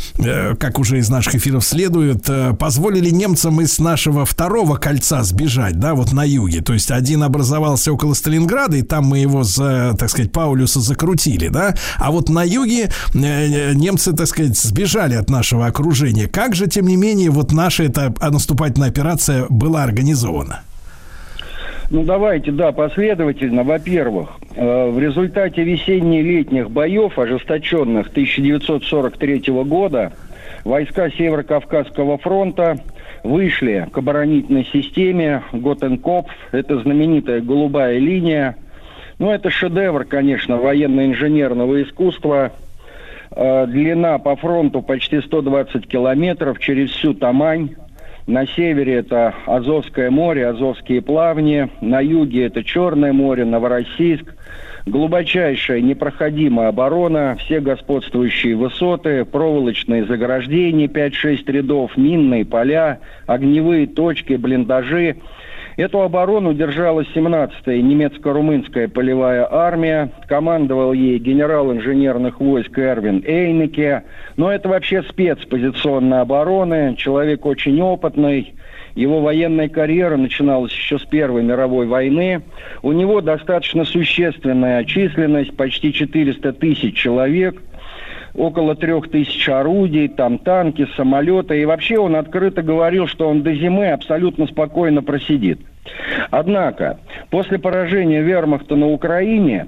[0.59, 6.13] как уже из наших эфиров следует, позволили немцам из нашего второго кольца сбежать, да, вот
[6.13, 10.31] на юге, то есть один образовался около Сталинграда, и там мы его, за, так сказать,
[10.31, 16.27] Паулюса закрутили, да, а вот на юге немцы, так сказать, сбежали от нашего окружения.
[16.27, 20.61] Как же, тем не менее, вот наша эта наступательная операция была организована?
[21.91, 23.63] Ну, давайте, да, последовательно.
[23.63, 30.13] Во-первых, э, в результате весенне-летних боев, ожесточенных 1943 года,
[30.63, 32.79] войска Северо-Кавказского фронта
[33.25, 36.31] вышли к оборонительной системе Готенкопф.
[36.51, 38.55] Это знаменитая голубая линия.
[39.19, 42.51] Ну, это шедевр, конечно, военно-инженерного искусства–
[43.35, 47.75] Э, длина по фронту почти 120 километров через всю Тамань.
[48.27, 51.69] На севере это Азовское море, Азовские плавни.
[51.81, 54.35] На юге это Черное море, Новороссийск.
[54.85, 65.17] Глубочайшая непроходимая оборона, все господствующие высоты, проволочные заграждения, 5-6 рядов, минные поля, огневые точки, блиндажи–
[65.77, 70.09] Эту оборону держала 17-я немецко-румынская полевая армия.
[70.27, 74.03] Командовал ей генерал инженерных войск Эрвин Эйнеке.
[74.37, 76.95] Но это вообще спецпозиционная оборона.
[76.95, 78.53] Человек очень опытный.
[78.95, 82.41] Его военная карьера начиналась еще с Первой мировой войны.
[82.81, 87.61] У него достаточно существенная численность, почти 400 тысяч человек–
[88.37, 91.61] около трех тысяч орудий, там танки, самолеты.
[91.61, 95.59] И вообще он открыто говорил, что он до зимы абсолютно спокойно просидит.
[96.31, 96.99] Однако,
[97.29, 99.67] после поражения вермахта на Украине,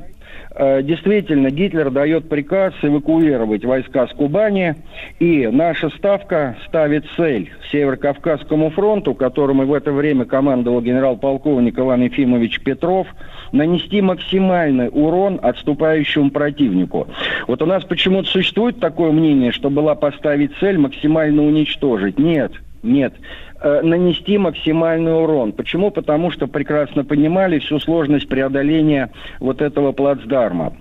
[0.57, 4.75] действительно Гитлер дает приказ эвакуировать войска с Кубани,
[5.19, 12.61] и наша ставка ставит цель Северо-Кавказскому фронту, которому в это время командовал генерал-полковник Иван Ефимович
[12.61, 13.07] Петров,
[13.51, 17.07] нанести максимальный урон отступающему противнику.
[17.47, 22.17] Вот у нас почему-то существует такое мнение, что была поставить цель максимально уничтожить.
[22.17, 22.51] Нет,
[22.83, 23.13] нет.
[23.59, 25.51] Э, нанести максимальный урон.
[25.51, 25.89] Почему?
[25.89, 29.09] Потому что прекрасно понимали всю сложность преодоления
[29.39, 30.73] вот этого плацдарма.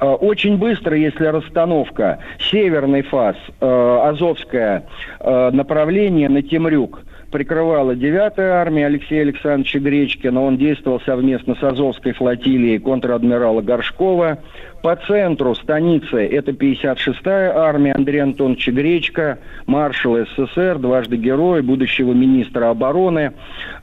[0.00, 4.84] Э, очень быстро, если расстановка, северный фаз, э, Азовское
[5.20, 7.00] направление на Темрюк–
[7.32, 10.40] прикрывала 9-я армия Алексея Александровича Гречкина.
[10.40, 14.38] Он действовал совместно с Азовской флотилией контр-адмирала Горшкова.
[14.82, 22.68] По центру станицы это 56-я армия Андрея Антоновича Гречка, маршал СССР, дважды герой, будущего министра
[22.68, 23.32] обороны.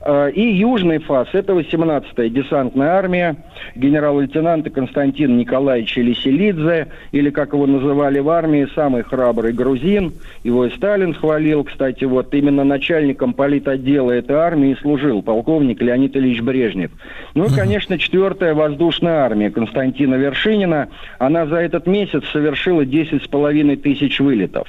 [0.02, 3.36] Э, и южный фаз это 18-я десантная армия
[3.76, 10.12] генерал-лейтенанта Константина Николаевича Лиселидзе, или, как его называли в армии, самый храбрый грузин.
[10.44, 16.42] Его и Сталин хвалил, кстати, вот именно начальником политотдела этой армии служил полковник Леонид Ильич
[16.42, 16.90] Брежнев.
[17.34, 24.20] Ну и, конечно, 4-я воздушная армия Константина Вершинина, она за этот месяц совершила 10,5 тысяч
[24.20, 24.68] вылетов.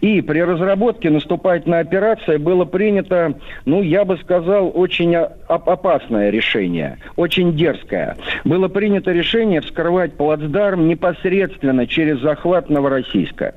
[0.00, 3.34] И при разработке наступательной операции было принято,
[3.64, 8.16] ну, я бы сказал, очень опасное решение, очень дерзкое.
[8.44, 13.54] Было принято решение вскрывать плацдарм непосредственно через захват Новороссийска.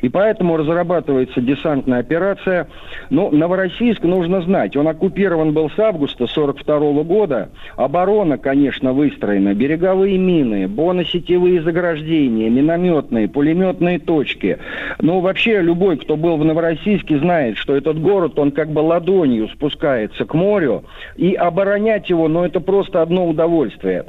[0.00, 2.68] И поэтому разрабатывается десантная операция.
[3.10, 7.50] Ну, Новороссийск нужно знать, он оккупирован был с августа 42 года.
[7.76, 9.54] Оборона, конечно, выстроена.
[9.54, 14.58] Береговые мины, боносетевые заграждения, минометные, пулеметные точки.
[15.00, 18.80] Ну, вообще вообще любой, кто был в Новороссийске, знает, что этот город, он как бы
[18.80, 20.84] ладонью спускается к морю,
[21.16, 24.04] и оборонять его, ну, это просто одно удовольствие.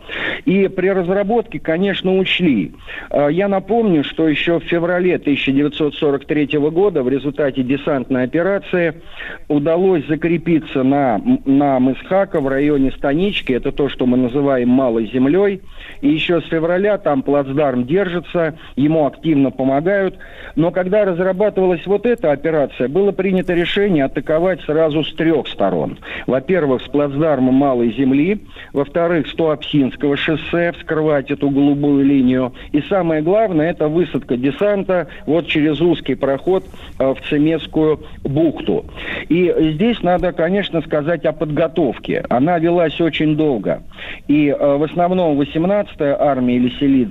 [0.45, 2.73] И при разработке, конечно, учли.
[3.09, 9.01] А, я напомню, что еще в феврале 1943 года в результате десантной операции
[9.47, 15.61] удалось закрепиться на, на Мысхака в районе Станички, это то, что мы называем Малой Землей,
[16.01, 20.17] и еще с февраля там плацдарм держится, ему активно помогают,
[20.55, 25.97] но когда разрабатывалась вот эта операция, было принято решение атаковать сразу с трех сторон.
[26.27, 28.39] Во-первых, с плацдарма Малой Земли,
[28.71, 32.53] во-вторых, с Туапсинского шоссе, вскрывать эту голубую линию.
[32.71, 36.65] И самое главное, это высадка десанта вот через узкий проход
[36.99, 38.85] э, в Цемесскую бухту.
[39.29, 42.25] И здесь надо, конечно, сказать о подготовке.
[42.29, 43.81] Она велась очень долго.
[44.27, 46.57] И э, в основном 18-я армия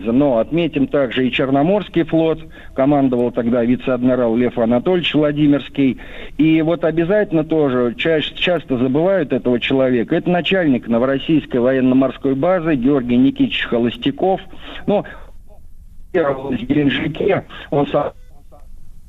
[0.02, 2.40] Леселидзе, но отметим также и Черноморский флот,
[2.74, 5.98] командовал тогда вице-адмирал Лев Анатольевич Владимирский.
[6.38, 10.16] И вот обязательно тоже чаще, часто забывают этого человека.
[10.16, 14.40] Это начальник Новороссийской военно-морской базы Георгий Никитич Холостяков.
[14.86, 15.04] Ну,
[16.12, 18.12] в Геленджике он сам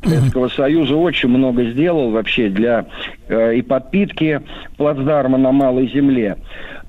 [0.04, 2.86] Советского Союза очень много сделал вообще для
[3.30, 4.42] э, и подпитки
[4.76, 6.38] плацдарма на Малой Земле.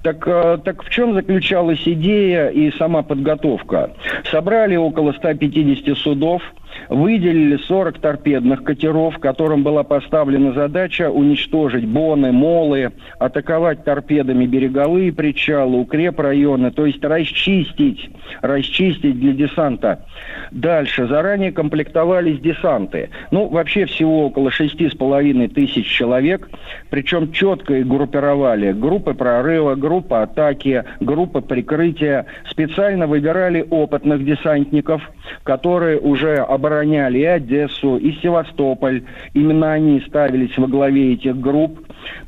[0.05, 3.91] Так, э, так в чем заключалась идея и сама подготовка?
[4.31, 6.43] Собрали около 150 судов,
[6.89, 15.79] выделили 40 торпедных катеров, которым была поставлена задача уничтожить боны, молы, атаковать торпедами береговые причалы,
[15.79, 18.11] укрепрайоны, то есть расчистить,
[18.43, 20.05] расчистить для десанта.
[20.51, 23.11] Дальше заранее комплектовались десанты.
[23.31, 26.49] Ну, вообще всего около 6,5 тысяч человек,
[26.91, 28.73] причем четко их группировали.
[28.73, 32.27] Группы прорыва, группы атаки, группы прикрытия.
[32.51, 35.03] Специально выбирали опытных десантников,
[35.43, 39.03] которые уже обороняли и Одессу, и Севастополь.
[39.35, 41.79] Именно они ставились во главе этих групп.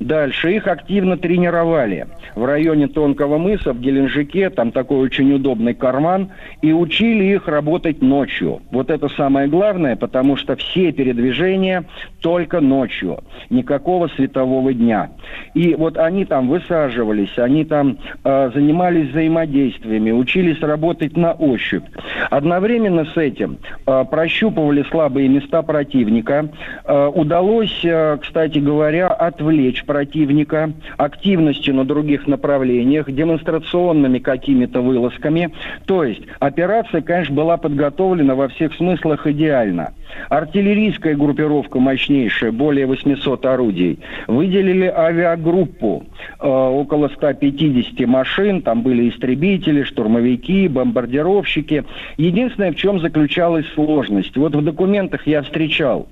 [0.01, 2.07] Дальше их активно тренировали.
[2.35, 6.31] В районе Тонкого мыса, в Геленджике, там такой очень удобный карман,
[6.63, 8.61] и учили их работать ночью.
[8.71, 11.85] Вот это самое главное, потому что все передвижения
[12.21, 13.21] только ночью.
[13.51, 15.11] Никакого светового дня.
[15.55, 21.85] И вот они там высаживались, они там э, занимались взаимодействиями, учились работать на ощупь.
[22.31, 26.49] Одновременно с этим э, прощупывали слабые места противника.
[26.85, 35.53] Э, удалось, э, кстати говоря, отвлечь противника активностью на других направлениях, демонстрационными какими-то вылазками.
[35.87, 39.93] То есть операция, конечно, была подготовлена во всех смыслах идеально.
[40.29, 44.01] Артиллерийская группировка мощнейшая, более 800 орудий.
[44.27, 46.05] Выделили авиагруппу,
[46.41, 51.85] э, около 150 машин, там были истребители, штурмовики, бомбардировщики.
[52.17, 54.16] Единственное, в чем заключалась сложность.
[54.37, 56.09] Вот в документах я встречал.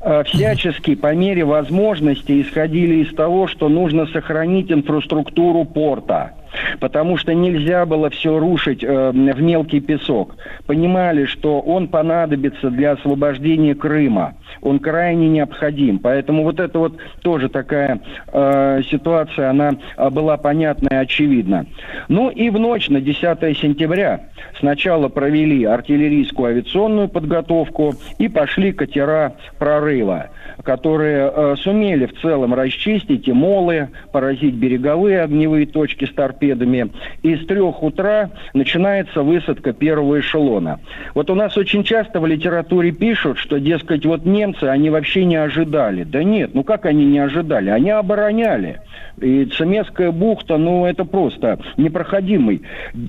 [0.00, 6.32] Э, всячески по мере возможности исходили из того, что нужно сохранить инфраструктуру порта
[6.80, 10.36] потому что нельзя было все рушить э, в мелкий песок.
[10.66, 14.34] Понимали, что он понадобится для освобождения Крыма.
[14.62, 15.98] Он крайне необходим.
[15.98, 18.00] Поэтому вот это вот тоже такая
[18.32, 21.66] э, ситуация, она э, была понятна и очевидна.
[22.08, 23.22] Ну и в ночь на 10
[23.58, 24.28] сентября
[24.58, 30.30] сначала провели артиллерийскую авиационную подготовку и пошли катера прорыва
[30.62, 36.90] которые э, сумели в целом расчистить и молы, поразить береговые огневые точки с торпедами.
[37.22, 40.80] И с трех утра начинается высадка первого эшелона.
[41.14, 45.36] Вот у нас очень часто в литературе пишут, что, дескать, вот немцы, они вообще не
[45.36, 46.04] ожидали.
[46.04, 47.70] Да нет, ну как они не ожидали?
[47.70, 48.80] Они обороняли.
[49.20, 52.62] И Цемесская бухта, ну это просто непроходимый.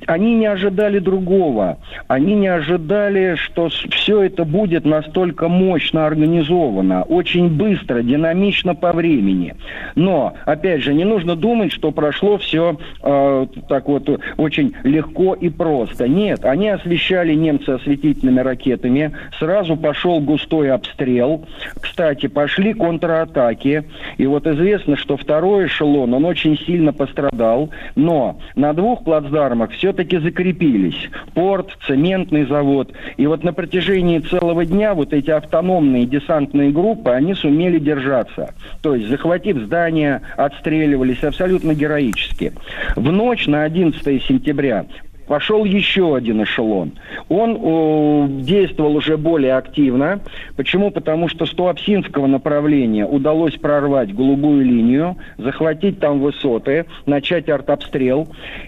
[0.06, 1.80] Они не ожидали другого.
[2.08, 7.04] Они не ожидали, что все это будет настолько мощно организовано.
[7.04, 9.56] Очень очень быстро, динамично по времени.
[9.96, 15.50] Но, опять же, не нужно думать, что прошло все э, так вот очень легко и
[15.50, 16.08] просто.
[16.08, 21.46] Нет, они освещали немцы осветительными ракетами, сразу пошел густой обстрел.
[21.82, 23.84] Кстати, пошли контратаки.
[24.18, 30.18] И вот известно, что второй эшелон, он очень сильно пострадал, но на двух плацдармах все-таки
[30.20, 31.10] закрепились.
[31.34, 32.94] Порт, цементный завод.
[33.18, 38.54] И вот на протяжении целого дня вот эти автономные десантные группы, они сумели держаться.
[38.82, 42.54] То есть, захватив здание, отстреливались абсолютно героически.
[42.96, 44.86] В ночь на 11 сентября
[45.28, 46.94] пошел еще один эшелон.
[47.30, 50.20] Он о, действовал уже более активно.
[50.56, 50.92] Почему?
[50.92, 58.28] Потому что с Туапсинского направления удалось прорвать голубую линию, захватить там высоты, начать артобстрел.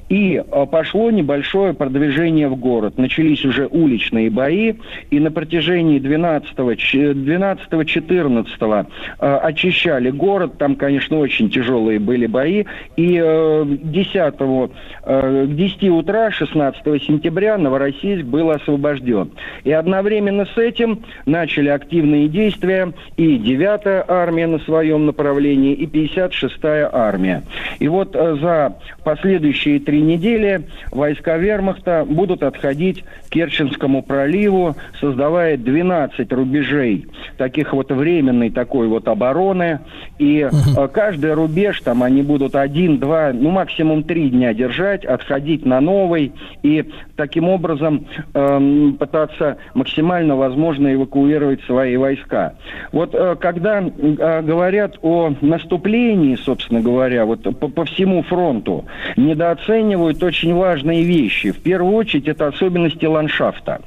[0.09, 2.97] И о, пошло небольшое продвижение в город.
[2.97, 4.73] Начались уже уличные бои,
[5.11, 8.87] и на протяжении 12-14
[9.19, 10.57] э, очищали город.
[10.57, 12.65] Там, конечно, очень тяжелые были бои.
[12.95, 19.31] И э, 10, э, к 10 утра 6 16 сентября Новороссийск был освобожден.
[19.63, 26.89] И одновременно с этим начали активные действия и 9-я армия на своем направлении, и 56-я
[26.91, 27.43] армия.
[27.79, 30.61] И вот э, за последующие три недели
[30.91, 37.07] войска вермахта будут отходить к Керченскому проливу, создавая 12 рубежей
[37.37, 39.79] таких вот временной такой вот обороны.
[40.17, 45.65] И э, каждый рубеж, там они будут один, два, ну максимум три дня держать, отходить
[45.65, 46.31] на новый
[46.63, 46.83] и
[47.15, 52.53] таким образом э, пытаться максимально возможно эвакуировать свои войска.
[52.91, 58.85] Вот э, когда э, говорят о наступлении, собственно говоря, вот по, по всему фронту,
[59.15, 61.51] недооценивают очень важные вещи.
[61.51, 63.81] В первую очередь это особенности ландшафта.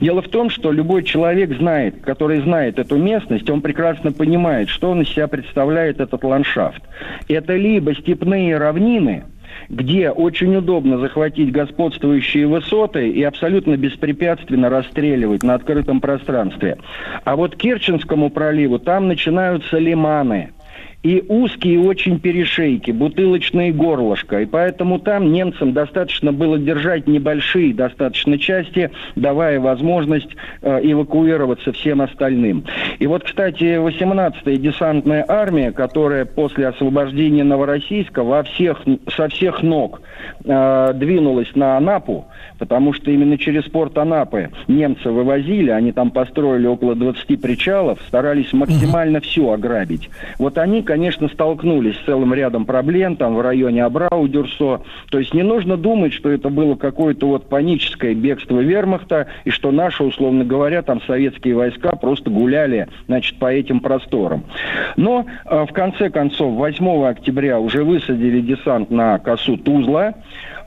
[0.00, 4.90] Дело в том, что любой человек знает, который знает эту местность, он прекрасно понимает, что
[4.90, 6.82] он из себя представляет этот ландшафт.
[7.28, 9.24] Это либо степные равнины,
[9.68, 16.78] где очень удобно захватить господствующие высоты и абсолютно беспрепятственно расстреливать на открытом пространстве.
[17.24, 20.50] А вот Керченскому проливу там начинаются лиманы–
[21.04, 24.40] и узкие очень перешейки, бутылочные горлышко.
[24.40, 32.00] И поэтому там немцам достаточно было держать небольшие достаточно части, давая возможность э, эвакуироваться всем
[32.00, 32.64] остальным.
[32.98, 38.82] И вот, кстати, 18-я десантная армия, которая после освобождения Новороссийска во всех,
[39.14, 40.00] со всех ног
[40.44, 42.24] э, двинулась на Анапу,
[42.58, 48.54] потому что именно через порт Анапы немцы вывозили, они там построили около 20 причалов, старались
[48.54, 50.08] максимально все ограбить.
[50.38, 50.93] Вот они, конечно,
[51.28, 54.82] столкнулись с целым рядом проблем там в районе Абрау, Дюрсо.
[55.10, 59.70] То есть не нужно думать, что это было какое-то вот паническое бегство вермахта, и что
[59.70, 64.44] наши, условно говоря, там советские войска просто гуляли, значит, по этим просторам.
[64.96, 70.14] Но э, в конце концов 8 октября уже высадили десант на косу Тузла,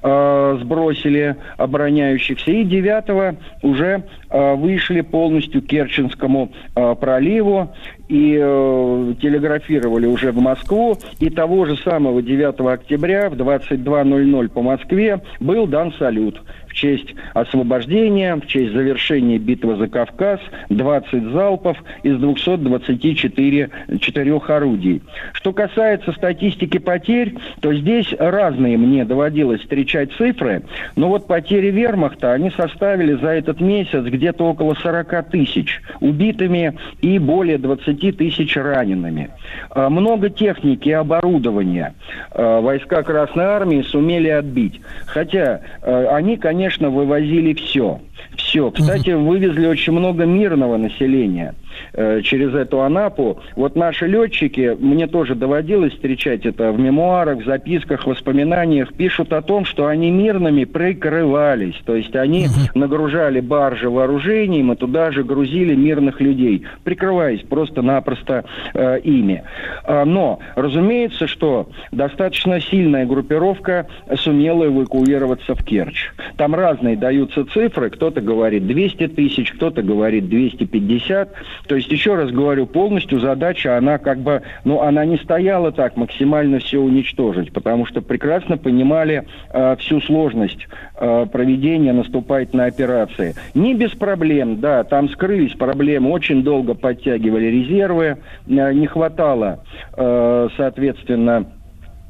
[0.03, 7.71] э, сбросили обороняющихся, и 9 уже вышли полностью к Керченскому э, проливу
[8.07, 10.97] и э, телеграфировали уже в Москву.
[11.19, 16.41] И того же самого 9 октября в 22.00 по Москве был дан салют
[16.77, 20.39] честь освобождения, в честь завершения битвы за Кавказ
[20.69, 25.01] 20 залпов из 224 4 орудий.
[25.33, 30.63] Что касается статистики потерь, то здесь разные мне доводилось встречать цифры,
[30.95, 37.17] но вот потери вермахта, они составили за этот месяц где-то около 40 тысяч убитыми и
[37.17, 39.29] более 20 тысяч ранеными.
[39.69, 41.93] А, много техники и оборудования
[42.31, 44.81] а, войска Красной Армии сумели отбить.
[45.05, 47.99] Хотя а, они, конечно, конечно, вывозили все.
[48.35, 48.71] Все.
[48.71, 51.53] Кстати, вывезли очень много мирного населения
[51.93, 53.39] э, через эту Анапу.
[53.55, 59.41] Вот наши летчики, мне тоже доводилось встречать это в мемуарах, в записках, воспоминаниях, пишут о
[59.41, 61.75] том, что они мирными прикрывались.
[61.85, 68.99] То есть они нагружали баржи вооружением и туда же грузили мирных людей, прикрываясь просто-напросто э,
[69.03, 69.43] ими.
[69.83, 76.11] А, но, разумеется, что достаточно сильная группировка сумела эвакуироваться в Керчь.
[76.37, 81.29] Там разные даются цифры, кто-то говорит 200 тысяч, кто-то говорит 250.
[81.67, 85.97] То есть, еще раз говорю, полностью задача, она как бы, ну, она не стояла так
[85.97, 93.35] максимально все уничтожить, потому что прекрасно понимали э, всю сложность э, проведения наступательной операции.
[93.53, 98.17] Не без проблем, да, там скрылись проблемы, очень долго подтягивали резервы,
[98.47, 99.63] э, не хватало,
[99.95, 101.47] э, соответственно,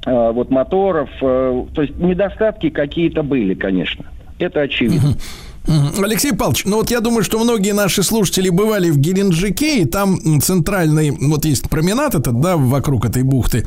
[0.06, 4.06] э, вот моторов, э, то есть недостатки какие-то были, конечно.
[4.38, 5.14] Это очевидно.
[5.68, 10.42] Алексей Павлович, ну вот я думаю, что многие наши слушатели бывали в Геленджике, и там
[10.42, 13.66] центральный, вот есть променад этот, да, вокруг этой бухты,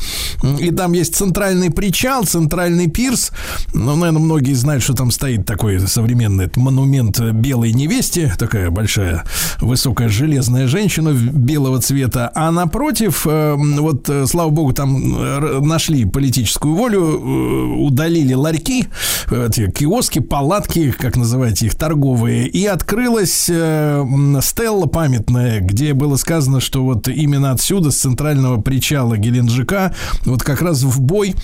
[0.59, 3.33] и там есть центральный причал, центральный пирс,
[3.75, 9.25] ну, наверное, многие знают, что там стоит такой современный монумент белой невесте, такая большая,
[9.61, 16.05] высокая железная женщина белого цвета, а напротив, э, вот, э, слава богу, там э, нашли
[16.05, 18.87] политическую волю, удалили ларьки,
[19.31, 24.05] эти киоски, палатки, как называете их, торговые, и открылась э,
[24.43, 29.93] стелла памятная, где было сказано, что вот именно отсюда, с центрального причала Геленджика,
[30.25, 31.35] вот как раз в бой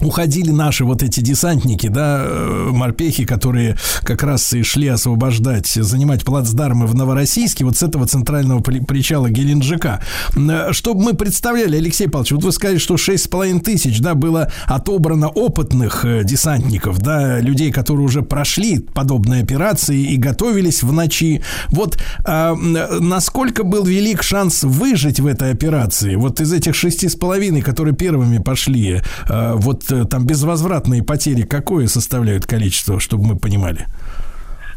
[0.00, 6.24] уходили наши вот эти десантники, да, э, морпехи, которые как раз и шли освобождать, занимать
[6.24, 10.02] плацдармы в Новороссийске, вот с этого центрального причала Геленджика.
[10.36, 15.28] Э, чтобы мы представляли, Алексей Павлович, вот вы сказали, что 6,5 тысяч, да, было отобрано
[15.28, 21.42] опытных э, десантников, да, людей, которые уже прошли подобные операции и готовились в ночи.
[21.68, 26.14] Вот а, насколько был велик шанс выжить в этой операции?
[26.14, 31.86] Вот из этих шести с половиной, которые первыми пошли, а, вот там безвозвратные потери какое
[31.86, 33.86] составляют количество, чтобы мы понимали?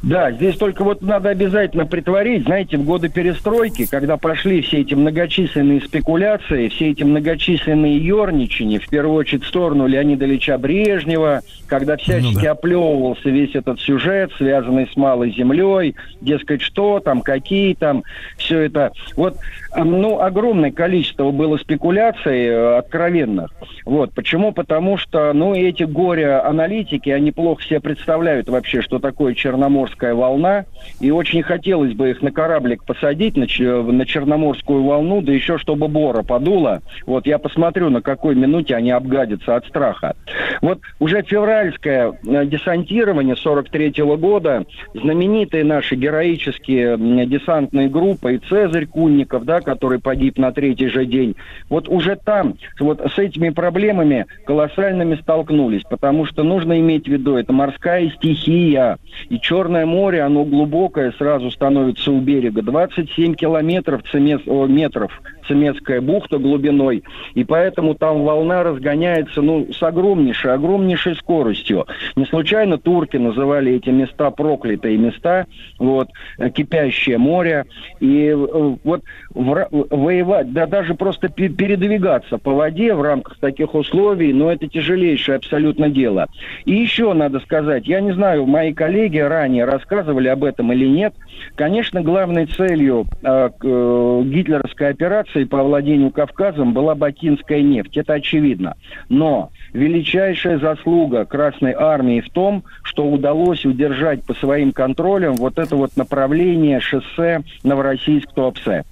[0.03, 4.93] Да, здесь только вот надо обязательно притворить, знаете, в годы перестройки, когда пошли все эти
[4.93, 11.95] многочисленные спекуляции, все эти многочисленные ерничания, в первую очередь в сторону Леонида Ильича Брежнева, когда
[11.95, 12.51] всячески ну, да.
[12.51, 18.03] оплевывался весь этот сюжет, связанный с малой землей, дескать, что там, какие там,
[18.35, 18.91] все это.
[19.15, 19.37] Вот,
[19.73, 23.51] ну, огромное количество было спекуляций э, откровенных.
[23.85, 24.51] Вот, почему?
[24.51, 30.65] Потому что, ну, эти горе-аналитики, они плохо себе представляют вообще, что такое Черноморск Черноморская волна,
[30.99, 35.87] и очень хотелось бы их на кораблик посадить, на, на Черноморскую волну, да еще чтобы
[35.87, 36.81] Бора подуло.
[37.05, 40.15] Вот я посмотрю, на какой минуте они обгадятся от страха.
[40.61, 48.85] Вот уже февральское э, десантирование 43 -го года, знаменитые наши героические десантные группы, и Цезарь
[48.85, 51.35] Кунников, да, который погиб на третий же день,
[51.69, 57.35] вот уже там вот с этими проблемами колоссальными столкнулись, потому что нужно иметь в виду,
[57.35, 58.97] это морская стихия,
[59.29, 62.61] и Черное Черное море, оно глубокое, сразу становится у берега.
[62.61, 65.11] 27 километров цемес, о, метров
[65.47, 67.03] Цемецкая бухта глубиной,
[67.33, 71.85] и поэтому там волна разгоняется ну, с огромнейшей, огромнейшей скоростью.
[72.15, 75.45] Не случайно турки называли эти места проклятые места,
[75.79, 77.65] вот, э, кипящее море,
[77.99, 79.03] и э, вот
[79.33, 85.37] в, воевать, да даже просто передвигаться по воде в рамках таких условий, ну, это тяжелейшее
[85.37, 86.27] абсолютно дело.
[86.65, 91.13] И еще надо сказать, я не знаю, мои коллеги ранее рассказывали об этом или нет.
[91.55, 97.97] Конечно, главной целью э, э, гитлеровской операции по владению Кавказом была бакинская нефть.
[97.97, 98.75] Это очевидно.
[99.09, 105.75] Но величайшая заслуга Красной Армии в том, что удалось удержать по своим контролям вот это
[105.75, 108.83] вот направление шоссе Новороссийск-Туапсе.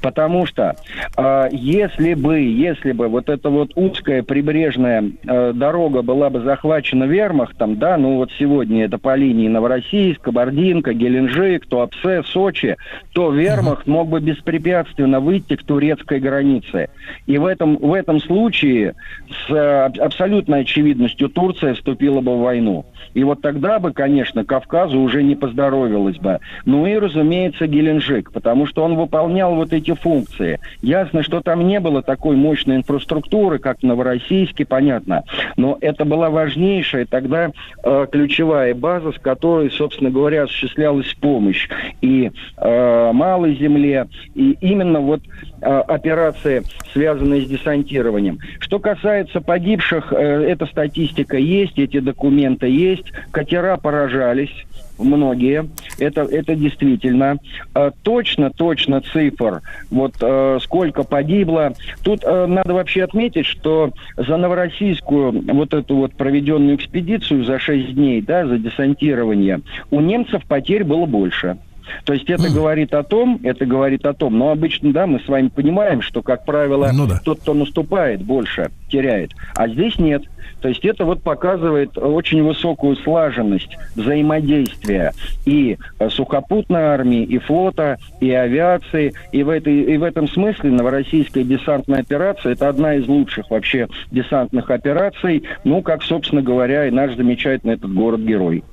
[0.00, 0.76] Потому что
[1.16, 7.04] э, если бы, если бы вот эта вот узкая прибрежная э, дорога была бы захвачена
[7.04, 12.76] вермахтом, да, ну вот сегодня это по линии Новороссийск, Кабардинка, Геленджик, Туапсе, Сочи,
[13.12, 16.88] то вермахт мог бы беспрепятственно выйти к турецкой границе.
[17.26, 18.94] И в этом, в этом случае
[19.28, 22.86] с э, абсолютной очевидностью Турция вступила бы в войну.
[23.14, 26.38] И вот тогда бы, конечно, Кавказу уже не поздоровилось бы.
[26.64, 30.60] Ну и, разумеется, Геленджик, потому что он выполнял вот эти функции.
[30.82, 35.24] Ясно, что там не было такой мощной инфраструктуры, как в Новороссийске, понятно.
[35.56, 37.50] Но это была важнейшая тогда
[37.84, 41.68] э, ключевая база, с которой, собственно говоря, осуществлялась помощь
[42.00, 45.20] и э, малой земле, и именно вот
[45.60, 46.62] э, операции,
[46.92, 48.38] связанные с десантированием.
[48.60, 52.87] Что касается погибших, э, эта статистика есть, эти документы есть,
[53.30, 54.52] катера поражались,
[54.98, 55.68] многие.
[55.98, 57.38] Это, это действительно.
[57.74, 61.74] Э, точно, точно цифр, вот э, сколько погибло.
[62.02, 67.94] Тут э, надо вообще отметить, что за Новороссийскую вот эту вот проведенную экспедицию за 6
[67.94, 69.60] дней, да, за десантирование,
[69.90, 71.58] у немцев потерь было больше.
[72.04, 72.54] То есть это mm.
[72.54, 76.22] говорит о том, это говорит о том, но обычно, да, мы с вами понимаем, что,
[76.22, 77.20] как правило, ну, да.
[77.24, 79.32] тот, кто наступает, больше теряет.
[79.54, 80.24] А здесь нет.
[80.60, 85.12] То есть это вот показывает очень высокую слаженность взаимодействия
[85.44, 89.14] и э, сухопутной армии, и флота, и авиации.
[89.32, 93.88] И в, этой, и в этом смысле новороссийская десантная операция– это одна из лучших вообще
[94.10, 98.64] десантных операций, ну, как, собственно говоря, и наш замечательный этот город-герой.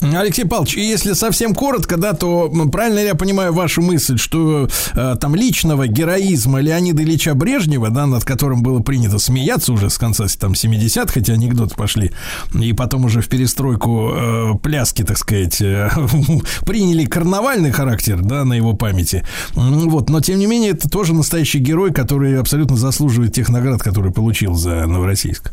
[0.00, 5.34] Алексей Павлович, если совсем коротко, да, то правильно я понимаю вашу мысль, что э, там
[5.34, 10.52] личного героизма Леонида Ильича Брежнева, да, над которым было принято смеяться уже с конца там
[10.52, 12.12] 70-х, хотя анекдоты пошли,
[12.54, 15.90] и потом уже в перестройку э, пляски, так сказать, э,
[16.64, 19.24] приняли карнавальный характер, да, на его памяти.
[19.54, 24.12] Вот, но тем не менее, это тоже настоящий герой, который абсолютно заслуживает тех наград, которые
[24.12, 25.52] получил за Новороссийск.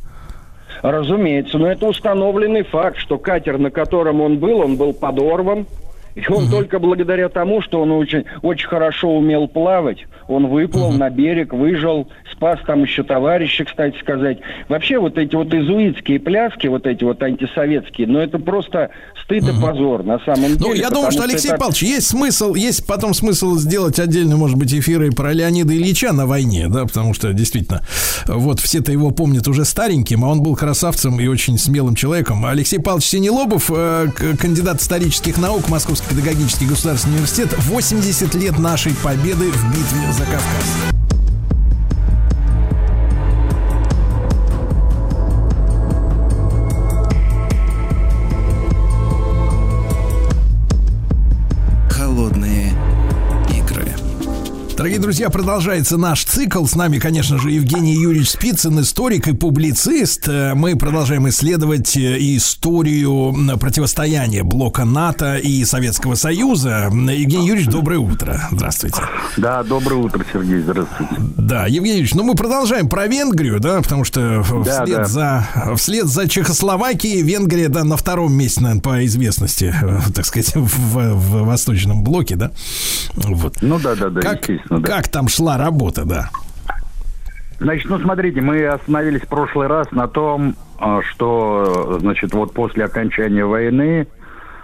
[0.82, 5.66] Разумеется, но это установленный факт, что катер, на котором он был, он был подорван,
[6.16, 6.52] и он угу.
[6.52, 10.98] только благодаря тому, что он очень, очень хорошо умел плавать, он выплыл угу.
[10.98, 14.40] на берег, выжил, спас там еще товарища, кстати сказать.
[14.70, 18.92] Вообще вот эти вот изуитские пляски, вот эти вот антисоветские, ну это просто
[19.24, 19.52] стыд угу.
[19.52, 20.70] и позор на самом ну, деле.
[20.70, 21.58] Ну, я думаю, что, Алексей это...
[21.58, 26.26] Павлович, есть смысл, есть потом смысл сделать отдельно, может быть, эфиры про Леонида Ильича на
[26.26, 27.82] войне, да, потому что действительно,
[28.26, 32.46] вот все-то его помнят уже стареньким, а он был красавцем и очень смелым человеком.
[32.46, 34.08] Алексей Павлович Синелобов, э,
[34.40, 41.05] кандидат исторических наук, Московский педагогический государственный университет, 80 лет нашей победы в битве за Кавказ.
[54.78, 56.66] Дорогие друзья, продолжается наш цикл.
[56.66, 60.28] С нами, конечно же, Евгений Юрьевич Спицын, историк и публицист.
[60.28, 66.90] Э, Мы продолжаем исследовать э, историю противостояния блока НАТО и Советского Союза.
[66.92, 68.50] Евгений Юрьевич, доброе утро.
[68.52, 69.02] Здравствуйте.
[69.38, 71.16] Да, доброе утро, Сергей, здравствуйте.
[71.38, 75.06] Да, Евгений Юрьевич, ну мы продолжаем про Венгрию, да, потому что Да, вслед, да.
[75.06, 75.48] За,
[75.78, 81.14] вслед за Чехословакией Венгрия, да, на втором месте, наверное, по известности, э, так сказать, в,
[81.14, 82.52] в Восточном блоке, да.
[83.14, 83.62] Вот.
[83.62, 84.96] Ну да, да, да, Как, естественно, да.
[84.96, 86.30] как там шла работа, да?
[87.60, 92.84] Значит, ну смотрите, мы остановились в прошлый раз на том, а, что, значит, вот после
[92.84, 94.08] окончания войны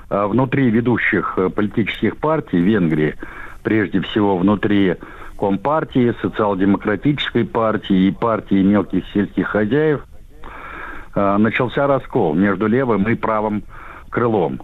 [0.09, 3.15] а, внутри ведущих э, политических партий Венгрии,
[3.63, 4.95] прежде всего внутри
[5.39, 10.01] Компартии, Социал-демократической партии и партии мелких сельских хозяев,
[11.15, 13.63] а, начался раскол между левым и правым
[14.09, 14.61] крылом.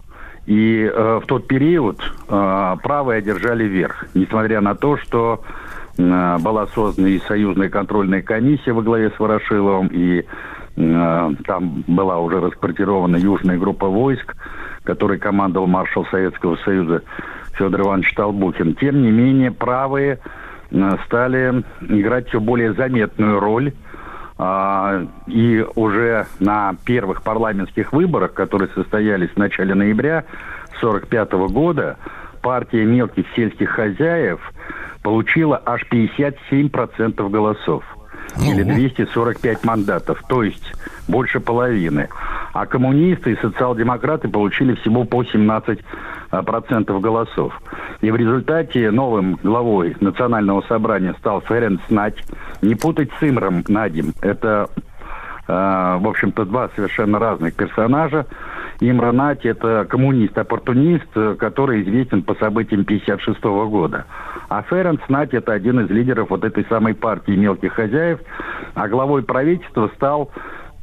[0.48, 2.00] И э, в тот период
[2.30, 5.44] э, правые одержали верх, несмотря на то, что
[5.98, 12.20] э, была создана и союзная контрольная комиссия во главе с Ворошиловым, и э, там была
[12.20, 14.38] уже расквартирована южная группа войск,
[14.84, 17.04] которой командовал маршал Советского Союза
[17.52, 18.76] Федор Иванович Толбухин.
[18.76, 20.20] Тем не менее, правые
[20.72, 23.74] э, стали играть все более заметную роль
[24.40, 30.26] и уже на первых парламентских выборах, которые состоялись в начале ноября
[30.80, 31.98] 1945 года,
[32.44, 34.40] партия мелких сельских хозяев
[35.02, 37.84] получила аж 57% голосов.
[38.44, 40.74] Или 245 мандатов, то есть
[41.08, 42.10] больше половины.
[42.54, 45.80] А коммунисты и социал-демократы получили всего по 17
[46.30, 47.54] а, процентов голосов.
[48.02, 52.18] И в результате новым главой национального собрания стал Ференц Нать.
[52.62, 54.14] Не путать с Имром Надим.
[54.22, 54.70] Это,
[55.48, 58.26] э, в общем-то, два совершенно разных персонажа.
[58.80, 64.06] Имра Нать– это коммунист-оппортунист, э, который известен по событиям 1956 года.
[64.50, 68.20] А Ференц Нать– это один из лидеров вот этой самой партии мелких хозяев.
[68.76, 70.32] А главой правительства стал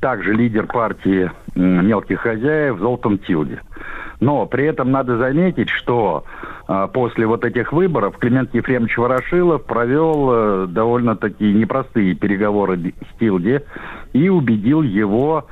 [0.01, 3.59] также лидер партии мелких хозяев Золтан Тилди.
[4.21, 6.25] Но при этом надо заметить, что
[6.67, 13.63] а, после вот этих выборов Климент Ефремович Ворошилов провел э, довольно-таки непростые переговоры с Тилди
[14.13, 15.47] и убедил его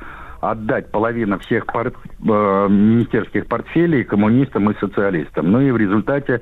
[0.51, 5.51] отдать половину всех пор- э, министерских портфелей коммунистам и социалистам.
[5.51, 6.41] Ну и в результате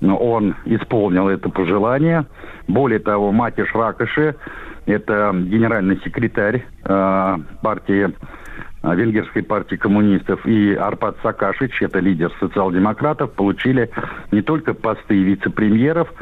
[0.00, 2.26] ну, он исполнил это пожелание.
[2.68, 4.36] Более того, Матиш Ракоши,
[4.86, 8.14] это генеральный секретарь э, партии
[8.82, 13.90] э, Венгерской партии коммунистов и Арпад Сакашич, это лидер социал-демократов, получили
[14.32, 16.12] не только посты вице-премьеров,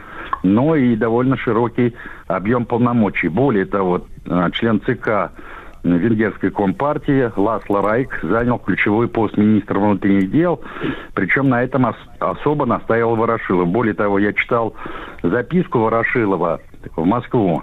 [0.42, 1.94] но и довольно широкий
[2.26, 3.28] объем полномочий.
[3.28, 5.32] Более того, э, член ЦК
[5.84, 10.60] Венгерской компартии Ласло Райк занял ключевой пост министра внутренних дел,
[11.14, 13.68] причем на этом ос- особо настаивал Ворошилов.
[13.68, 14.74] Более того, я читал
[15.22, 16.60] записку Ворошилова
[16.96, 17.62] в Москву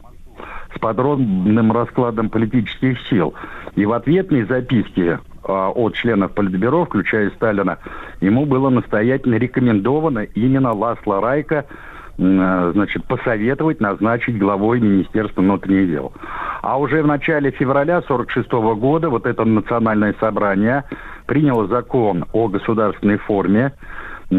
[0.75, 3.33] с подробным раскладом политических сил.
[3.75, 7.77] И в ответной записке а, от членов Политбюро, включая Сталина,
[8.21, 11.65] ему было настоятельно рекомендовано именно Ласло Райка
[12.17, 16.13] значит, посоветовать назначить главой Министерства внутренних дел.
[16.61, 20.85] А уже в начале февраля 1946 года вот это национальное собрание
[21.25, 23.73] приняло закон о государственной форме,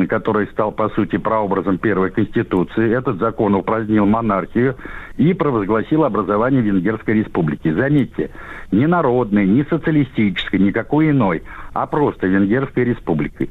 [0.09, 2.97] который стал, по сути, прообразом первой конституции.
[2.97, 4.77] Этот закон упразднил монархию
[5.17, 7.71] и провозгласил образование Венгерской республики.
[7.73, 8.31] Заметьте,
[8.71, 13.51] не народной, не социалистической, никакой иной, а просто Венгерской республикой.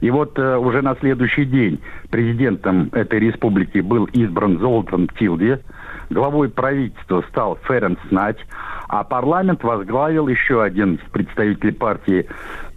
[0.00, 1.80] И вот э, уже на следующий день
[2.10, 5.58] президентом этой республики был избран Золтан Тилди,
[6.10, 8.38] главой правительства стал Ференц Нать,
[8.88, 12.26] а парламент возглавил еще один представитель партии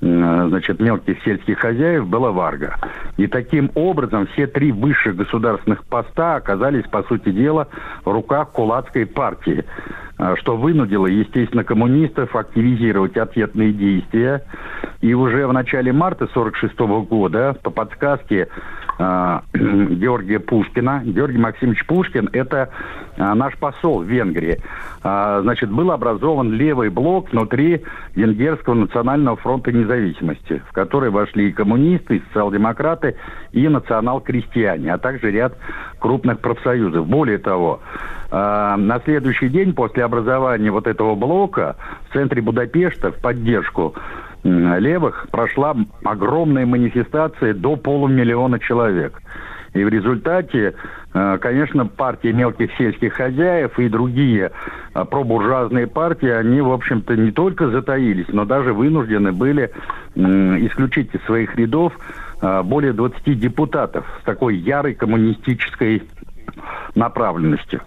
[0.01, 2.75] э, значит, мелких сельских хозяев была Варга.
[3.17, 7.67] И таким образом все три высших государственных поста оказались, по сути дела,
[8.03, 9.65] в руках кулацкой партии,
[10.37, 14.43] что вынудило, естественно, коммунистов активизировать ответные действия.
[15.01, 18.49] И уже в начале марта 1946 года по подсказке
[18.99, 22.69] э, Георгия Пушкина, Георгий Максимович Пушкин– это
[23.15, 24.59] э, наш посол в Венгрии.
[25.03, 27.83] А, Значит, был образован левый блок внутри
[28.15, 33.15] Венгерского национального фронта независимости, в который вошли и коммунисты, и социал-демократы,
[33.53, 35.57] и национал-крестьяне, а также ряд
[35.99, 37.07] крупных профсоюзов.
[37.07, 37.81] Более того,
[38.31, 41.75] а, на следующий день после образования вот этого блока
[42.09, 43.95] в центре Будапешта в поддержку
[44.43, 49.21] м, левых прошла огромная манифестация до полумиллиона человек.
[49.73, 50.73] И в результате,
[51.13, 54.51] э, конечно, партия мелких сельских хозяев и другие
[54.95, 59.71] э, пробуржуазные партии, они, в общем-то, не только затаились, но даже вынуждены были
[60.15, 66.03] исключить из своих рядов э, более 20 депутатов с такой ярой коммунистической
[66.95, 67.79] направленности.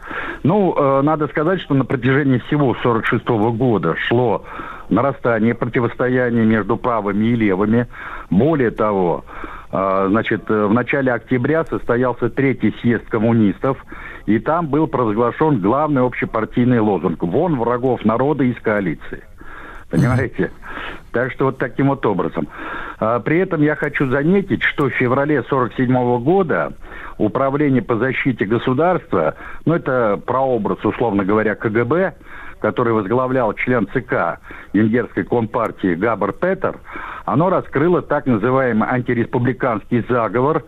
[0.42, 3.26] Ну, э, надо сказать, что на протяжении всего 46
[3.56, 4.44] года шло
[4.88, 7.86] нарастание противостояния между правыми и левыми.
[8.30, 9.24] Более того,
[9.70, 13.84] э, значит, э, в начале октября состоялся третий съезд коммунистов,
[14.26, 19.22] и там был провозглашен главный общепартийный лозунг «Вон врагов народа из коалиции».
[19.92, 20.50] Понимаете?
[21.12, 22.48] Так что вот таким вот образом.
[22.98, 25.92] А, при этом я хочу заметить, что в феврале 47
[26.22, 26.72] года
[27.18, 32.14] Управление по защите государства, ну это прообраз, условно говоря, КГБ,
[32.60, 34.40] который возглавлял член ЦК
[34.72, 36.78] Венгерской компартии Габар Петер,
[37.24, 40.64] оно раскрыло так называемый антиреспубликанский заговор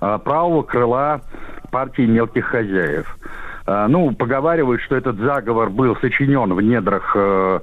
[0.00, 1.22] э, правого крыла
[1.70, 3.16] партии мелких хозяев.
[3.66, 7.60] Э, ну, поговаривают, что этот заговор был сочинен в недрах э,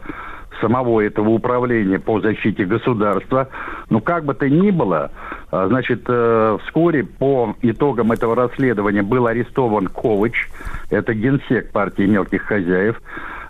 [0.62, 3.50] самого этого управления по защите государства.
[3.90, 5.12] Но как бы то ни было,
[5.52, 10.50] а, значит, э, вскоре по итогам этого расследования был арестован Ковач,
[10.90, 13.02] это генсек партии мелких хозяев.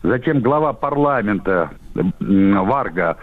[0.04, 1.72] Затем глава парламента
[2.20, 3.18] Варга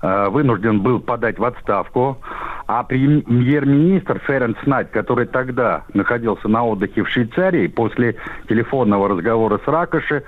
[0.00, 2.18] э, вынужден был подать в отставку,
[2.66, 8.16] а премьер-министр Ференц Найт, который тогда находился на отдыхе в Швейцарии, после
[8.48, 10.22] телефонного разговора с Ракоши,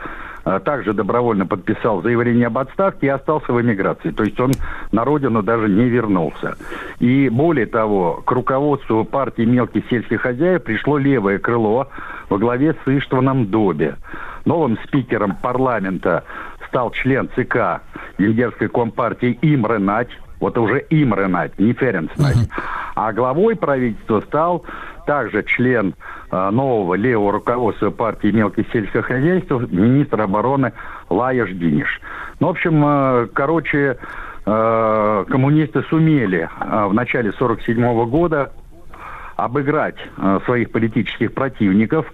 [0.45, 4.11] также добровольно подписал заявление об отставке и остался в эмиграции.
[4.11, 4.53] То есть он
[4.93, 6.57] на родину даже не вернулся.
[6.99, 11.89] И более того, к руководству партии мелких сельских хозяев пришло левое крыло
[12.29, 13.97] во главе с Иштваном Добе.
[14.45, 16.25] Новым спикером парламента
[16.69, 17.83] стал член ЦК
[18.19, 20.11] Венгерской компартии Имре Нать,
[20.41, 22.49] вот уже Имре Нать, не Ференц Нать.
[22.95, 24.65] А главой правительства стал
[25.07, 30.73] также член э, нового левого руководства партии мелких сельских хозяйств, министр обороны
[31.09, 32.01] Лаяш Диниш.
[32.41, 33.99] Ну, в общем, э, короче,
[34.47, 38.53] э, коммунисты сумели э, в начале 47 года
[39.37, 42.07] обыграть э, своих политических противников,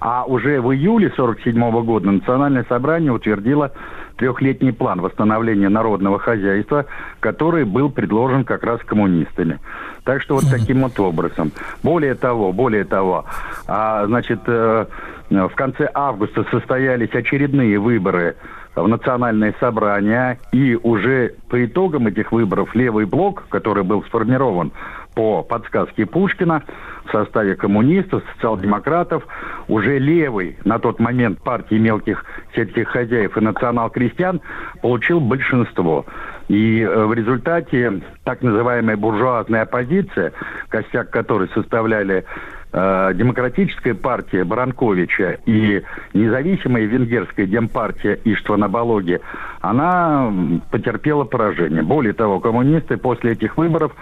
[0.00, 3.72] а уже в июле 47 года Национальное собрание утвердило
[4.16, 6.86] трехлетний план восстановления народного хозяйства,
[7.20, 9.60] который был предложен как раз коммунистами.
[10.04, 11.52] Так что вот таким вот образом.
[11.82, 13.24] Более того, более того,
[13.66, 14.86] а, значит, э,
[15.30, 18.36] в конце августа состоялись очередные выборы
[18.74, 24.72] в национальное собрание, и уже по итогам этих выборов левый блок, который был сформирован
[25.14, 26.62] по подсказке Пушкина
[27.04, 29.26] в составе коммунистов, социал-демократов,
[29.68, 32.24] уже левый на тот момент партии мелких
[32.54, 34.40] сельских хозяев и национал-крестьян
[34.80, 36.06] получил большинство.
[36.48, 40.32] И э, в результате так называемая буржуазная оппозиция,
[40.68, 42.24] костяк которой составляли
[42.72, 45.82] э, Демократическая партия Баранковича и
[46.14, 49.20] независимая венгерская демпартия Иштвана Балоги,
[49.60, 50.32] она
[50.70, 51.82] потерпела поражение.
[51.82, 53.92] Более того, коммунисты после этих выборов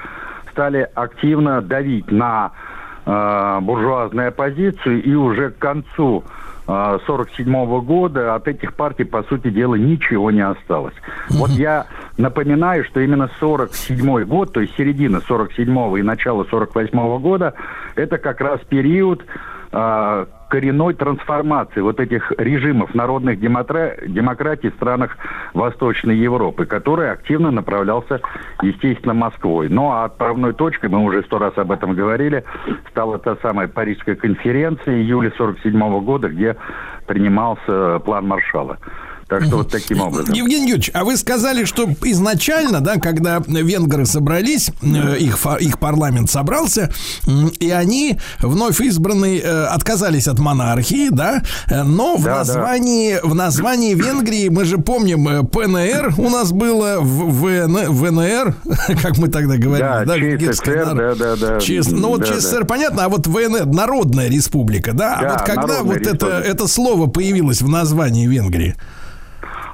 [0.50, 2.52] стали активно давить на
[3.06, 6.24] э, буржуазную оппозицию, и уже к концу
[6.70, 10.94] 1947 -го года от этих партий, по сути дела, ничего не осталось.
[11.30, 11.86] Вот я
[12.16, 17.54] напоминаю, что именно 47 год, то есть середина 47 и начало 48 года,
[17.96, 19.24] это как раз период,
[19.72, 23.96] э, коренной трансформации вот этих режимов народных демокра...
[24.06, 25.16] демократий в странах
[25.54, 28.20] Восточной Европы, который активно направлялся,
[28.60, 29.68] естественно, Москвой.
[29.68, 32.44] Ну, а отправной точкой, мы уже сто раз об этом говорили,
[32.90, 36.56] стала та самая Парижская конференция июля 47 года, где
[37.06, 38.78] принимался план Маршала.
[39.30, 40.34] Так что вот таким образом.
[40.34, 46.28] Евгений Юрьевич, а вы сказали, что изначально, да, когда венгры собрались, э, их, их парламент
[46.28, 46.92] собрался,
[47.60, 53.28] и они, вновь избранные, э, отказались от монархии, да, но в, да, названии, да.
[53.28, 58.56] в названии Венгрии, мы же помним, э, ПНР у нас было, в, ВН, ВНР,
[59.00, 61.60] как мы тогда говорили, да, да, ЧССР, да, да, да.
[61.60, 62.66] ЧС, ну вот да, ЧССР, да.
[62.66, 66.66] понятно, а вот ВНР, Народная Республика, да, а да а вот когда вот это, это
[66.66, 68.74] слово появилось в названии Венгрии?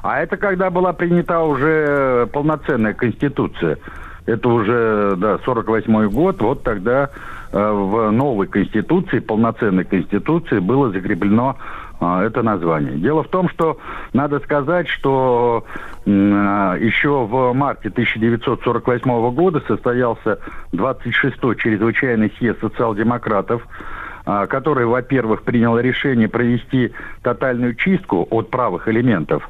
[0.06, 3.78] А это когда была принята уже полноценная конституция.
[4.24, 7.10] Это уже, да, 48 год, вот тогда
[7.52, 11.56] э, в новой конституции, полноценной конституции было закреплено
[12.00, 12.98] э, это название.
[12.98, 13.78] Дело в том, что
[14.12, 15.64] надо сказать, что
[16.04, 20.38] э, еще в марте 1948 года состоялся
[20.72, 23.62] 26-й чрезвычайный съезд социал-демократов,
[24.26, 26.92] который, во-первых, принял решение провести
[27.22, 29.48] тотальную чистку от правых элементов,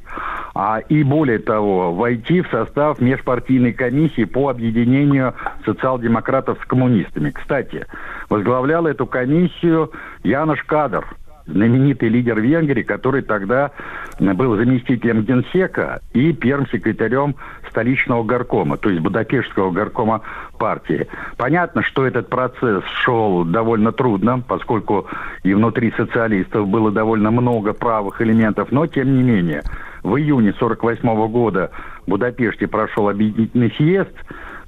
[0.54, 5.34] а, и более того, войти в состав межпартийной комиссии по объединению
[5.64, 7.30] социал-демократов с коммунистами.
[7.30, 7.86] Кстати,
[8.28, 9.92] возглавлял эту комиссию
[10.22, 11.06] Янош Кадр,
[11.46, 13.72] знаменитый лидер Венгрии, который тогда
[14.18, 17.36] был заместителем генсека и первым секретарем
[17.70, 20.22] столичного горкома, то есть Будапештского горкома
[20.58, 21.06] партии.
[21.36, 25.06] Понятно, что этот процесс шел довольно трудно, поскольку
[25.42, 29.62] и внутри социалистов было довольно много правых элементов, но тем не менее
[30.02, 31.70] в июне 1948 года
[32.06, 34.12] в Будапеште прошел объединительный съезд,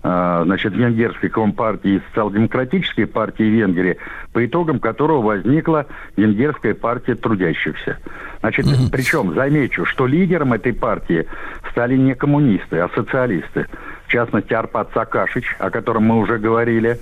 [0.02, 3.98] значит, венгерской компартии и социал-демократической партии Венгрии,
[4.32, 7.98] по итогам которого возникла венгерская партия трудящихся.
[8.40, 11.26] Значит, причем замечу, что лидером этой партии
[11.70, 13.66] стали не коммунисты, а социалисты.
[14.08, 16.98] В частности, Арпад Сакашич, о котором мы уже говорили.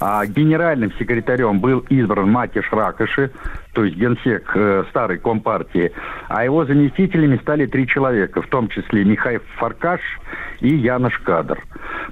[0.00, 3.30] А генеральным секретарем был избран Матиш Ракоши,
[3.72, 5.92] то есть генсек э, старой компартии.
[6.28, 10.00] А его заместителями стали три человека, в том числе Михаил Фаркаш
[10.60, 11.58] и Янош Кадр.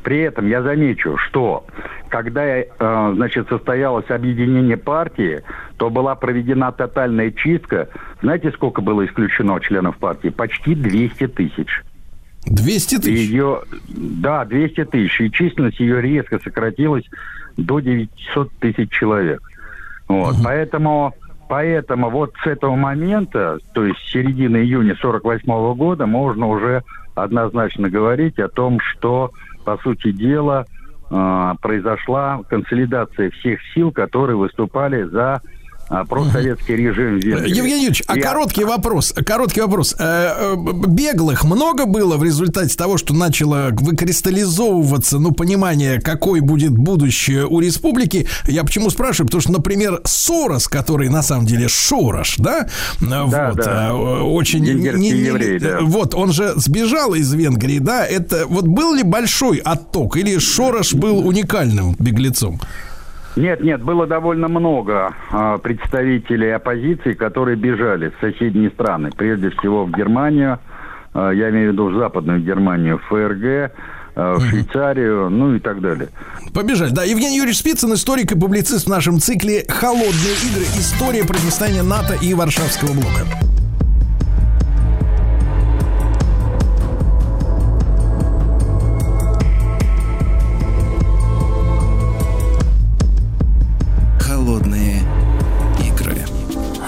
[0.04, 1.66] При этом я замечу, что
[2.08, 2.64] когда э,
[3.14, 5.42] значит, состоялось объединение партии,
[5.76, 7.90] то была проведена тотальная чистка.
[8.22, 10.28] Знаете, сколько было исключено членов партии?
[10.30, 11.82] Почти 200 тысяч.
[12.46, 13.30] 200 тысяч?
[13.30, 15.20] Ее, да, 200 тысяч.
[15.20, 17.04] И численность ее резко сократилась
[17.56, 19.42] до 900 тысяч человек.
[20.08, 20.34] Вот.
[20.34, 20.42] Угу.
[20.44, 21.14] Поэтому,
[21.48, 26.82] поэтому вот с этого момента, то есть середины июня 48 года, можно уже
[27.14, 29.32] однозначно говорить о том, что,
[29.64, 30.66] по сути дела,
[31.10, 35.42] э, произошла консолидация всех сил, которые выступали за
[35.90, 37.48] а, профсоветский режим Венгрии.
[37.48, 39.96] Евгений Юрьевич, а короткий вопрос, короткий вопрос.
[39.98, 40.54] Э, э,
[40.86, 47.58] беглых много было в результате того, что начало выкристаллизовываться, ну, понимание, какой будет будущее у
[47.58, 48.28] республики?
[48.46, 49.26] Я почему спрашиваю?
[49.26, 52.68] Потому что, например, Сорос, который на самом деле Шорош, да?
[53.00, 53.88] Да, вот, да.
[53.88, 54.60] Э, очень...
[54.60, 55.78] Не, не, еврей, да.
[55.80, 58.06] Вот, он же сбежал из Венгрии, да?
[58.06, 62.60] Это вот был ли большой отток или Шорош был уникальным беглецом?
[63.36, 69.84] Нет, нет, было довольно много э, представителей оппозиции, которые бежали в соседние страны, прежде всего
[69.84, 70.58] в Германию,
[71.14, 73.70] э, я имею в виду в Западную Германию, в ФРГ, э,
[74.16, 76.08] в Швейцарию, ну и так далее.
[76.52, 76.90] Побежали.
[76.90, 80.64] Да, Евгений Юрьевич Спицын, историк и публицист в нашем цикле «Холодные игры.
[80.64, 83.59] История противостояния НАТО и Варшавского блока».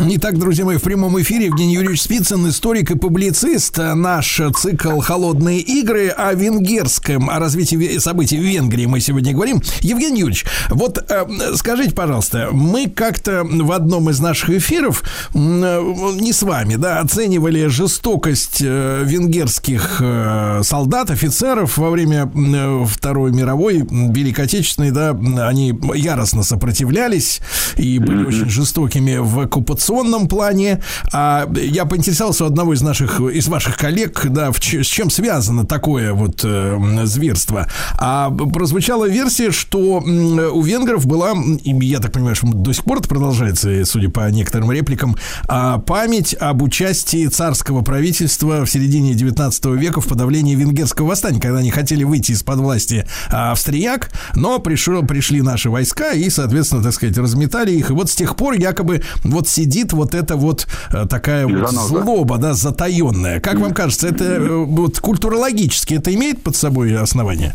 [0.04, 3.78] Итак, друзья мои, в прямом эфире Евгений Юрьевич Спицын, историк и публицист.
[3.78, 9.62] Наш цикл «Холодные игры» о венгерском, о развитии событий в Венгрии мы сегодня говорим.
[9.80, 11.24] Евгений Юрьевич, вот э,
[11.54, 15.04] скажите, пожалуйста, мы как-то в одном из наших эфиров,
[15.34, 22.84] э, не с вами, да, оценивали жестокость э, венгерских э, солдат, офицеров во время э,
[22.88, 25.10] Второй мировой, Великой Отечественной, да,
[25.46, 27.40] они яростно сопротивлялись
[27.76, 30.80] и были очень жестокими в оккупационном информационном плане.
[31.12, 35.66] А я поинтересовался у одного из наших, из ваших коллег, да, в, с чем связано
[35.66, 37.68] такое вот э, зверство.
[37.98, 41.32] А прозвучала версия, что у венгров была,
[41.64, 45.16] я так понимаю, что до сих пор это продолжается, судя по некоторым репликам,
[45.48, 51.58] а память об участии царского правительства в середине 19 века в подавлении венгерского восстания, когда
[51.58, 57.16] они хотели выйти из-под власти австрияк, но пришел, пришли наши войска и, соответственно, так сказать,
[57.18, 57.90] разметали их.
[57.90, 61.70] И вот с тех пор якобы вот сидит сидит вот эта вот э, такая вот
[61.70, 63.40] злоба, да, затаенная.
[63.40, 67.52] Как вам кажется, это э, вот культурологически это имеет под собой основание?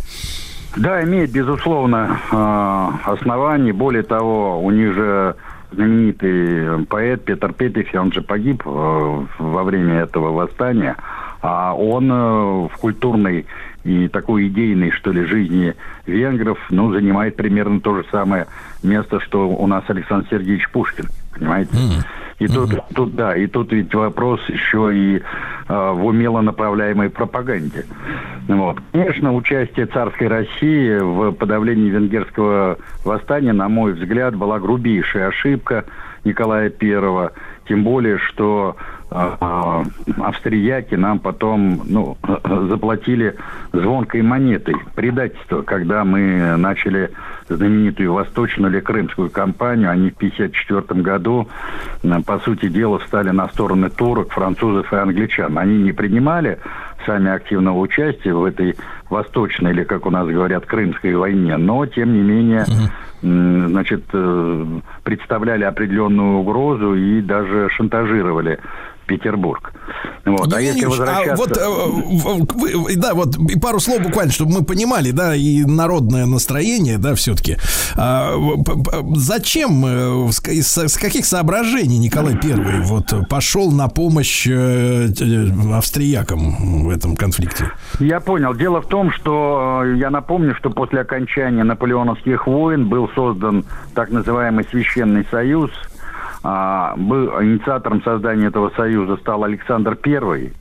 [0.76, 3.74] Да, имеет, безусловно, э, основание.
[3.74, 5.36] Более того, у них же
[5.72, 10.96] знаменитый поэт Петр Петефи, он же погиб во время этого восстания,
[11.42, 12.08] а он
[12.68, 13.46] в культурной
[13.84, 15.74] и такой идейной, что ли, жизни
[16.06, 18.48] венгров, ну, занимает примерно то же самое
[18.82, 21.08] место, что у нас Александр Сергеевич Пушкин
[21.38, 21.72] понимаете?
[21.76, 22.06] Mm.
[22.40, 22.54] И mm-hmm.
[22.54, 25.22] тут, тут, да, и тут ведь вопрос еще и э,
[25.68, 27.86] в умело направляемой пропаганде.
[28.48, 28.78] Вот.
[28.92, 35.86] Конечно, участие царской России в подавлении венгерского восстания, на мой взгляд, была грубейшая ошибка
[36.24, 37.34] Николая Первого.
[37.68, 38.78] Тем более, что
[39.10, 42.18] австрияки нам потом ну,
[42.70, 43.36] заплатили
[43.72, 47.12] звонкой монетой предательство, когда мы начали
[47.48, 49.92] знаменитую восточную или крымскую кампанию.
[49.92, 51.48] Они в 1954 году,
[52.26, 55.58] по сути дела, встали на стороны турок, французов и англичан.
[55.58, 56.60] Они не принимали
[57.06, 58.76] сами активного участия в этой
[59.10, 62.66] восточной, или, как у нас говорят, крымской войне, но, тем не менее,
[63.22, 64.66] значит, э,
[65.04, 68.60] представляли определенную угрозу и даже шантажировали
[69.08, 69.74] Петербург.
[70.26, 70.54] Вот.
[70.54, 71.36] А если а возвращаться...
[71.36, 76.26] вот, э, вы- да, вот и пару слов буквально, чтобы мы понимали, да, и народное
[76.26, 77.58] настроение, да, все-таки.
[79.16, 85.08] зачем, э, с, каких соображений Николай Первый вот пошел на помощь э,
[85.74, 87.72] австриякам в этом конфликте?
[88.00, 88.54] Я понял.
[88.54, 93.64] Дело в том, что я напомню, что после окончания наполеоновских войн был создан
[93.96, 95.72] так называемый Священный Союз.
[96.44, 100.54] А, был, инициатором создания этого союза стал Александр I.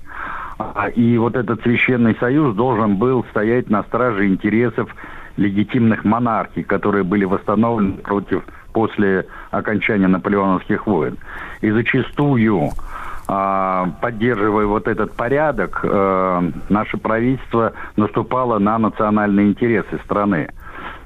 [0.58, 4.88] А, И вот этот Священный Союз должен был стоять на страже интересов
[5.36, 8.42] легитимных монархий, которые были восстановлены против
[8.72, 11.18] после окончания наполеоновских войн.
[11.60, 12.70] И зачастую,
[13.28, 20.48] а, поддерживая вот этот порядок, э, наше правительство наступало на национальные интересы страны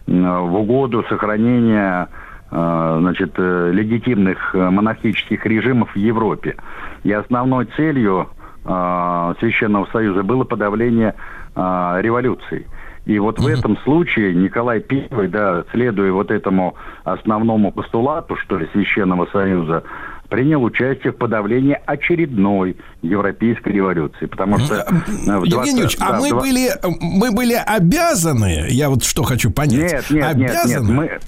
[0.06, 2.08] в угоду сохранения
[2.50, 6.56] значит, э, легитимных э, монархических режимов в Европе.
[7.04, 8.28] И основной целью
[8.64, 11.14] э, Священного Союза было подавление
[11.54, 11.60] э,
[12.00, 12.66] революции.
[13.06, 16.74] И вот в этом случае Николай I, да, следуя вот этому
[17.04, 19.82] основному постулату, что ли, Священного Союза,
[20.28, 24.26] принял участие в подавлении очередной европейской революции.
[24.26, 26.68] Потому что э, в Евгений 20 Юрьевич, а да, мы в 20 были,
[27.00, 30.92] мы были обязаны, я вот что хочу понять, Нет, нет, нет, нет, обязаны?
[30.92, 31.18] мы...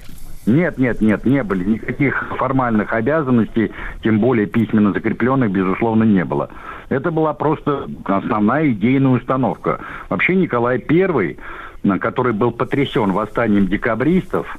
[0.45, 1.63] Нет, нет, нет, не были.
[1.63, 3.71] Никаких формальных обязанностей,
[4.03, 6.49] тем более письменно закрепленных, безусловно, не было.
[6.89, 9.79] Это была просто основная идейная установка.
[10.09, 11.37] Вообще Николай I,
[11.99, 14.57] который был потрясен восстанием декабристов,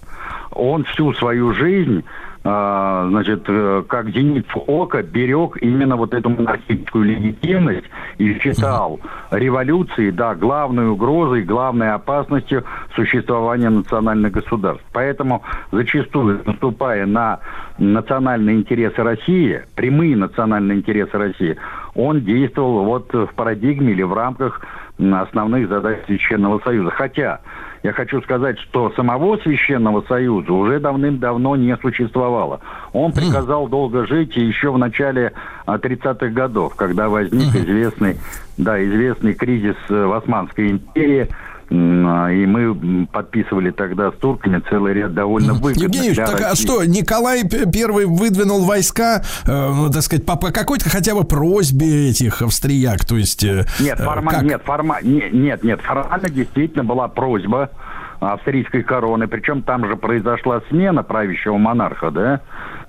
[0.50, 2.04] он всю свою жизнь
[2.46, 7.86] а, значит, э, как зеницу ока берег именно вот эту монархическую легитимность
[8.18, 9.00] и считал
[9.30, 12.62] революции, да, главной угрозой, главной опасностью
[12.94, 14.84] существования национальных государств.
[14.92, 15.42] Поэтому
[15.72, 17.40] зачастую, наступая на
[17.78, 21.56] национальные интересы России, прямые национальные интересы России,
[21.94, 24.60] он действовал вот в парадигме или в рамках
[24.98, 26.90] основных задач Священного Союза.
[26.90, 27.40] Хотя
[27.84, 32.60] я хочу сказать, что самого Священного Союза уже давным-давно не существовало.
[32.94, 35.34] Он приказал долго жить еще в начале
[35.66, 38.16] а, 30-х годов, когда возник известный,
[38.56, 44.92] да, известный кризис э, в Османской империи, а, и мы подписывали тогда с турками целый
[44.92, 46.66] ряд довольно выгодных Евгений так а России.
[46.66, 52.10] что, Николай Первый выдвинул войска, э, ну, так сказать, по, по какой-то хотя бы просьбе
[52.10, 53.44] этих австрияк, то есть...
[53.44, 54.30] э, Нет, э, форма...
[54.30, 54.42] как?
[54.42, 54.98] нет, форма...
[55.02, 57.70] не- нет, нет, формально действительно была просьба
[58.20, 62.40] австрийской короны, причем там же произошла смена правящего монарха, да,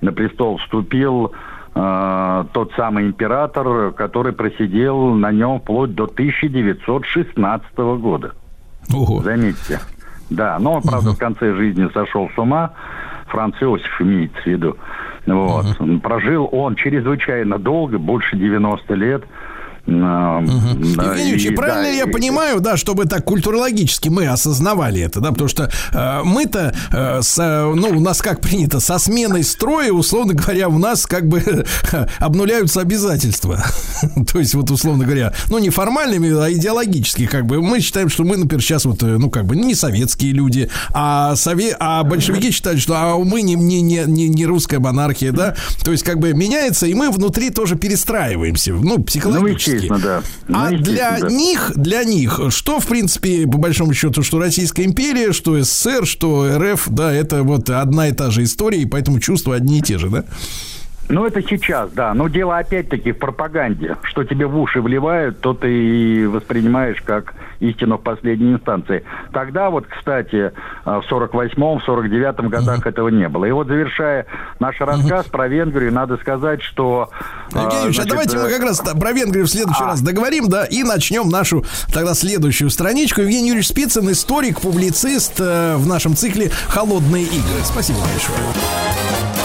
[0.02, 1.34] на престол вступил
[1.74, 8.34] э, тот самый император, который просидел на нем вплоть до 1916 года.
[9.24, 9.80] Заметьте.
[10.30, 12.72] Да, но он, правда, в конце жизни сошел с ума.
[13.28, 14.78] Франц Иосиф имеется в виду.
[15.26, 15.66] Вот.
[16.02, 19.24] Прожил он чрезвычайно долго, больше 90 лет.
[19.88, 20.42] А,
[20.98, 25.20] да, Евгений и- правильно да, я и- понимаю, да, чтобы так культурологически мы осознавали это,
[25.20, 29.44] да, потому что э, мы-то, э, с, э, ну, у нас как принято, со сменой
[29.44, 31.66] строя, условно говоря, у нас как бы
[32.20, 33.64] обнуляются обязательства.
[34.32, 38.24] То есть, вот, условно говоря, ну, не формальными, а идеологически, как бы, мы считаем, что
[38.24, 41.76] мы, например, сейчас вот, э, ну, как бы, не советские люди, а, сове...
[41.80, 45.92] а большевики считают, что а мы не, не, не, не, не русская монархия, да, то
[45.92, 49.75] есть, как бы, меняется, и мы внутри тоже перестраиваемся, ну, психологически.
[49.76, 50.24] Естественно, да.
[50.48, 51.36] Ну, А для естественно, да.
[51.36, 56.58] них, для них, что, в принципе, по большому счету, что Российская империя, что СССР, что
[56.58, 59.98] РФ, да, это вот одна и та же история, и поэтому чувства одни и те
[59.98, 60.26] же, да?
[61.08, 62.14] Ну, это сейчас, да.
[62.14, 63.98] Но дело опять-таки в пропаганде.
[64.04, 69.04] Что тебе в уши вливают, то ты и воспринимаешь как истину в последней инстанции.
[69.32, 70.52] Тогда вот, кстати, э,
[70.86, 73.46] в 48-м, в 49-м годах этого не было.
[73.46, 74.26] И вот завершая
[74.60, 77.10] наш рассказ про Венгрию, надо сказать, что...
[77.52, 79.88] Евгений Юрьевич, а значит, давайте мы э, как раз про Венгрию в следующий А.
[79.88, 81.64] раз договорим, да, и начнем нашу
[81.94, 83.22] тогда следующую страничку.
[83.22, 87.60] Евгений Юрьевич Спицын, историк, публицист э, в нашем цикле «Холодные игры».
[87.64, 89.45] Спасибо большое.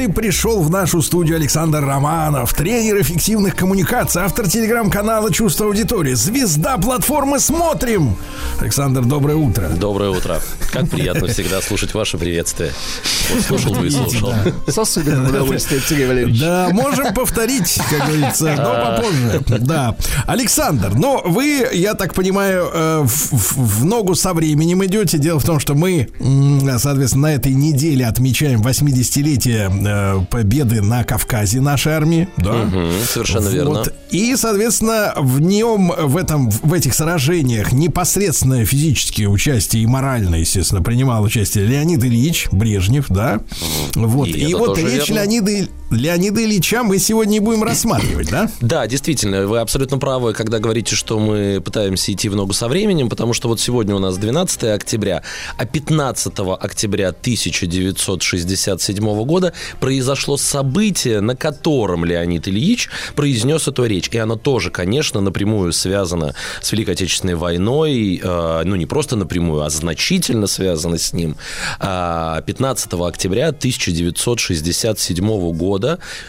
[0.00, 6.78] И пришел в нашу студию Александр Романов, тренер эффективных коммуникаций, автор телеграм-канала «Чувство аудитории», звезда
[6.78, 8.16] платформы «Смотрим».
[8.60, 9.68] Александр, доброе утро.
[9.68, 10.40] Доброе утро.
[10.72, 12.72] Как приятно всегда слушать ваше приветствие.
[13.34, 14.32] Вот слушал бы и слушал.
[14.66, 16.40] С особенным удовольствием, Сергей Валерьевич.
[16.40, 19.58] Да, можем повторить, как говорится, но попозже.
[19.60, 19.96] Да.
[20.26, 25.18] Александр, но вы, я так понимаю, э, в, ногу со временем идете.
[25.18, 26.08] Дело в том, что мы,
[26.78, 32.28] соответственно, на этой неделе отмечаем 80-летие э, победы на Кавказе нашей армии.
[32.36, 32.68] Да?
[33.08, 33.84] Совершенно верно.
[34.10, 40.82] И, соответственно, в нем, в этом, в этих сражениях непосредственное физическое участие и моральное, естественно,
[40.82, 43.40] принимал участие Леонид Ильич Брежнев, да?
[43.94, 44.28] Вот.
[44.28, 45.08] И И, вот речь.
[45.08, 48.50] Леонида, Леонида Ильича мы сегодня будем рассматривать, да?
[48.60, 53.08] Да, действительно, вы абсолютно правы, когда говорите, что мы пытаемся идти в ногу со временем,
[53.08, 55.22] потому что вот сегодня у нас 12 октября,
[55.56, 64.10] а 15 октября 1967 года произошло событие, на котором Леонид Ильич произнес эту речь.
[64.12, 69.62] И она тоже, конечно, напрямую связана с Великой Отечественной войной, э, ну не просто напрямую,
[69.62, 71.36] а значительно связана с ним.
[71.80, 75.77] А, 15 октября 1967 года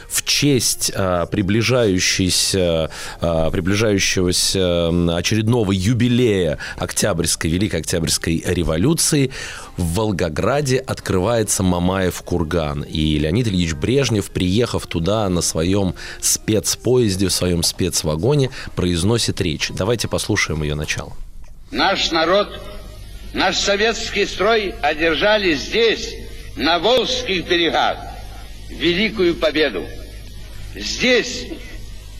[0.09, 2.89] в честь а, приближающейся,
[3.21, 9.31] а, приближающегося очередного юбилея Октябрьской, Великой Октябрьской революции
[9.77, 12.83] в Волгограде открывается Мамаев курган.
[12.83, 19.69] И Леонид Ильич Брежнев, приехав туда на своем спецпоезде, в своем спецвагоне, произносит речь.
[19.69, 21.13] Давайте послушаем ее начало.
[21.71, 22.47] Наш народ,
[23.33, 26.13] наш советский строй одержали здесь,
[26.59, 27.97] на Волжских берегах,
[28.69, 29.87] великую победу.
[30.75, 31.47] Здесь,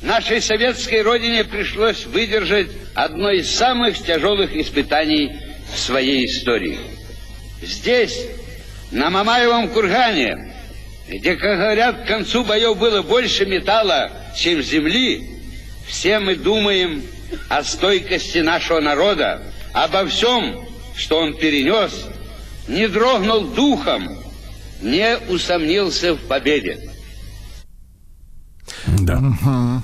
[0.01, 5.31] нашей советской родине пришлось выдержать одно из самых тяжелых испытаний
[5.73, 6.79] в своей истории.
[7.61, 8.25] Здесь,
[8.91, 10.53] на Мамаевом кургане,
[11.07, 15.27] где, как говорят, к концу боев было больше металла, чем земли,
[15.87, 17.03] все мы думаем
[17.47, 19.43] о стойкости нашего народа,
[19.73, 21.91] обо всем, что он перенес,
[22.67, 24.18] не дрогнул духом,
[24.81, 26.88] не усомнился в победе.
[28.99, 29.21] Да.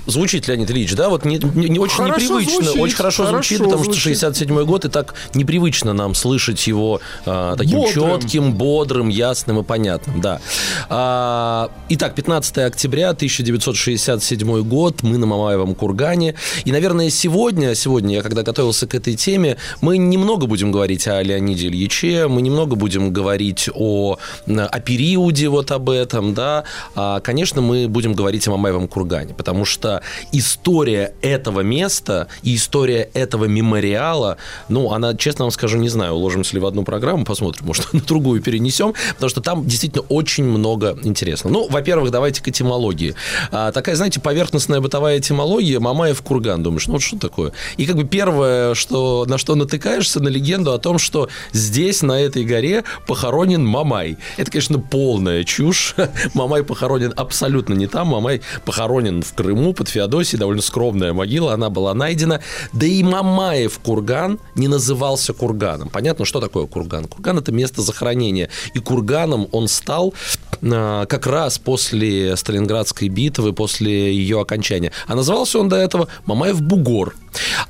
[0.06, 1.08] Звучит, Леонид Ильич, да?
[1.08, 4.22] Вот не, не- не очень Хорошо непривычно, звучит, очень хорошо, хорошо звучит, потому что звучит.
[4.22, 8.20] 67-й год, и так непривычно нам слышать его а, таким Бодрым.
[8.20, 10.40] четким, бодрым, ясным и понятным, да.
[10.88, 16.34] А, итак, 15 октября 1967 год, мы на Мамаевом кургане,
[16.64, 21.22] и, наверное, сегодня, сегодня я когда готовился к этой теме, мы немного будем говорить о
[21.22, 26.64] Леониде Ильиче, мы немного будем говорить о, о периоде вот об этом, да,
[26.94, 30.02] а, конечно, мы будем говорить о Мамаевом кургане, потому что
[30.32, 34.36] история этого места и история этого мемориала,
[34.68, 38.00] ну, она, честно вам скажу, не знаю, уложимся ли в одну программу, посмотрим, может, на
[38.00, 41.52] другую перенесем, потому что там действительно очень много интересного.
[41.52, 43.14] Ну, во-первых, давайте к этимологии.
[43.50, 46.62] А, такая, знаете, поверхностная бытовая этимология Мамаев курган.
[46.62, 47.52] Думаешь, ну вот что такое?
[47.76, 52.20] И как бы первое, что, на что натыкаешься, на легенду о том, что здесь, на
[52.20, 54.18] этой горе, похоронен Мамай.
[54.36, 55.94] Это, конечно, полная чушь.
[56.34, 58.08] Мамай похоронен абсолютно не там.
[58.08, 60.38] Мамай похоронен в Крыму под Феодосией.
[60.38, 61.52] Довольно скромная могила.
[61.52, 62.40] Она была найдена.
[62.72, 65.88] Да и Мамаев курган не назывался курганом.
[65.88, 67.06] Понятно, что такое курган?
[67.06, 68.48] Курган– это место захоронения.
[68.74, 70.14] И курганом он стал
[70.62, 74.92] а, как раз после Сталинградской битвы, после ее окончания.
[75.06, 77.14] А назывался он до этого Мамаев Бугор.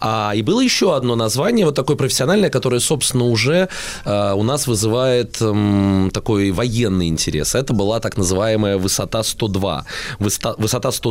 [0.01, 3.69] А, и было еще одно название, вот такое профессиональное, которое, собственно, уже
[4.05, 7.55] а, у нас вызывает м, такой военный интерес.
[7.55, 9.85] Это была так называемая высота 102.
[10.19, 11.06] Высота, высота 102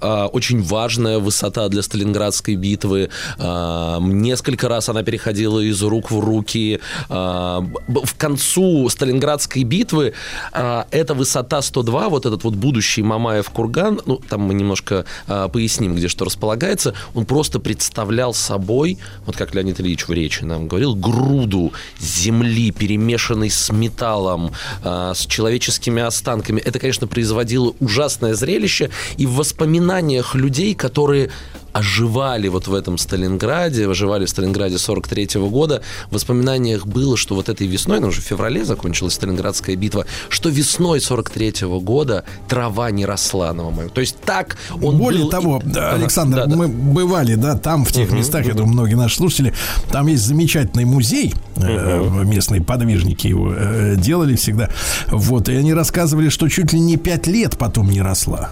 [0.00, 3.10] а, очень важная высота для Сталинградской битвы.
[3.38, 6.80] А, несколько раз она переходила из рук в руки.
[7.08, 10.14] А, в концу Сталинградской битвы
[10.52, 16.08] эта высота 102, вот этот вот будущий Мамаев курган, ну, там мы немножко поясним, где
[16.08, 21.72] что располагается, он просто представлял собой, вот как Леонид Ильич в речи нам говорил, груду
[21.98, 24.52] земли, перемешанной с металлом,
[24.82, 26.60] с человеческими останками.
[26.60, 31.30] Это, конечно, производило ужасное зрелище, и в воспоминаниях людей, которые
[31.78, 37.48] оживали вот в этом Сталинграде, оживали в Сталинграде 43 года, в воспоминаниях было, что вот
[37.48, 43.04] этой весной, ну уже в феврале закончилась Сталинградская битва, что весной 43 года трава не
[43.06, 43.90] росла на Мамаеве.
[43.90, 45.30] То есть так он Более был...
[45.30, 46.56] того, Ага, Александр, да, да.
[46.56, 48.58] мы бывали, да, там, в тех Мгм, местах, я мгм.
[48.58, 49.52] думаю, многие наши слушатели,
[49.90, 54.70] там есть замечательный музей, э, местные подвижники его э, делали всегда,
[55.08, 58.50] вот, и они рассказывали, что чуть ли не пять лет потом не росла.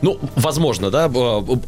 [0.00, 1.60] Ну, возможно, да, м-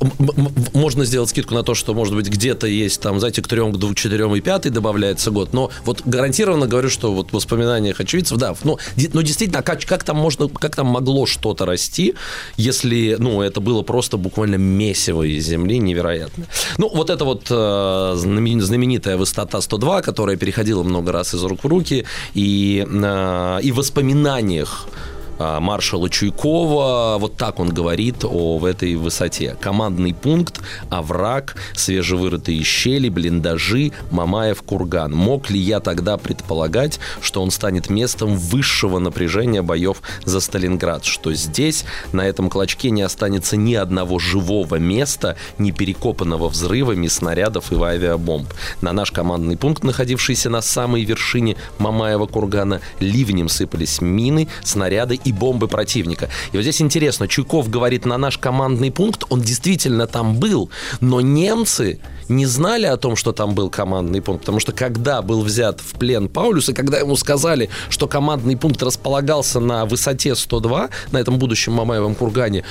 [0.73, 3.73] может можно сделать скидку на то, что, может быть, где-то есть там, знаете, к трем,
[3.73, 5.53] к двум, четырем и пятый добавляется год.
[5.53, 8.79] Но вот гарантированно говорю, что вот в воспоминаниях очевидцев, да, но,
[9.13, 12.15] но действительно, как, как там можно, как там могло что-то расти,
[12.57, 16.47] если, ну, это было просто буквально месиво из земли, невероятно.
[16.79, 21.67] Ну, вот это вот э, знаменитая высота 102, которая переходила много раз из рук в
[21.67, 22.05] руки,
[22.35, 27.19] и, э, и в воспоминаниях а, маршала Чуйкова.
[27.19, 29.57] Вот так он говорит о в этой высоте.
[29.61, 35.13] Командный пункт, овраг, свежевырытые щели, блиндажи, Мамаев курган.
[35.13, 41.05] Мог ли я тогда предполагать, что он станет местом высшего напряжения боев за Сталинград?
[41.05, 47.73] Что здесь, на этом клочке, не останется ни одного живого места, не перекопанного взрывами снарядов
[47.73, 48.49] и авиабомб.
[48.81, 55.33] На наш командный пункт, находившийся на самой вершине Мамаева кургана, ливнем сыпались мины, снаряды и
[55.33, 56.29] бомбы противника.
[56.53, 60.71] И вот здесь интересно, Чуйков говорит, на наш командный пункт, он действительно там был,
[61.01, 65.43] но немцы не знали о том, что там был командный пункт, потому что когда был
[65.43, 70.91] взят в плен Паулюс, и когда ему сказали, что командный пункт располагался на высоте 102,
[71.13, 72.65] на этом будущем Мамаевом кургане,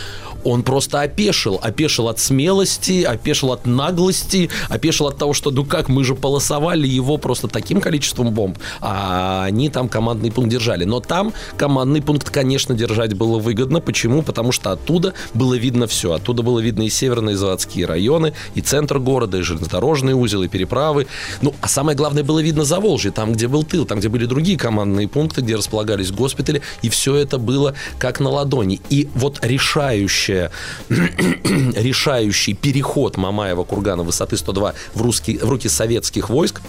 [0.44, 1.60] он просто опешил.
[1.62, 6.88] Опешил от смелости, опешил от наглости, опешил от того, что ну как, мы же полосовали
[6.88, 10.84] его просто таким количеством бомб, а они там командный пункт держали.
[10.84, 13.80] Но там командный пункт, конечно, держать было выгодно.
[13.80, 14.22] Почему?
[14.22, 16.14] Потому что оттуда было видно все.
[16.14, 21.08] Оттуда было видно и северные заводские районы, и центр города, и железнодорожный узел, и переправы.
[21.42, 24.26] Ну, а самое главное было видно за Волжье, там, где был тыл, там, где были
[24.26, 28.82] другие командные пункты, где располагались госпитали, и все это было как на ладони.
[28.90, 30.52] И вот решающее,
[30.90, 36.62] решающий переход Мамаева кургана высоты 102 в, русский, в руки советских войск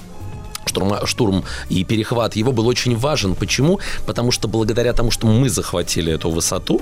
[0.66, 3.34] штурм, штурм и перехват его был очень важен.
[3.34, 3.80] Почему?
[4.06, 6.80] Потому что благодаря тому, что мы захватили эту высоту,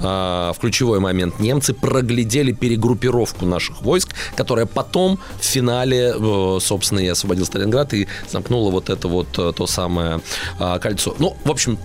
[0.00, 7.08] в ключевой момент немцы проглядели перегруппировку наших войск, которая потом в финале, э, собственно, и
[7.08, 10.20] освободил Сталинград и замкнула вот это вот э, то самое
[10.58, 11.14] а, кольцо.
[11.18, 11.78] Ну, в общем,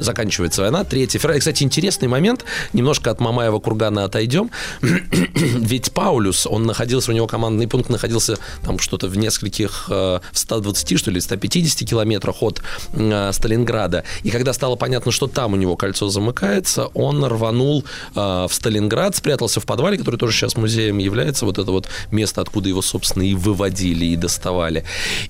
[0.00, 1.38] заканчивается война, 3 февраля.
[1.38, 4.50] Кстати, интересный момент, немножко от Мамаева кургана отойдем.
[4.80, 10.38] Ведь Паулюс, он находился, у него командный пункт находился там что-то в нескольких, э, в
[10.38, 12.62] 120, что ли, 150 километрах от
[12.92, 14.04] Сталинграда.
[14.22, 18.50] И когда стало понятно, что там у него кольцо замыкается, он рванул рванул э, в
[18.52, 22.82] Сталинград, спрятался в подвале, который тоже сейчас музеем является, вот это вот место, откуда его,
[22.82, 24.84] собственно, и выводили, и доставали.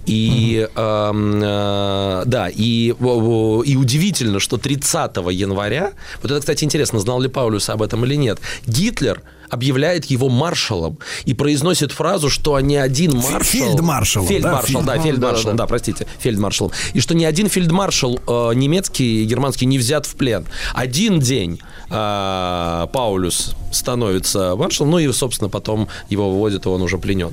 [0.07, 5.93] И, э, э, да, и, и удивительно, что 30 января,
[6.23, 10.99] вот это, кстати, интересно, знал ли Паулюс об этом или нет, Гитлер объявляет его маршалом
[11.25, 13.41] и произносит фразу, что ни один маршал...
[13.43, 14.27] Фельдмаршал.
[14.27, 15.57] Фельдмаршал, да, да, фельдмаршал, да, да.
[15.59, 16.73] да, простите, фельдмаршал.
[16.95, 20.47] И что ни один фельдмаршал э, немецкий и германский не взят в плен.
[20.75, 21.61] Один день
[21.91, 27.33] э, Паулюс становится маршалом, ну и, собственно, потом его выводят, и он уже пленен.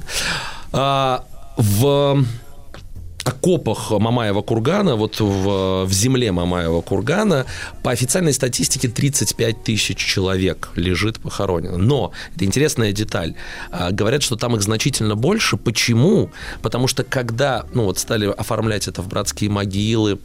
[0.73, 1.19] Э,
[1.57, 2.25] в
[3.25, 7.45] окопах Мамаева кургана, вот в, в земле Мамаева кургана,
[7.83, 11.77] по официальной статистике 35 тысяч человек лежит похоронено.
[11.77, 13.35] Но, это интересная деталь,
[13.71, 15.57] а, говорят, что там их значительно больше.
[15.57, 16.29] Почему?
[16.61, 20.19] Потому что когда, ну вот стали оформлять это в братские могилы,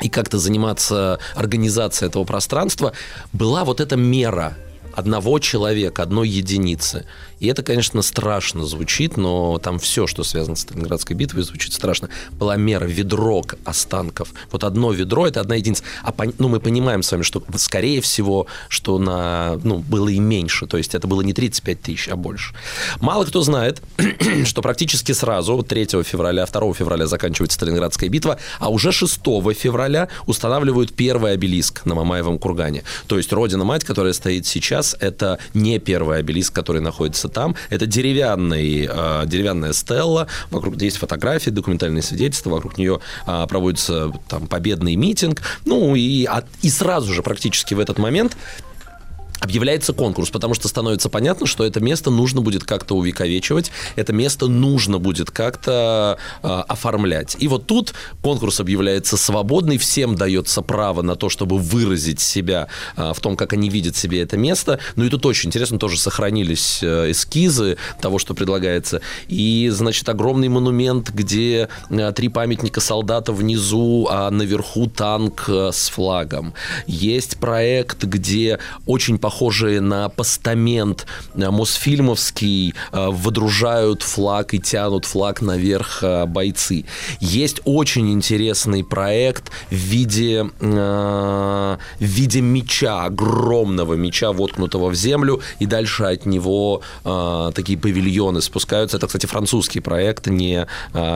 [0.00, 2.92] и как-то заниматься организацией этого пространства,
[3.34, 4.56] была вот эта мера
[4.94, 7.06] одного человека, одной единицы.
[7.40, 12.10] И это, конечно, страшно звучит, но там все, что связано с Сталинградской битвой, звучит страшно.
[12.32, 14.32] Была мера ведро останков.
[14.50, 15.82] Вот одно ведро– это одна единица.
[16.02, 20.66] А ну, мы понимаем с вами, что, скорее всего, что на, ну, было и меньше.
[20.66, 22.54] То есть это было не 35 тысяч, а больше.
[23.00, 23.82] Мало кто знает,
[24.44, 29.20] что практически сразу, 3 февраля, 2 февраля заканчивается Сталинградская битва, а уже 6
[29.54, 32.84] февраля устанавливают первый обелиск на Мамаевом кургане.
[33.06, 37.54] То есть Родина-Мать, которая стоит сейчас, это не первый обелиск, который находится там.
[37.70, 44.46] Это деревянный, э, деревянная стелла, вокруг есть фотографии, документальные свидетельства, вокруг нее э, проводится там
[44.46, 45.42] победный митинг.
[45.64, 48.36] Ну и, а, и сразу же практически в этот момент
[49.40, 54.46] объявляется конкурс, потому что становится понятно, что это место нужно будет как-то увековечивать, это место
[54.46, 57.36] нужно будет как-то э, оформлять.
[57.38, 63.12] И вот тут конкурс объявляется свободный, всем дается право на то, чтобы выразить себя э,
[63.14, 64.78] в том, как они видят себе это место.
[64.96, 69.00] Ну и тут очень интересно, тоже сохранились э, эскизы того, что предлагается.
[69.28, 75.88] И, значит, огромный монумент, где э, три памятника солдата внизу, а наверху танк э, с
[75.88, 76.52] флагом.
[76.86, 85.04] Есть проект, где очень похож похожие на постамент э, Мосфильмовский, э, водружают флаг и тянут
[85.04, 86.84] флаг наверх э, бойцы.
[87.20, 95.66] Есть очень интересный проект в виде, в виде меча, огромного меча, воткнутого в землю, и
[95.66, 96.82] дальше от него
[97.54, 98.96] такие павильоны спускаются.
[98.96, 100.66] Это, кстати, французский проект, не,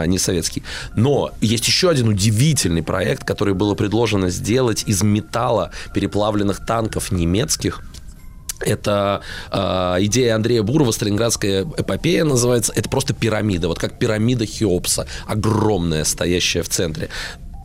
[0.06, 0.62] не советский.
[0.96, 7.82] Но есть еще один удивительный проект, который было предложено сделать из металла переплавленных танков немецких.
[8.60, 9.58] Это э,
[10.04, 12.72] идея Андрея Бурова, Сталинградская эпопея называется.
[12.74, 17.08] Это просто пирамида, вот как пирамида Хеопса, огромная, стоящая в центре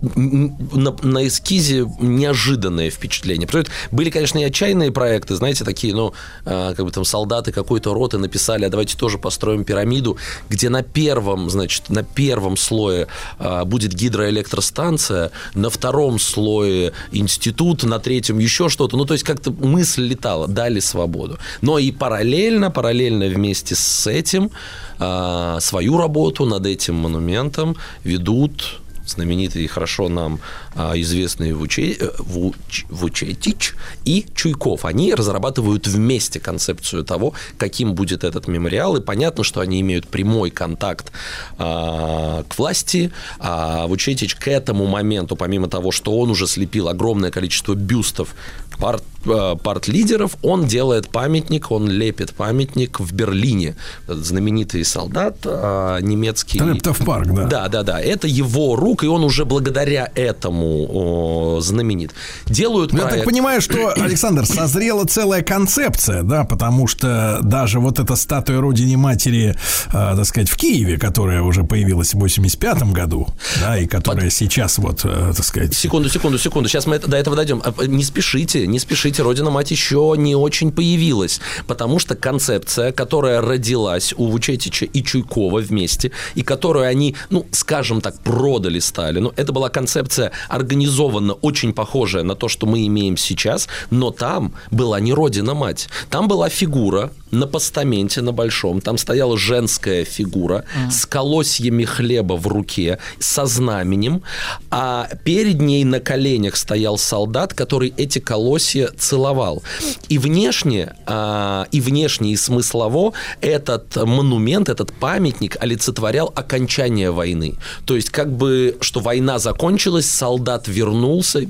[0.02, 3.48] на, на эскизе неожиданное впечатление.
[3.48, 6.14] Потому были, конечно, и отчаянные проекты, знаете, такие, ну,
[6.46, 10.18] э, как бы там солдаты какой-то роты написали, а давайте тоже построим пирамиду,
[10.50, 13.08] где на первом, значит, на первом слое
[13.40, 18.98] э, будет гидроэлектростанция, на втором слое институт, на третьем еще что-то.
[18.98, 21.38] Ну, то есть как-то мысль летала, дали свободу.
[21.62, 24.52] Но и параллельно, параллельно вместе с этим
[25.00, 30.40] э, свою работу над этим монументом ведут знаменитый и хорошо нам
[30.76, 34.86] а, известный Вуче, э, Вуч, Вучетич и Чуйков.
[34.86, 40.50] Они разрабатывают вместе концепцию того, каким будет этот мемориал, и понятно, что они имеют прямой
[40.52, 41.12] контакт
[41.58, 47.32] а, к власти, а Вучетич к этому моменту, помимо того, что он уже слепил огромное
[47.32, 48.36] количество бюстов
[48.80, 53.76] парт, парт-лидеров, он делает памятник, он лепит памятник в Берлине.
[54.08, 56.60] Знаменитый солдат а, немецкий.
[56.60, 57.46] Трептов парк, да.
[57.46, 58.00] Да, да, да.
[58.00, 62.12] Это его рук, и он уже благодаря этому о, знаменит.
[62.46, 63.12] Делают проект...
[63.12, 68.60] Я так понимаю, что, Александр, созрела целая концепция, да, потому что даже вот эта статуя
[68.60, 69.56] Родине Матери,
[69.88, 73.28] э, так сказать, в Киеве, которая уже появилась в 85 году,
[73.62, 74.34] да, и которая Под...
[74.34, 75.74] сейчас вот, э, так сказать...
[75.74, 76.70] Секунду, секунду, секунду.
[76.70, 77.62] Сейчас мы это, до этого дойдем.
[77.64, 83.42] А, не спешите, не спешите, Родина Мать еще не очень появилась, потому что концепция, которая
[83.42, 89.52] родилась у Вучетича и Чуйкова вместе, и которую они, ну, скажем так, продали Сталину, это
[89.52, 95.14] была концепция организованно очень похожая на то, что мы имеем сейчас, но там была не
[95.14, 100.92] Родина Мать, там была фигура на постаменте на большом, там стояла женская фигура mm.
[100.92, 104.24] с колосьями хлеба в руке, со знаменем,
[104.72, 109.64] а перед ней на коленях стоял солдат, который эти колосья целовал.
[110.10, 117.56] И внешне, а, и внешне, и смыслово этот монумент, этот памятник олицетворял окончание войны.
[117.86, 121.42] То есть как бы, что война закончилась, солдат вернулся.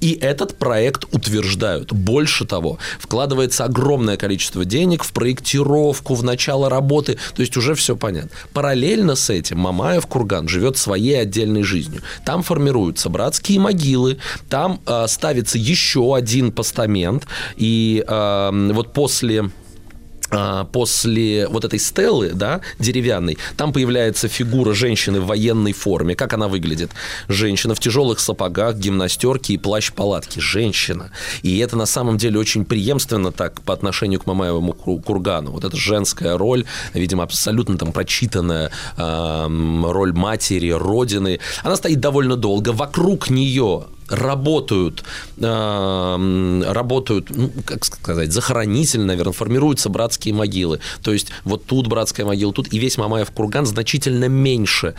[0.00, 1.92] И этот проект утверждают.
[1.92, 7.18] Больше того, вкладывается огромное количество денег в проектировку, в начало работы.
[7.34, 8.30] То есть уже все понятно.
[8.52, 12.02] Параллельно с этим Мамаев Курган живет своей отдельной жизнью.
[12.24, 14.18] Там формируются братские могилы,
[14.48, 17.26] там э, ставится еще один постамент.
[17.56, 19.50] И э, вот после
[20.72, 26.14] после вот этой стелы, да, деревянной, там появляется фигура женщины в военной форме.
[26.14, 26.90] Как она выглядит?
[27.28, 30.40] Женщина в тяжелых сапогах, гимнастерке и плащ-палатке.
[30.40, 31.10] Женщина.
[31.42, 35.52] И это на самом деле очень преемственно так по отношению к Мамаевому кургану.
[35.52, 36.64] Вот эта женская роль,
[36.94, 39.46] видимо, абсолютно там прочитанная э,
[39.84, 41.40] роль матери, родины.
[41.62, 42.70] Она стоит довольно долго.
[42.70, 45.04] Вокруг нее работают,
[45.38, 50.80] э, работают, ну, как сказать, захоронительно, наверное, формируются братские могилы.
[51.02, 54.94] То есть вот тут братская могила, тут и весь Мамаев курган значительно меньше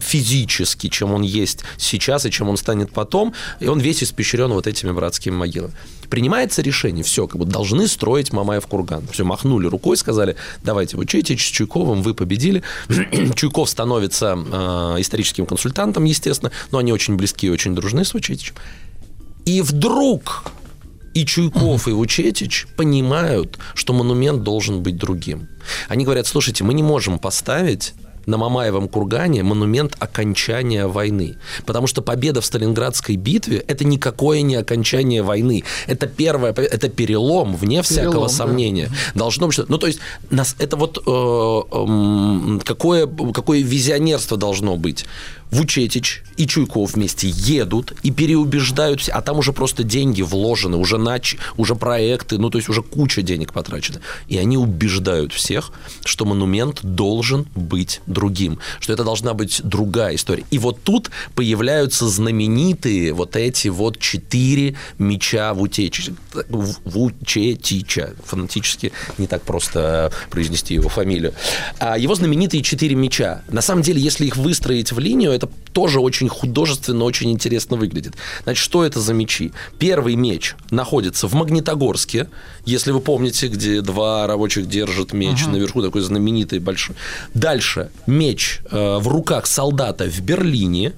[0.00, 4.66] физически, чем он есть сейчас и чем он станет потом, и он весь испещрен вот
[4.66, 5.74] этими братскими могилами.
[6.08, 9.06] Принимается решение, все, как бы должны строить Мамаев курган.
[9.10, 12.62] Все, махнули рукой, сказали, давайте, вы с Чуйковым, вы победили.
[13.34, 18.54] Чуйков становится э, историческим консультантом, естественно, но они очень близки и очень дружны с Вучетичем.
[19.44, 20.44] И вдруг
[21.14, 25.48] и Чуйков, и Вучетич понимают, что монумент должен быть другим.
[25.88, 27.94] Они говорят, слушайте, мы не можем поставить
[28.26, 31.36] на Мамаевом кургане монумент окончания войны.
[31.66, 35.64] Потому что победа в Сталинградской битве– это никакое не окончание войны.
[35.86, 38.88] Это первое, это перелом, вне всякого перелом, сомнения.
[39.14, 39.20] Да.
[39.20, 45.06] Должно быть, ну, то есть, нас, это вот э, э, какое, какое визионерство должно быть.
[45.50, 50.98] Вучетич и Чуйков вместе едут и переубеждают все, а там уже просто деньги вложены, уже,
[50.98, 51.36] нач...
[51.56, 54.00] уже проекты, ну то есть уже куча денег потрачено.
[54.28, 55.72] И они убеждают всех,
[56.04, 60.44] что монумент должен быть другим, что это должна быть другая история.
[60.50, 66.12] И вот тут появляются знаменитые вот эти вот четыре меча Вучетича.
[66.84, 68.14] Вучетича.
[68.24, 71.34] Фонетически не так просто произнести его фамилию.
[71.78, 73.42] А его знаменитые четыре меча.
[73.48, 78.14] На самом деле, если их выстроить в линию, это тоже очень художественно, очень интересно выглядит.
[78.44, 79.52] Значит, что это за мечи?
[79.78, 82.28] Первый меч находится в Магнитогорске,
[82.64, 85.50] если вы помните, где два рабочих держат меч uh-huh.
[85.50, 86.96] наверху, такой знаменитый большой.
[87.34, 90.92] Дальше меч э, в руках солдата в Берлине.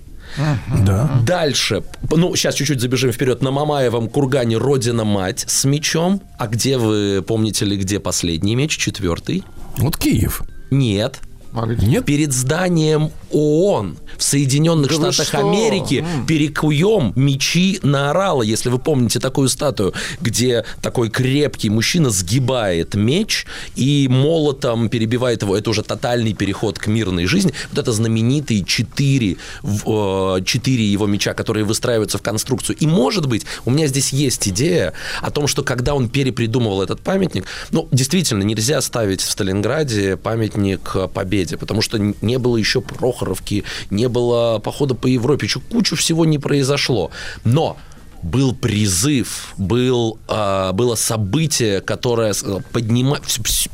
[0.85, 1.21] Да.
[1.25, 3.43] Дальше, ну, сейчас чуть-чуть забежим вперед.
[3.43, 6.21] На Мамаевом кургане Родина-мать с мечом.
[6.39, 9.45] А где вы помните ли, где последний меч, четвертый?
[9.79, 10.43] Вот Киев.
[10.71, 11.21] Нет.
[11.65, 12.05] Нет?
[12.05, 15.35] Перед зданием ООН в Соединенных Да Штатах?
[15.35, 16.27] Америки М.
[16.27, 23.47] перекуем мечи на орала, если вы помните такую статую, где такой крепкий мужчина сгибает меч
[23.75, 25.57] и молотом перебивает его.
[25.57, 27.53] Это уже тотальный переход к мирной жизни.
[27.71, 32.77] Вот это знаменитые четыре, э, четыре его меча, которые выстраиваются в конструкцию.
[32.79, 37.01] И, может быть, у меня здесь есть идея о том, что когда он перепридумывал этот
[37.01, 43.65] памятник, ну, действительно, нельзя ставить в Сталинграде памятник победе, потому что не было еще Прохоровки,
[43.91, 47.11] не было похода по Европе, еще кучу всего не произошло.
[47.45, 47.77] Но
[48.23, 52.35] был призыв, был, а, было событие, которое
[52.73, 53.23] поднимает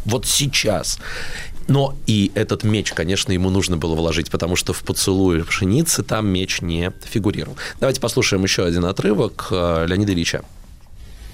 [0.04, 0.98] вот сейчас.
[1.68, 6.26] Но и этот меч, конечно, ему нужно было вложить, потому что в поцелуе пшеницы там
[6.26, 7.56] меч не фигурировал.
[7.80, 10.42] Давайте послушаем еще один отрывок э, Леонида Ильича.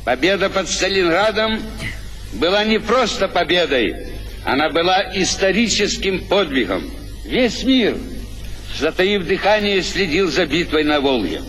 [0.04, 1.60] Победа под Сталинградом
[2.34, 3.96] была не просто победой,
[4.44, 6.90] она была историческим подвигом.
[7.24, 7.96] Весь мир,
[8.78, 11.42] затаив дыхание, следил за битвой на Волге.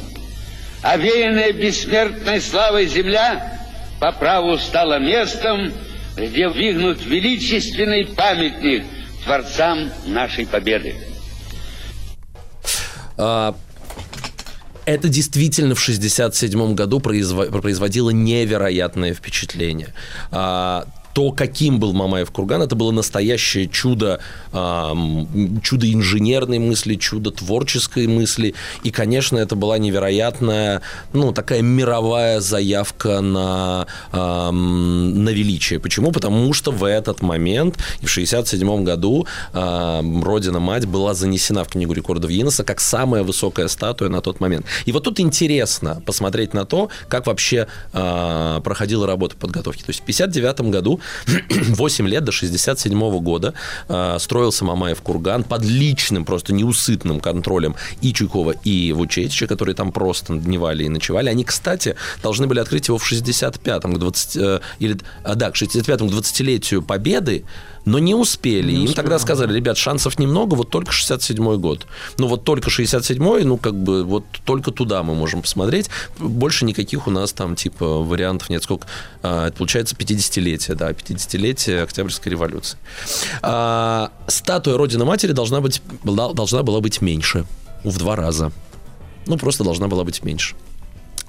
[0.81, 3.59] Овеянная бессмертной славой земля
[3.99, 5.71] по праву стала местом,
[6.15, 8.83] где вигнут величественный памятник
[9.23, 10.95] творцам нашей победы.
[13.17, 13.55] А,
[14.85, 19.93] Это действительно в 1967 году произво- производило невероятное впечатление.
[20.31, 24.19] А, То, каким был Мамаев курган, это было настоящее чудо,
[24.51, 28.55] чудо инженерной мысли, чудо творческой мысли.
[28.83, 30.81] И, конечно, это была невероятная,
[31.13, 35.79] ну, такая мировая заявка на, на величие.
[35.79, 36.11] Почему?
[36.11, 42.29] Потому что в этот момент, в 1967 году, ам, Родина-мать была занесена в Книгу рекордов
[42.29, 44.65] Гиннесса как самая высокая статуя на тот момент.
[44.85, 49.83] И вот тут интересно посмотреть на то, как вообще а, проходила работа подготовки.
[49.83, 50.99] То есть в 1959 году,
[51.49, 53.53] 8 лет до 1967 года,
[53.87, 59.91] а, строился Мамаев курган под личным, просто неусытным контролем и Чуйкова, и Вучетича, которые там
[59.91, 61.27] просто дневали и ночевали.
[61.27, 65.55] Они, кстати, должны были открыть его в 65-м, к 20, э, или, а, да, к
[65.55, 67.43] 65-му, к 20-летию Победы,
[67.89, 68.71] но не успели.
[68.71, 71.87] Им тогда сказали, ребят, шансов немного, вот только 67-й год.
[72.17, 75.89] Ну вот только 67-й, ну как бы вот только туда мы можем посмотреть.
[76.19, 78.63] Больше никаких у нас там типа вариантов нет.
[78.63, 78.87] Сколько?
[79.23, 82.77] А, это получается 50-летие, да, 50-летие Октябрьской революции.
[83.41, 87.45] А, статуя Родины-Матери должна, быть, должна была быть меньше.
[87.83, 88.51] В два раза.
[89.25, 90.55] Ну, просто должна была быть меньше.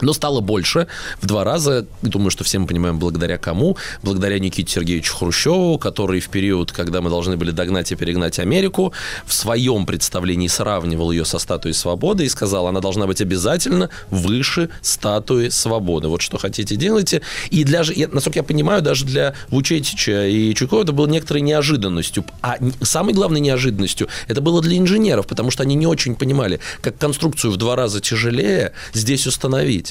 [0.01, 0.87] Но стало больше,
[1.21, 3.77] в два раза, думаю, что все мы понимаем, благодаря кому?
[4.03, 8.93] Благодаря Никите Сергеевичу Хрущеву, который в период, когда мы должны были догнать и перегнать Америку,
[9.27, 14.71] в своем представлении сравнивал ее со статуей свободы и сказал, она должна быть обязательно выше
[14.83, 16.09] статуи свободы.
[16.09, 17.23] Вот что хотите, делайте.
[17.51, 22.25] И для, насколько я понимаю, даже для Вучетича и Чуйкова это было некоторой неожиданностью.
[22.43, 26.99] А самой главной неожиданностью это было для инженеров, потому что они не очень понимали, как
[26.99, 29.90] конструкцию в два раза тяжелее здесь установить.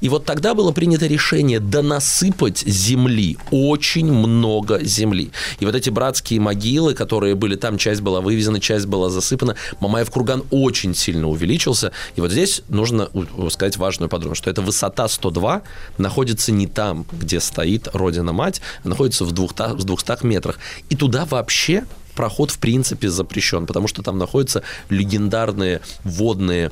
[0.00, 5.32] И вот тогда было принято решение донасыпать земли, очень много земли.
[5.60, 10.10] И вот эти братские могилы, которые были там, часть была вывезена, часть была засыпана, Мамаев
[10.10, 11.92] курган очень сильно увеличился.
[12.16, 13.10] И вот здесь нужно
[13.50, 15.62] сказать важную подробность, что эта высота 102
[15.98, 20.58] находится не там, где стоит Родина-Мать, а находится в 200, в 200 метрах.
[20.88, 21.84] И туда вообще
[22.14, 26.70] проход в принципе запрещен, потому что там находятся легендарные водные,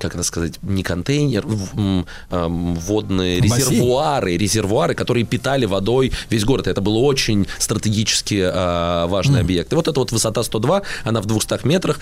[0.00, 3.42] как это сказать, не контейнер, водные Бассейн.
[3.42, 6.66] резервуары, резервуары, которые питали водой весь город.
[6.66, 9.72] Это был очень стратегически а, важный объект.
[9.72, 12.00] И вот эта вот высота 102, она в 200 метрах.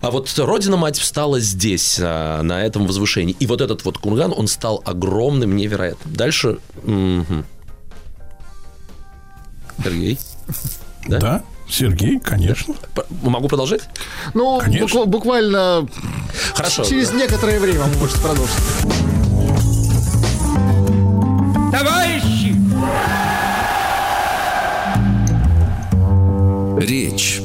[0.00, 3.36] А вот Родина-мать встала здесь, а, на этом возвышении.
[3.38, 6.14] И вот этот вот курган, он стал огромным, невероятным.
[6.14, 6.58] Дальше...
[9.82, 10.18] Сергей?
[11.08, 11.42] Да?
[11.72, 12.74] Сергей, конечно.
[13.22, 13.88] Могу продолжать?
[14.34, 14.86] Ну, Конечно.
[15.00, 15.88] буква- буквально
[16.54, 16.84] Хорошо.
[16.84, 18.54] через некоторое время вы можете продолжить.
[21.72, 22.54] Товарищи!
[26.78, 27.41] Речь.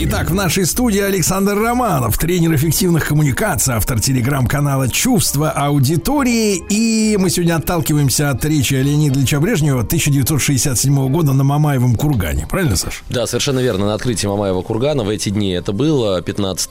[0.00, 6.62] Итак, в нашей студии Александр Романов, тренер эффективных коммуникаций, автор телеграм-канала «Чувство аудитории».
[6.70, 12.46] И мы сегодня отталкиваемся от речи Леонида Ильича Брежнева 1967 года на Мамаевом кургане.
[12.48, 13.02] Правильно, Саш?
[13.10, 13.86] Да, совершенно верно.
[13.86, 16.70] На открытии Мамаева кургана в эти дни это было 15,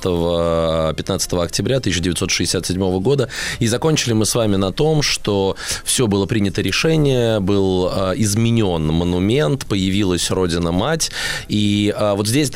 [0.96, 3.28] 15 октября 1967 года.
[3.60, 8.88] И закончили мы с вами на том, что все было принято решение, был э, изменен
[8.88, 11.12] монумент, появилась Родина-Мать.
[11.50, 12.52] И э, вот здесь,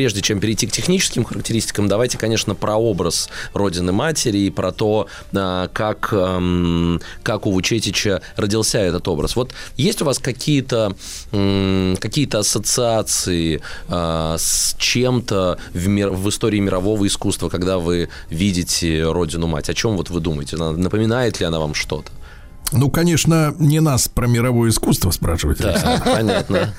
[0.00, 5.68] прежде чем перейти к техническим характеристикам, давайте, конечно, про образ Родины-Матери и про то, э,
[5.74, 9.36] как, э, как у Вучетича родился этот образ.
[9.36, 10.96] Вот есть у вас какие-то
[11.32, 19.02] м, какие-то ассоциации э, с чем-то в, мир, в истории мирового искусства, когда вы видите
[19.02, 19.68] Родину-Мать?
[19.68, 20.56] О чем вот вы думаете?
[20.56, 22.10] Напоминает ли она вам что-то?
[22.72, 25.58] Ну, конечно, не нас про мировое искусство спрашивать.
[25.58, 26.74] Да, понятно.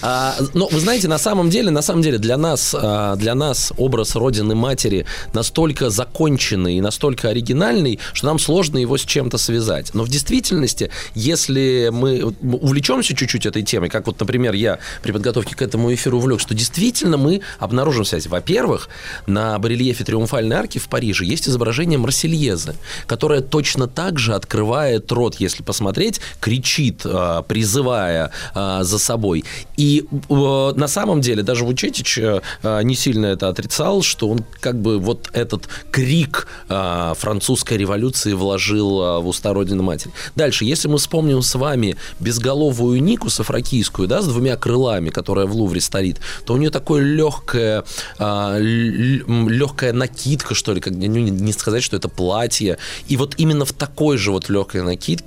[0.00, 3.72] А, но вы знаете, на самом деле, на самом деле для нас, а, для нас
[3.76, 9.94] образ Родины Матери настолько законченный и настолько оригинальный, что нам сложно его с чем-то связать.
[9.94, 15.54] Но в действительности, если мы увлечемся чуть-чуть этой темой, как вот, например, я при подготовке
[15.56, 18.26] к этому эфиру увлек, что действительно мы обнаружим связь.
[18.26, 18.88] Во-первых,
[19.26, 22.74] на барельефе Триумфальной арки в Париже есть изображение Марсельезы,
[23.06, 29.44] которое точно так же открывает рот, если посмотреть, кричит, э, призывая э, за собой.
[29.76, 32.18] И э, на самом деле даже Вучетич
[32.62, 39.28] не сильно это отрицал, что он как бы вот этот крик французской революции вложил в
[39.28, 40.12] уста Родины Матери.
[40.36, 45.54] Дальше, если мы вспомним с вами безголовую Нику сафракийскую, да, с двумя крылами, которая в
[45.54, 47.84] Лувре стоит, то у нее такое легкое,
[48.18, 52.78] легкая накидка, что ли, как, ну, не сказать, что это платье.
[53.08, 55.21] И вот именно в такой же вот легкой накидке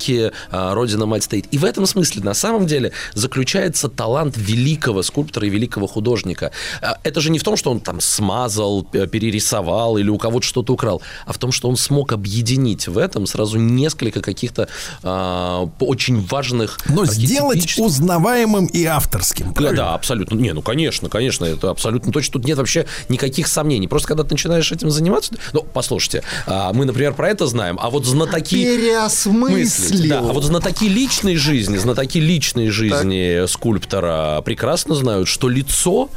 [0.52, 1.46] а, Родина-мать стоит.
[1.52, 6.52] И в этом смысле, на самом деле, заключается талант великого скульптора и великого художника.
[6.82, 10.74] А, Это же не в том, что он там смазал, перерисовал или у кого-то что-то
[10.74, 14.68] украл, а в том, что он смог объединить в этом сразу несколько каких-то
[15.04, 19.48] а, очень важных Но сделать архетипических- узнаваемым и авторским.
[19.48, 19.78] да, правильно?
[19.78, 20.36] да, абсолютно.
[20.36, 22.34] Не, ну конечно, конечно, это абсолютно точно.
[22.34, 23.88] Тут нет вообще никаких сомнений.
[23.88, 27.90] Просто когда ты начинаешь этим заниматься, ну, послушайте, а, мы, например, про это знаем, а
[27.90, 28.56] вот знатоки
[29.90, 30.22] Переосмыслил.
[30.24, 36.10] Да, а вот знатоки личной жизни, знатоки личной жизни скульптора прекрасно знают, что лицо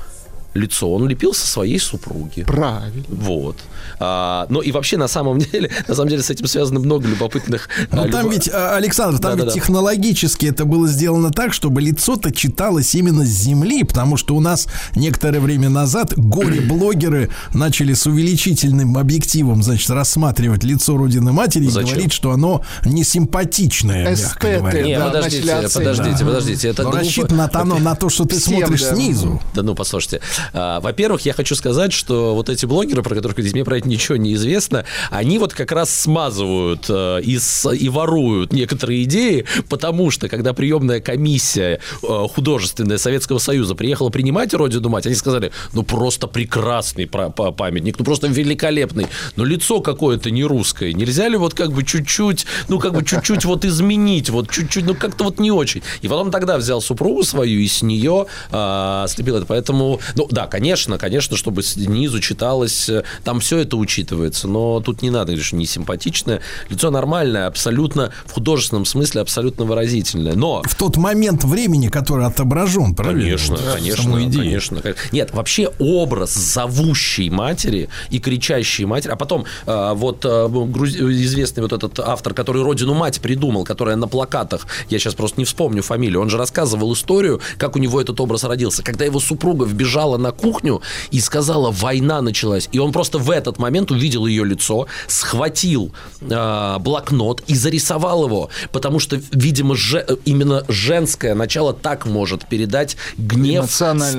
[0.54, 2.42] лицо он лепил со своей супруги.
[2.42, 3.04] Правильно.
[3.08, 3.56] Вот.
[4.00, 7.68] А, ну и вообще, на самом деле, на самом деле, с этим связано много любопытных...
[7.90, 11.80] Ну а, там любо- ведь, а, Александр, там ведь технологически это было сделано так, чтобы
[11.80, 18.06] лицо-то читалось именно с земли, потому что у нас некоторое время назад горе-блогеры начали с
[18.06, 21.90] увеличительным объективом, значит, рассматривать лицо Родины Матери и Зачем?
[21.90, 24.82] говорить, что оно несимпатичное, мягко Эстеты.
[24.82, 26.68] Не, да, подождите, подождите, подождите.
[26.68, 26.98] Это глупо.
[26.98, 29.40] рассчитано оно на то, что ты смотришь снизу.
[29.54, 30.20] Да ну, послушайте.
[30.52, 33.88] А, во-первых, я хочу сказать, что вот эти блогеры, про которых говорите, мне про это
[33.88, 37.38] ничего не известно, они вот как раз смазывают э, и,
[37.76, 44.54] и воруют некоторые идеи, потому что, когда приемная комиссия э, художественная Советского Союза приехала принимать
[44.54, 50.44] Родину Мать, они сказали, ну, просто прекрасный памятник, ну, просто великолепный, но лицо какое-то не
[50.44, 50.92] русское.
[50.92, 54.94] Нельзя ли вот как бы чуть-чуть, ну, как бы чуть-чуть вот изменить, вот чуть-чуть, ну,
[54.94, 55.82] как-то вот не очень.
[56.02, 59.46] И потом тогда взял супругу свою и с нее а, слепил это.
[59.46, 65.02] Поэтому, ну, да, конечно, конечно, чтобы снизу читалось, э, там все это учитывается, но тут
[65.02, 66.40] не надо, говоришь, не симпатичное.
[66.68, 70.34] Лицо нормальное, абсолютно, в художественном смысле абсолютно выразительное.
[70.34, 73.22] Но В тот момент времени, который отображен, правильно?
[73.22, 74.94] Конечно, Вот, конечно, конечно.
[75.12, 81.62] Нет, вообще образ зовущей матери и кричащей матери, а потом э, вот э, груз- известный
[81.62, 85.82] вот этот автор, который родину мать придумал, которая на плакатах, я сейчас просто не вспомню
[85.82, 90.17] фамилию, он же рассказывал историю, как у него этот образ родился, когда его супруга вбежала
[90.18, 94.86] на кухню и сказала, война началась, и он просто в этот момент увидел ее лицо,
[95.06, 102.46] схватил э, блокнот и зарисовал его, потому что, видимо, же- именно женское начало так может
[102.48, 103.64] передать гнев,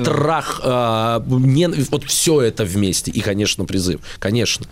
[0.02, 3.10] страх, э, нен- вот все это вместе.
[3.10, 4.00] И, конечно, призыв.
[4.18, 4.66] Конечно.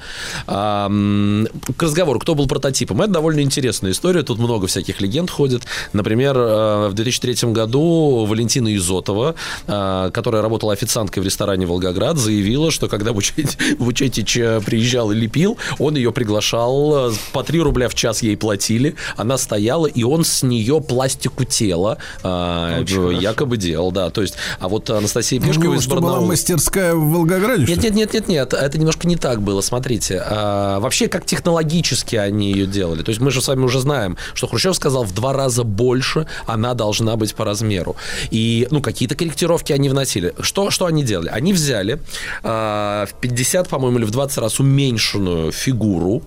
[0.46, 3.00] М, к разговору, кто был прототипом.
[3.02, 4.22] Это довольно интересная история.
[4.22, 5.62] Тут много всяких легенд ходит.
[5.92, 9.34] Например, э, в 2003 году Валентина Изотова,
[9.66, 15.96] э, которая работала официанткой в ресторане «Волгоград», заявила, что когда Вучетич, приезжал и лепил, он
[15.96, 20.42] ее приглашал, э, по 3 рубля в час ей платили, она стояла, и он с
[20.42, 22.84] нее пластику тела э,
[23.20, 24.10] якобы делал, да.
[24.10, 26.28] То есть, а вот Анастасия Пешкова него из что, была Барнаула...
[26.28, 27.64] мастерская в Волгограде?
[27.66, 29.60] Нет, нет, нет, нет, нет, это немножко не так было.
[29.60, 33.02] Смотрите, а, вообще как технологически они ее делали.
[33.02, 36.26] То есть мы же с вами уже знаем, что Хрущев сказал в два раза больше
[36.46, 37.96] она должна быть по размеру.
[38.30, 40.34] И ну какие-то корректировки они вносили.
[40.40, 41.28] Что что они сделали?
[41.28, 41.98] Они взяли
[42.42, 46.22] а, в 50, по-моему, или в 20 раз уменьшенную фигуру,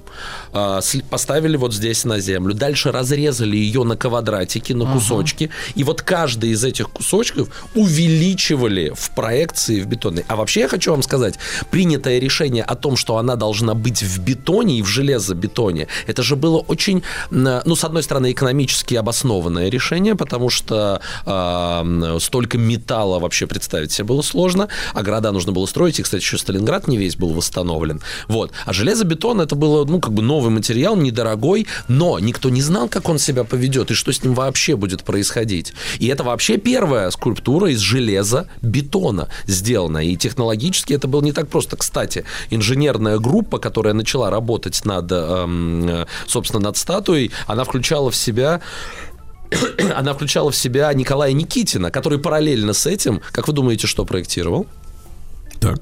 [0.53, 6.01] сли- поставили вот здесь на землю, дальше разрезали ее на квадратики, на кусочки, и вот
[6.01, 10.25] каждый из этих кусочков увеличивали в проекции в бетонной.
[10.27, 11.35] А вообще я хочу вам сказать,
[11.69, 16.35] принятое решение о том, что она должна быть в бетоне и в железобетоне, это же
[16.35, 22.57] было очень, м, ну, с одной стороны, экономически обоснованное решение, потому что а, м, столько
[22.57, 26.87] металла вообще представить себе было сложно, а города нужно было строить, и, кстати, еще Сталинград
[26.87, 28.01] не весь был восстановлен.
[28.27, 28.51] Вот.
[28.65, 33.09] А железобетон это было, ну, как бы новый материал, недорогой, но никто не знал, как
[33.09, 35.73] он себя поведет и что с ним вообще будет происходить.
[35.99, 39.99] И это вообще первая скульптура из железа бетона сделана.
[39.99, 41.77] И технологически это было не так просто.
[41.77, 48.15] Кстати, инженерная группа, которая начала работать над, эм, э, собственно, над статуей, она включала в
[48.15, 48.61] себя
[49.95, 54.65] она включала в себя Николая Никитина, который параллельно с этим, как вы думаете, что проектировал?
[55.59, 55.79] Так.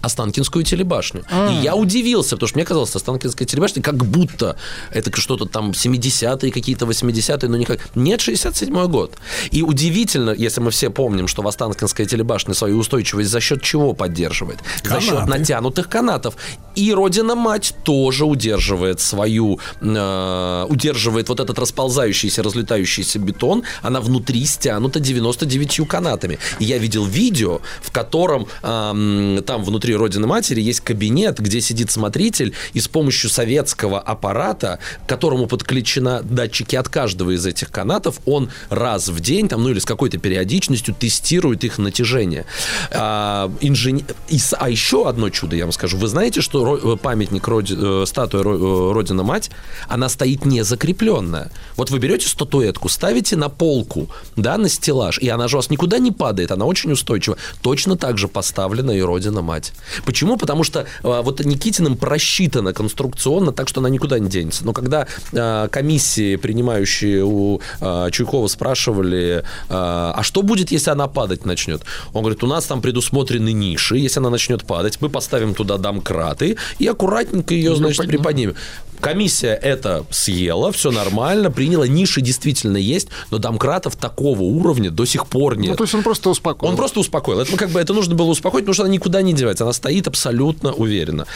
[0.00, 1.24] Останкинскую телебашню.
[1.50, 4.56] И я удивился, потому что мне казалось, Останкинская телебашня как будто
[4.90, 7.80] это что-то там 70-е, какие-то 80-е, но никак.
[7.94, 9.16] Нет, 67-й год.
[9.50, 14.58] И удивительно, если мы все помним, что Останкинская телебашня свою устойчивость за счет чего поддерживает?
[14.82, 15.30] За счет Канаты.
[15.30, 16.36] натянутых канатов.
[16.74, 23.62] И Родина-мать тоже удерживает свою, э, удерживает вот этот расползающийся, разлетающийся бетон.
[23.82, 26.38] Она внутри стянута 99 канатами.
[26.58, 31.90] И я видел видео, в котором эм, там внутри Родины Матери есть кабинет, где сидит
[31.90, 38.20] смотритель, и с помощью советского аппарата, к которому подключена датчики от каждого из этих канатов,
[38.26, 42.46] он раз в день, там, ну или с какой-то периодичностью тестирует их натяжение.
[42.90, 45.96] А, инжен- и а еще одно чудо, я вам скажу.
[45.96, 49.50] Вы знаете, что э, памятник, роди- э, статуя э, Родина-Мать,
[49.88, 51.50] она стоит не закрепленная.
[51.76, 55.70] Вот вы берете статуэтку, ставите на полку, да, на стеллаж, и она же у вас
[55.70, 57.36] никуда не падает, она очень устойчива.
[57.62, 59.72] Точно так же поставлена и Родина-Мать.
[60.04, 60.36] Почему?
[60.36, 64.64] Потому что э, вот Никитиным просчитано конструкционно так, что она никуда не денется.
[64.64, 71.08] Но когда э, комиссии, принимающие у э, Чуйкова, спрашивали, э, а что будет, если она
[71.08, 71.82] падать начнет?
[72.12, 76.56] Он говорит, у нас там предусмотрены ниши, если она начнет падать, мы поставим туда домкраты
[76.78, 78.54] и аккуратненько ее, значит, приподнимем.
[79.00, 85.26] Комиссия это съела, все нормально, приняла, ниши действительно есть, но домкратов такого уровня до сих
[85.26, 85.70] пор нет.
[85.70, 86.70] Ну, то есть он просто успокоил.
[86.70, 87.40] Он просто успокоил.
[87.40, 89.64] Это ну, как бы это нужно было успокоить, потому что она никуда не девается.
[89.64, 91.26] Она стоит абсолютно уверенно.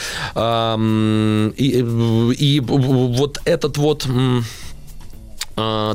[1.56, 1.84] И,
[2.38, 4.06] и вот этот вот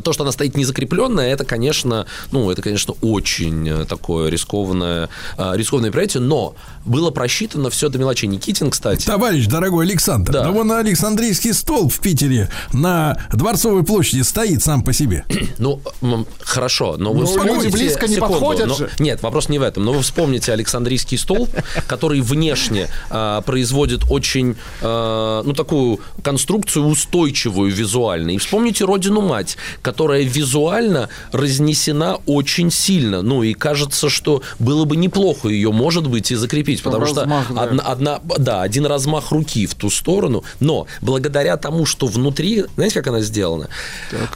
[0.04, 5.54] то, что она стоит незакрепленная, это, конечно, ну, это, конечно, очень э, такое рискованное, а,
[5.56, 8.28] рискованное проектие, но было просчитано все до мелочей.
[8.28, 10.44] Никитин, кстати, Товарищ дорогой Александр, Да.
[10.44, 10.52] да.
[10.52, 15.26] вон Александрийский столб в Питере на Дворцовой площади стоит сам по себе.
[15.58, 15.80] Ну,
[16.42, 17.56] хорошо, но вы Ну, вспомните...
[17.56, 18.90] люди близко не секунду, подходят но- же.
[19.00, 19.86] Нет, вопрос не в этом.
[19.86, 21.48] Но вы вспомните Александрийский стол,
[21.88, 28.32] который внешне а, производит очень, а, ну, такую конструкцию устойчивую визуально.
[28.32, 33.22] И вспомните Родину-мать, которая визуально разнесена очень сильно.
[33.22, 37.54] Ну, и кажется, что было бы неплохо ее, может быть, и закрепить, потому размах, что
[37.54, 37.62] да.
[37.62, 42.96] одна, одна, да, один размах руки в ту сторону, но благодаря тому, что внутри, знаете,
[42.96, 43.70] как она сделана?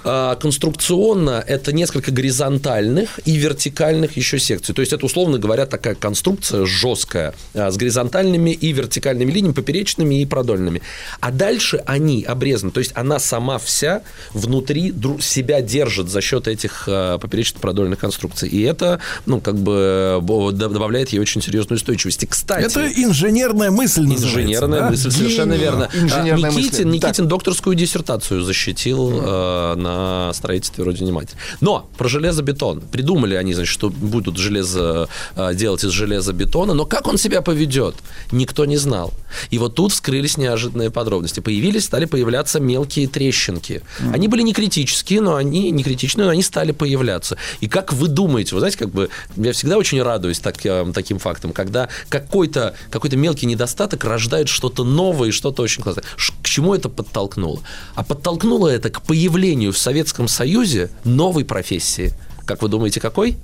[0.03, 4.75] А, конструкционно это несколько горизонтальных и вертикальных еще секций.
[4.75, 10.22] То есть это, условно говоря, такая конструкция жесткая, а, с горизонтальными и вертикальными линиями, поперечными
[10.22, 10.81] и продольными.
[11.19, 12.72] А дальше они обрезаны.
[12.72, 14.01] То есть она сама вся
[14.33, 18.49] внутри дру- себя держит за счет этих а, поперечно-продольных конструкций.
[18.49, 20.19] И это, ну, как бы
[20.53, 22.23] добавляет ей очень серьезную устойчивость.
[22.23, 22.65] И, кстати...
[22.65, 24.89] Это инженерная мысль Инженерная да?
[24.89, 25.89] мысль, совершенно верно.
[25.93, 26.61] Инженерная А, мысль.
[26.61, 26.95] Никитин, Да.
[26.95, 31.38] Никитин докторскую диссертацию защитил э, на строительстве Родине Матери.
[31.61, 32.81] Но про железобетон.
[32.81, 37.95] Придумали они, значит, что будут железо, э, делать из железобетона, но как он себя поведет,
[38.31, 39.13] никто не знал.
[39.51, 41.39] И вот тут вскрылись неожиданные подробности.
[41.39, 43.81] Появились, стали появляться мелкие трещинки.
[44.13, 44.53] Они были не
[44.90, 47.38] критические, но они не критичные, но они стали появляться.
[47.61, 51.19] И как вы думаете, вы знаете, как бы я всегда очень радуюсь так, э, таким
[51.19, 56.03] фактам, когда какой-то какой мелкий недостаток рождает что-то новое и что-то очень классное.
[56.42, 57.61] К чему это подтолкнуло?
[57.95, 62.14] А подтолкнуло это к появлению в Советском Союзе новой профессии.
[62.45, 63.38] Как вы думаете, какой?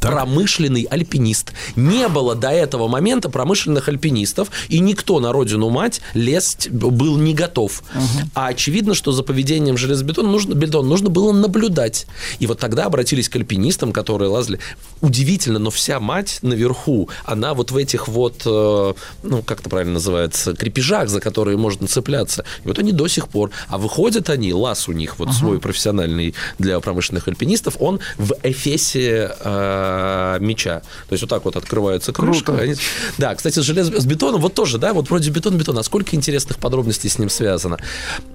[0.00, 1.52] Промышленный альпинист.
[1.76, 7.34] Не было до этого момента промышленных альпинистов, и никто на родину мать лезть был не
[7.34, 7.82] готов.
[8.34, 12.06] А очевидно, что за поведением железобетона нужно, бетон нужно было наблюдать.
[12.38, 14.58] И вот тогда обратились к альпинистам, которые лазали.
[15.00, 19.94] Удивительно, но вся мать наверху, она вот в этих вот, э, ну, как это правильно
[19.94, 22.44] называется, крепежах, за которые можно цепляться.
[22.64, 23.50] И вот они до сих пор.
[23.68, 29.32] А выходят они, лаз у них вот свой профессиональный для промышленных альпинистов, он в эфесе
[29.38, 30.80] э, э, мяча.
[31.08, 32.44] То есть вот так вот открывается крышка.
[32.46, 32.62] Круто.
[32.62, 32.74] Они-
[33.18, 33.88] Да, кстати, с желез...
[33.88, 35.78] с бетоном вот тоже, да, вот вроде бетон, бетон.
[35.78, 37.78] А сколько интересных подробностей с ним связано?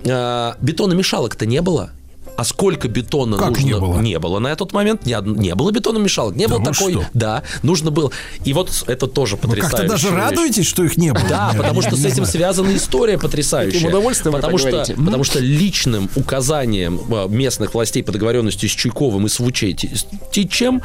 [0.08, 1.92] А, бетономешалок-то не было.
[2.36, 3.64] А сколько бетона Как нужно?
[3.66, 4.00] не было?
[4.00, 6.94] Не было на тот момент, ни од- не было бетономешалок, не Да было такой.
[6.94, 7.06] что?
[7.14, 8.12] Да, нужно было.
[8.44, 9.78] И вот это тоже Вы потрясающе.
[9.78, 11.24] как-то даже радуетесь, что их не было?
[11.30, 13.88] Да, потому не- что с не этим связана история потрясающая.
[13.88, 19.30] Удовольствием потому что, потому что личным указанием э, местных властей по договоренности с Чуйковым и
[19.30, 20.82] с Вучетичем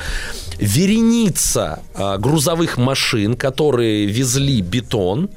[0.58, 5.30] вереница э, грузовых машин, которые везли бетон,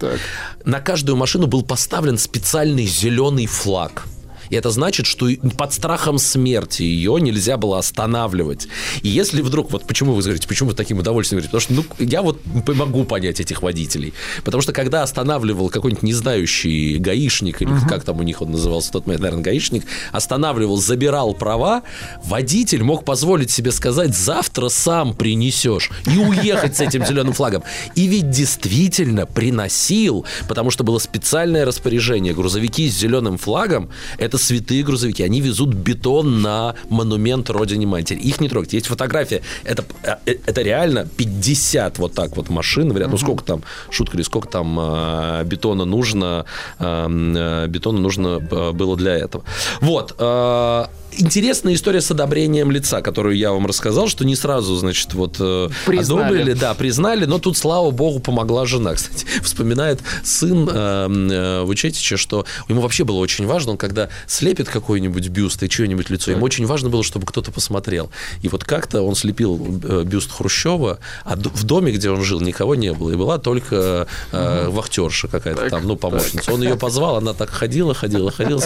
[0.65, 4.05] на каждую машину был поставлен специальный зеленый флаг.
[4.51, 8.67] И это значит, что под страхом смерти ее нельзя было останавливать.
[9.01, 11.51] И если вдруг, вот почему вы говорите, почему вы таким удовольствием говорите?
[11.57, 14.13] Потому что ну, я вот могу понять этих водителей.
[14.43, 18.91] Потому что когда останавливал какой-нибудь незнающий гаишник, или как там у них он назывался в
[18.91, 21.83] тот момент, наверное, гаишник, останавливал, забирал права,
[22.23, 27.63] водитель мог позволить себе сказать, завтра сам принесешь, и уехать с этим зеленым флагом.
[27.95, 32.33] И ведь действительно приносил, потому что было специальное распоряжение.
[32.33, 35.23] Грузовики с зеленым флагом– это святые грузовики.
[35.23, 38.19] Они везут бетон на монумент Родине Матери.
[38.19, 38.73] Их не трогать.
[38.73, 39.41] Есть фотография.
[39.63, 42.89] Это, э, это реально 50 вот так вот машин.
[42.89, 46.45] Говорят, ну сколько там, шутка ли, сколько там э, бетона нужно,
[46.79, 49.43] э, э, бетона нужно э, было для этого.
[49.81, 50.15] Вот.
[50.17, 50.85] э,
[51.17, 55.69] Интересная история с одобрением лица, которую я вам рассказал, что не сразу, значит, вот э,
[55.85, 56.23] Признали.
[56.23, 58.93] одобрили, да, признали, но тут, слава богу, помогла жена.
[58.95, 64.69] Кстати, вспоминает сын э, э, Вучетича, что ему вообще было очень важно, он когда слепит
[64.69, 68.09] какой-нибудь бюст и чье-нибудь лицо, ему очень важно было, чтобы кто-то посмотрел.
[68.41, 72.75] И вот как-то он слепил э, бюст Хрущева, а в доме, где он жил, никого
[72.75, 73.11] не было.
[73.11, 76.53] И была только э, вахтерша какая-то там, ну, помощница.
[76.53, 78.63] Он ее позвал, она так ходила, ходила, ходила.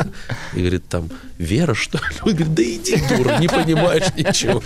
[0.53, 2.33] И говорит, там, Вера, что ли?
[2.35, 4.61] Говорит, да иди, дура, не понимаешь ничего.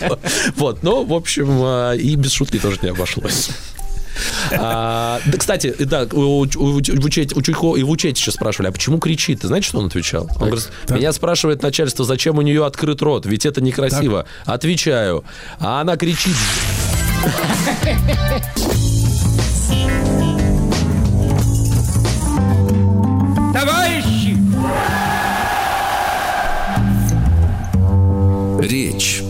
[0.56, 3.50] Вот, ну, в общем, э, и без шутки тоже не обошлось.
[4.52, 9.42] А, да, кстати, да, у, у, у, у Чуйко и Вучетича спрашивали, а почему кричит?
[9.42, 10.30] Ты знаете, что он отвечал?
[10.36, 14.26] Он говорит, меня спрашивает начальство, зачем у нее открыт рот, ведь это некрасиво.
[14.46, 15.24] Отвечаю,
[15.60, 16.36] а она кричит.
[28.62, 29.24] Речь.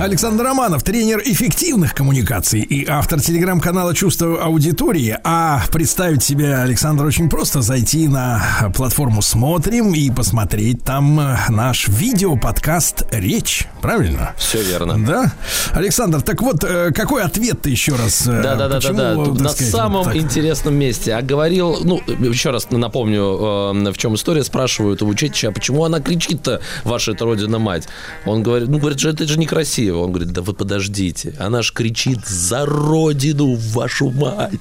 [0.00, 5.18] Александр Романов, тренер эффективных коммуникаций и автор телеграм-канала «Чувство аудитории».
[5.24, 7.62] А представить себя, Александр, очень просто.
[7.62, 13.66] Зайти на платформу «Смотрим» и посмотреть там э, наш видео-подкаст «Речь».
[13.82, 14.34] Правильно?
[14.36, 15.04] Все верно.
[15.04, 15.32] Да?
[15.72, 18.24] Александр, так вот, э, какой ответ ты еще раз?
[18.28, 19.12] э, Да, да, да, да, почему, да.
[19.12, 21.14] э, на сказать, самом вот интересном месте.
[21.14, 24.44] А говорил, ну, еще раз напомню, э, в чем история.
[24.44, 27.88] Спрашивают у Вучетича, а почему она кричит-то, ваша это родина мать?
[28.26, 29.88] Он говорит, ну, говорит, это же некрасиво.
[30.02, 34.52] Он говорит, да вы подождите, она ж кричит за родину, вашу мать.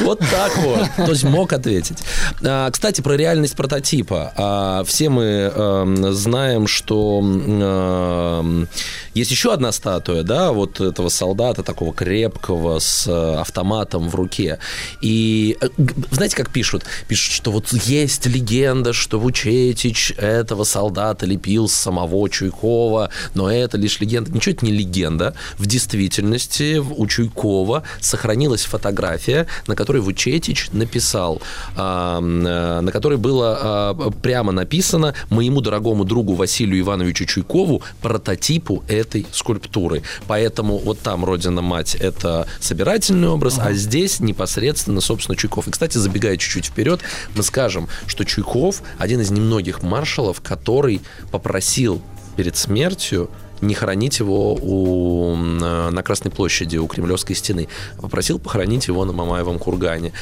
[0.00, 0.88] Вот так вот.
[0.96, 1.98] То есть мог ответить.
[2.44, 4.32] А, Кстати, про реальность прототипа.
[4.36, 8.68] А, Все мы эм, знаем, что эм,
[9.14, 14.58] есть еще одна статуя, да, вот этого солдата такого крепкого с э, автоматом в руке.
[15.00, 15.68] И э,
[16.10, 16.84] знаете, как пишут?
[17.08, 23.78] Пишут, что вот есть легенда, что Вучетич этого солдата лепил с самого Чуйкова, но это
[23.78, 24.30] лишь легенда.
[24.32, 25.34] Ничего это не легенда.
[25.58, 31.40] В действительности у Чуйкова сохранилась фотография, на которой Вучетич написал,
[31.76, 39.26] э, на которой было а, прямо написано моему дорогому другу Василию Ивановичу Чуйкову прототипу этой
[39.32, 40.02] скульптуры.
[40.26, 45.68] Поэтому вот там Родина-мать это собирательный образ, а здесь непосредственно, собственно, Чуйков.
[45.68, 47.00] И, кстати, забегая чуть-чуть вперед,
[47.34, 51.00] мы скажем, что Чуйков один из немногих маршалов, который
[51.30, 52.02] попросил
[52.36, 57.68] перед смертью не хоронить его у, э, на Красной площади у Кремлевской стены.
[58.00, 60.12] Попросил похоронить его на Мамаевом кургане.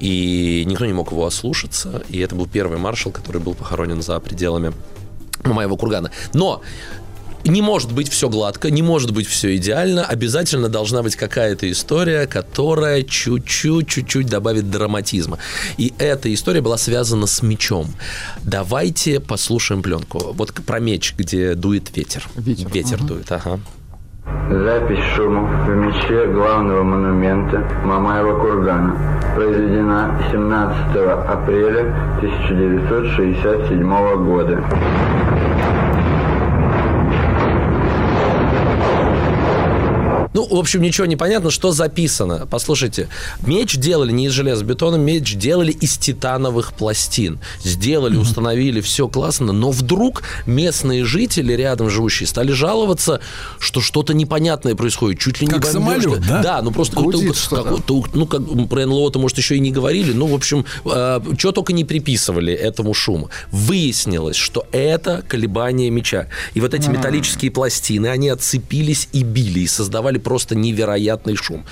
[0.00, 2.02] И никто не мог его ослушаться.
[2.08, 4.72] И это был первый маршал, который был похоронен за пределами
[5.44, 6.10] Мамаева кургана.
[6.32, 6.62] Но
[7.44, 10.04] не может быть все гладко, не может быть все идеально.
[10.04, 15.38] Обязательно должна быть какая-то история, которая чуть-чуть, чуть-чуть добавит драматизма.
[15.76, 17.88] И эта история была связана с мечом.
[18.42, 20.32] Давайте послушаем пленку.
[20.32, 22.26] Вот про меч, где дует ветер.
[22.36, 23.60] Ветер, дует, ага.
[24.50, 30.96] Запись шумов в мече главного монумента Мамаева кургана произведена 17
[31.28, 34.64] апреля 1967 года.
[40.34, 42.46] Ну, в общем, ничего не понятно, что записано.
[42.50, 43.08] Послушайте,
[43.46, 47.38] меч делали не из железобетона, меч делали из титановых пластин.
[47.62, 53.20] Сделали, установили, все классно, но вдруг местные жители, рядом живущие, стали жаловаться,
[53.60, 56.02] что что-то непонятное происходит, чуть ли не Как бомбежка.
[56.10, 56.42] самолет, да?
[56.42, 60.12] Да, ну просто Гудит как- как- ну, как про НЛО-то, может, еще и не говорили,
[60.12, 63.30] ну, в общем, что только не приписывали этому шуму.
[63.52, 66.26] Выяснилось, что это колебание меча.
[66.54, 71.64] И вот эти металлические пластины, они отцепились и били, и создавали просто невероятный шум.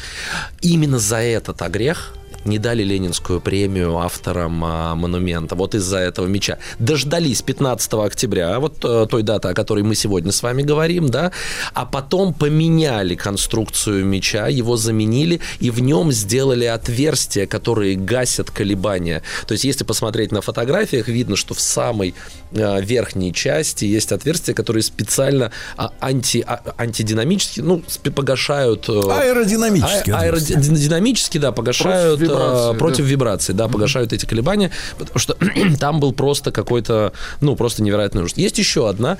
[0.61, 2.15] Именно за этот огрех
[2.45, 5.55] не дали Ленинскую премию авторам а, монумента.
[5.55, 6.59] Вот из-за этого меча.
[6.79, 11.33] Дождались 15 октября, вот э, той даты, о которой мы сегодня с вами говорим, да,
[11.75, 19.23] а потом поменяли конструкцию меча, его заменили, и в нем сделали отверстия, которые гасят колебания.
[19.47, 22.15] То есть, если посмотреть на фотографиях, видно, что в самой
[22.53, 27.83] э, верхней части есть отверстия, которые специально а, анти, а, антидинамически, ну,
[28.15, 28.89] погашают...
[28.89, 33.11] э, Аэродинамические а- аэродинамически, да, погашают Э, против да.
[33.11, 35.37] вибраций, да, погашают эти колебания, потому что
[35.81, 38.37] там был просто какой-то, ну, просто невероятный ужас.
[38.37, 39.19] Есть еще одна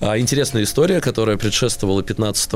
[0.00, 2.52] а, интересная история, которая предшествовала 15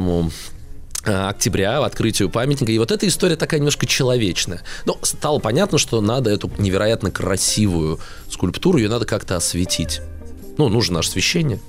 [1.04, 2.72] октября, открытию памятника.
[2.72, 4.62] И вот эта история такая немножко человечная.
[4.84, 8.00] Но стало понятно, что надо эту невероятно красивую
[8.30, 10.00] скульптуру, ее надо как-то осветить.
[10.58, 11.60] Ну, нужно освещение.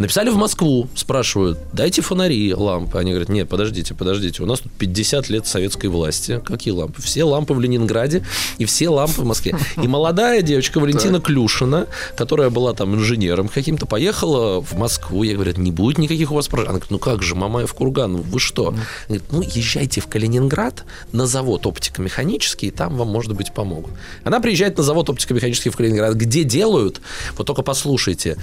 [0.00, 2.96] Написали в Москву, спрашивают, дайте фонари, лампы.
[2.96, 6.40] Они говорят, нет, подождите, подождите, у нас тут 50 лет советской власти.
[6.42, 7.02] Какие лампы?
[7.02, 8.24] Все лампы в Ленинграде
[8.56, 9.54] и все лампы в Москве.
[9.76, 15.22] И молодая девочка Валентина Клюшина, которая была там инженером каким-то, поехала в Москву.
[15.22, 16.70] Я говорю, не будет никаких у вас прожектов.
[16.70, 18.68] Она говорит, ну как же, Мамаев курган, ну вы что?
[18.68, 23.92] Она говорит, ну езжайте в Калининград на завод оптико-механический, и там вам, может быть, помогут.
[24.24, 27.02] Она приезжает на завод оптико-механический в Калининград, где делают,
[27.36, 28.38] вот только послушайте,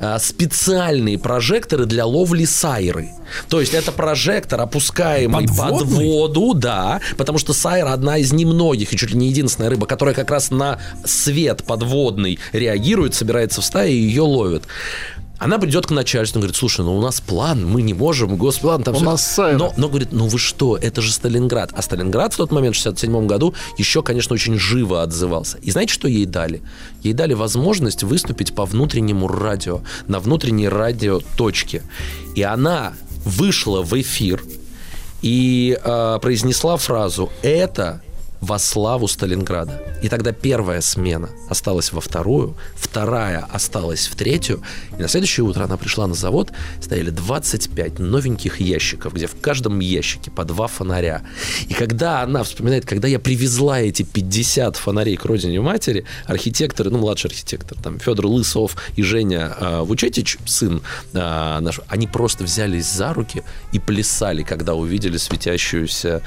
[0.00, 0.18] а,
[1.02, 3.10] специальные прожекторы для ловли сайры.
[3.48, 6.06] То есть это прожектор, опускаемый под Подводный?
[6.06, 10.14] воду, да, потому что сайра одна из немногих и чуть ли не единственная рыба, которая
[10.14, 14.64] как раз на свет подводный реагирует, собирается в стае и ее ловят.
[15.42, 18.94] Она придет к начальству говорит, слушай, ну у нас план, мы не можем, госплан там
[18.94, 19.04] У всё».
[19.04, 19.38] нас.
[19.38, 21.72] Но, но говорит, ну вы что, это же Сталинград.
[21.74, 25.58] А Сталинград в тот момент, в 67 году, еще, конечно, очень живо отзывался.
[25.58, 26.62] И знаете, что ей дали?
[27.02, 31.82] Ей дали возможность выступить по внутреннему радио, на внутренней радиоточке.
[32.36, 32.92] И она
[33.24, 34.44] вышла в эфир
[35.22, 38.00] и э, произнесла фразу «Это
[38.42, 39.80] во славу Сталинграда».
[40.02, 44.62] И тогда первая смена осталась во вторую, вторая осталась в третью,
[44.98, 49.78] и на следующее утро она пришла на завод, стояли 25 новеньких ящиков, где в каждом
[49.78, 51.22] ящике по два фонаря.
[51.68, 56.98] И когда она вспоминает, когда я привезла эти 50 фонарей к родине матери, архитекторы, ну,
[56.98, 62.90] младший архитектор, там, Федор Лысов и Женя э, Вучетич, сын э, наш, они просто взялись
[62.90, 66.22] за руки и плясали, когда увидели светящуюся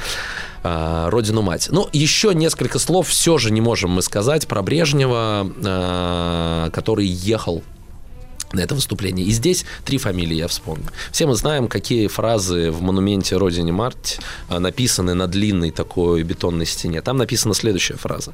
[0.68, 1.68] а, родину мать.
[1.72, 7.62] Ну, еще несколько слов все же не можем мы сказать про Брежнева, а, который ехал
[8.52, 9.28] на это выступление.
[9.28, 10.86] И здесь три фамилии я вспомню.
[11.12, 13.80] Все мы знаем, какие фразы в монументе Родине
[14.50, 17.04] а, написаны на длинной такой бетонной стене.
[17.04, 18.34] Там написана следующая фраза.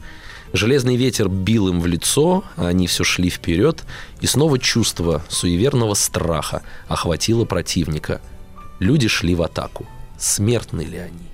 [0.53, 3.83] Железный ветер бил им в лицо, а они все шли вперед,
[4.21, 8.21] и снова чувство суеверного страха охватило противника.
[8.79, 9.85] Люди шли в атаку.
[10.17, 11.30] Смертны ли они?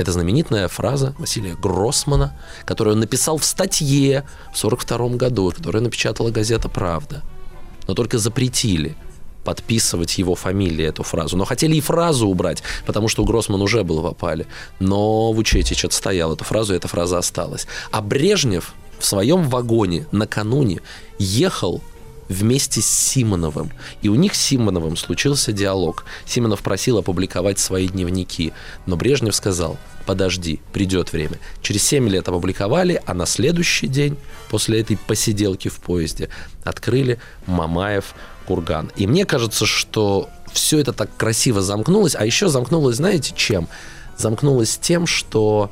[0.00, 6.30] Это знаменитая фраза Василия Гроссмана, которую он написал в статье в 1942 году, которую напечатала
[6.30, 7.22] газета «Правда».
[7.86, 8.96] Но только запретили
[9.44, 11.36] подписывать его фамилии эту фразу.
[11.36, 14.46] Но хотели и фразу убрать, потому что у Гроссмана уже был в опале.
[14.78, 17.66] Но Вучетич отстоял эту фразу, и эта фраза осталась.
[17.90, 20.80] А Брежнев в своем вагоне накануне
[21.18, 21.82] ехал
[22.30, 23.70] вместе с Симоновым.
[24.00, 26.04] И у них с Симоновым случился диалог.
[26.24, 28.54] Симонов просил опубликовать свои дневники,
[28.86, 31.38] но Брежнев сказал, подожди, придет время.
[31.62, 34.16] Через 7 лет опубликовали, а на следующий день,
[34.48, 36.28] после этой посиделки в поезде,
[36.64, 38.14] открыли Мамаев
[38.46, 38.90] курган.
[38.96, 43.68] И мне кажется, что все это так красиво замкнулось, а еще замкнулось, знаете, чем?
[44.16, 45.70] Замкнулось тем, что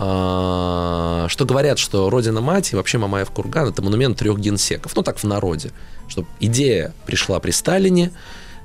[0.00, 4.94] а, что говорят, что Родина Мать и вообще Мамаев курган это монумент трех генсеков.
[4.94, 5.72] Ну так в народе.
[6.06, 8.12] Что идея пришла при Сталине,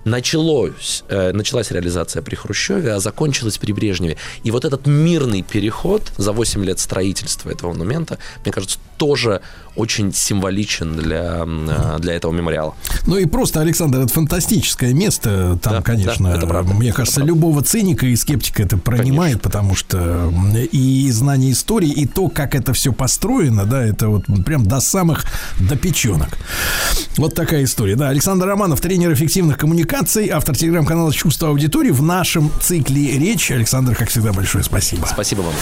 [0.05, 4.17] началось, э, началась реализация при Хрущеве, а закончилась при Брежневе.
[4.43, 9.41] И вот этот мирный переход за 8 лет строительства этого монумента, мне кажется, тоже
[9.75, 12.75] очень символичен для, э, для этого мемориала.
[13.07, 15.57] Ну и просто, Александр, это фантастическое место.
[15.61, 17.33] Там, Да, конечно, да, это правда, мне это кажется, правда.
[17.33, 20.31] любого циника и скептика это пронимает, потому что
[20.71, 25.25] и знание истории, и то, как это все построено, да, это вот прям до самых,
[25.59, 26.37] до печенок.
[27.17, 27.95] Вот такая история.
[27.95, 33.51] Да, Александр Романов, тренер эффективных коммуникаций коммуникаций, автор телеграм-канала «Чувство аудитории» в нашем цикле речь.
[33.51, 35.05] Александр, как всегда, большое спасибо.
[35.05, 35.53] Спасибо вам.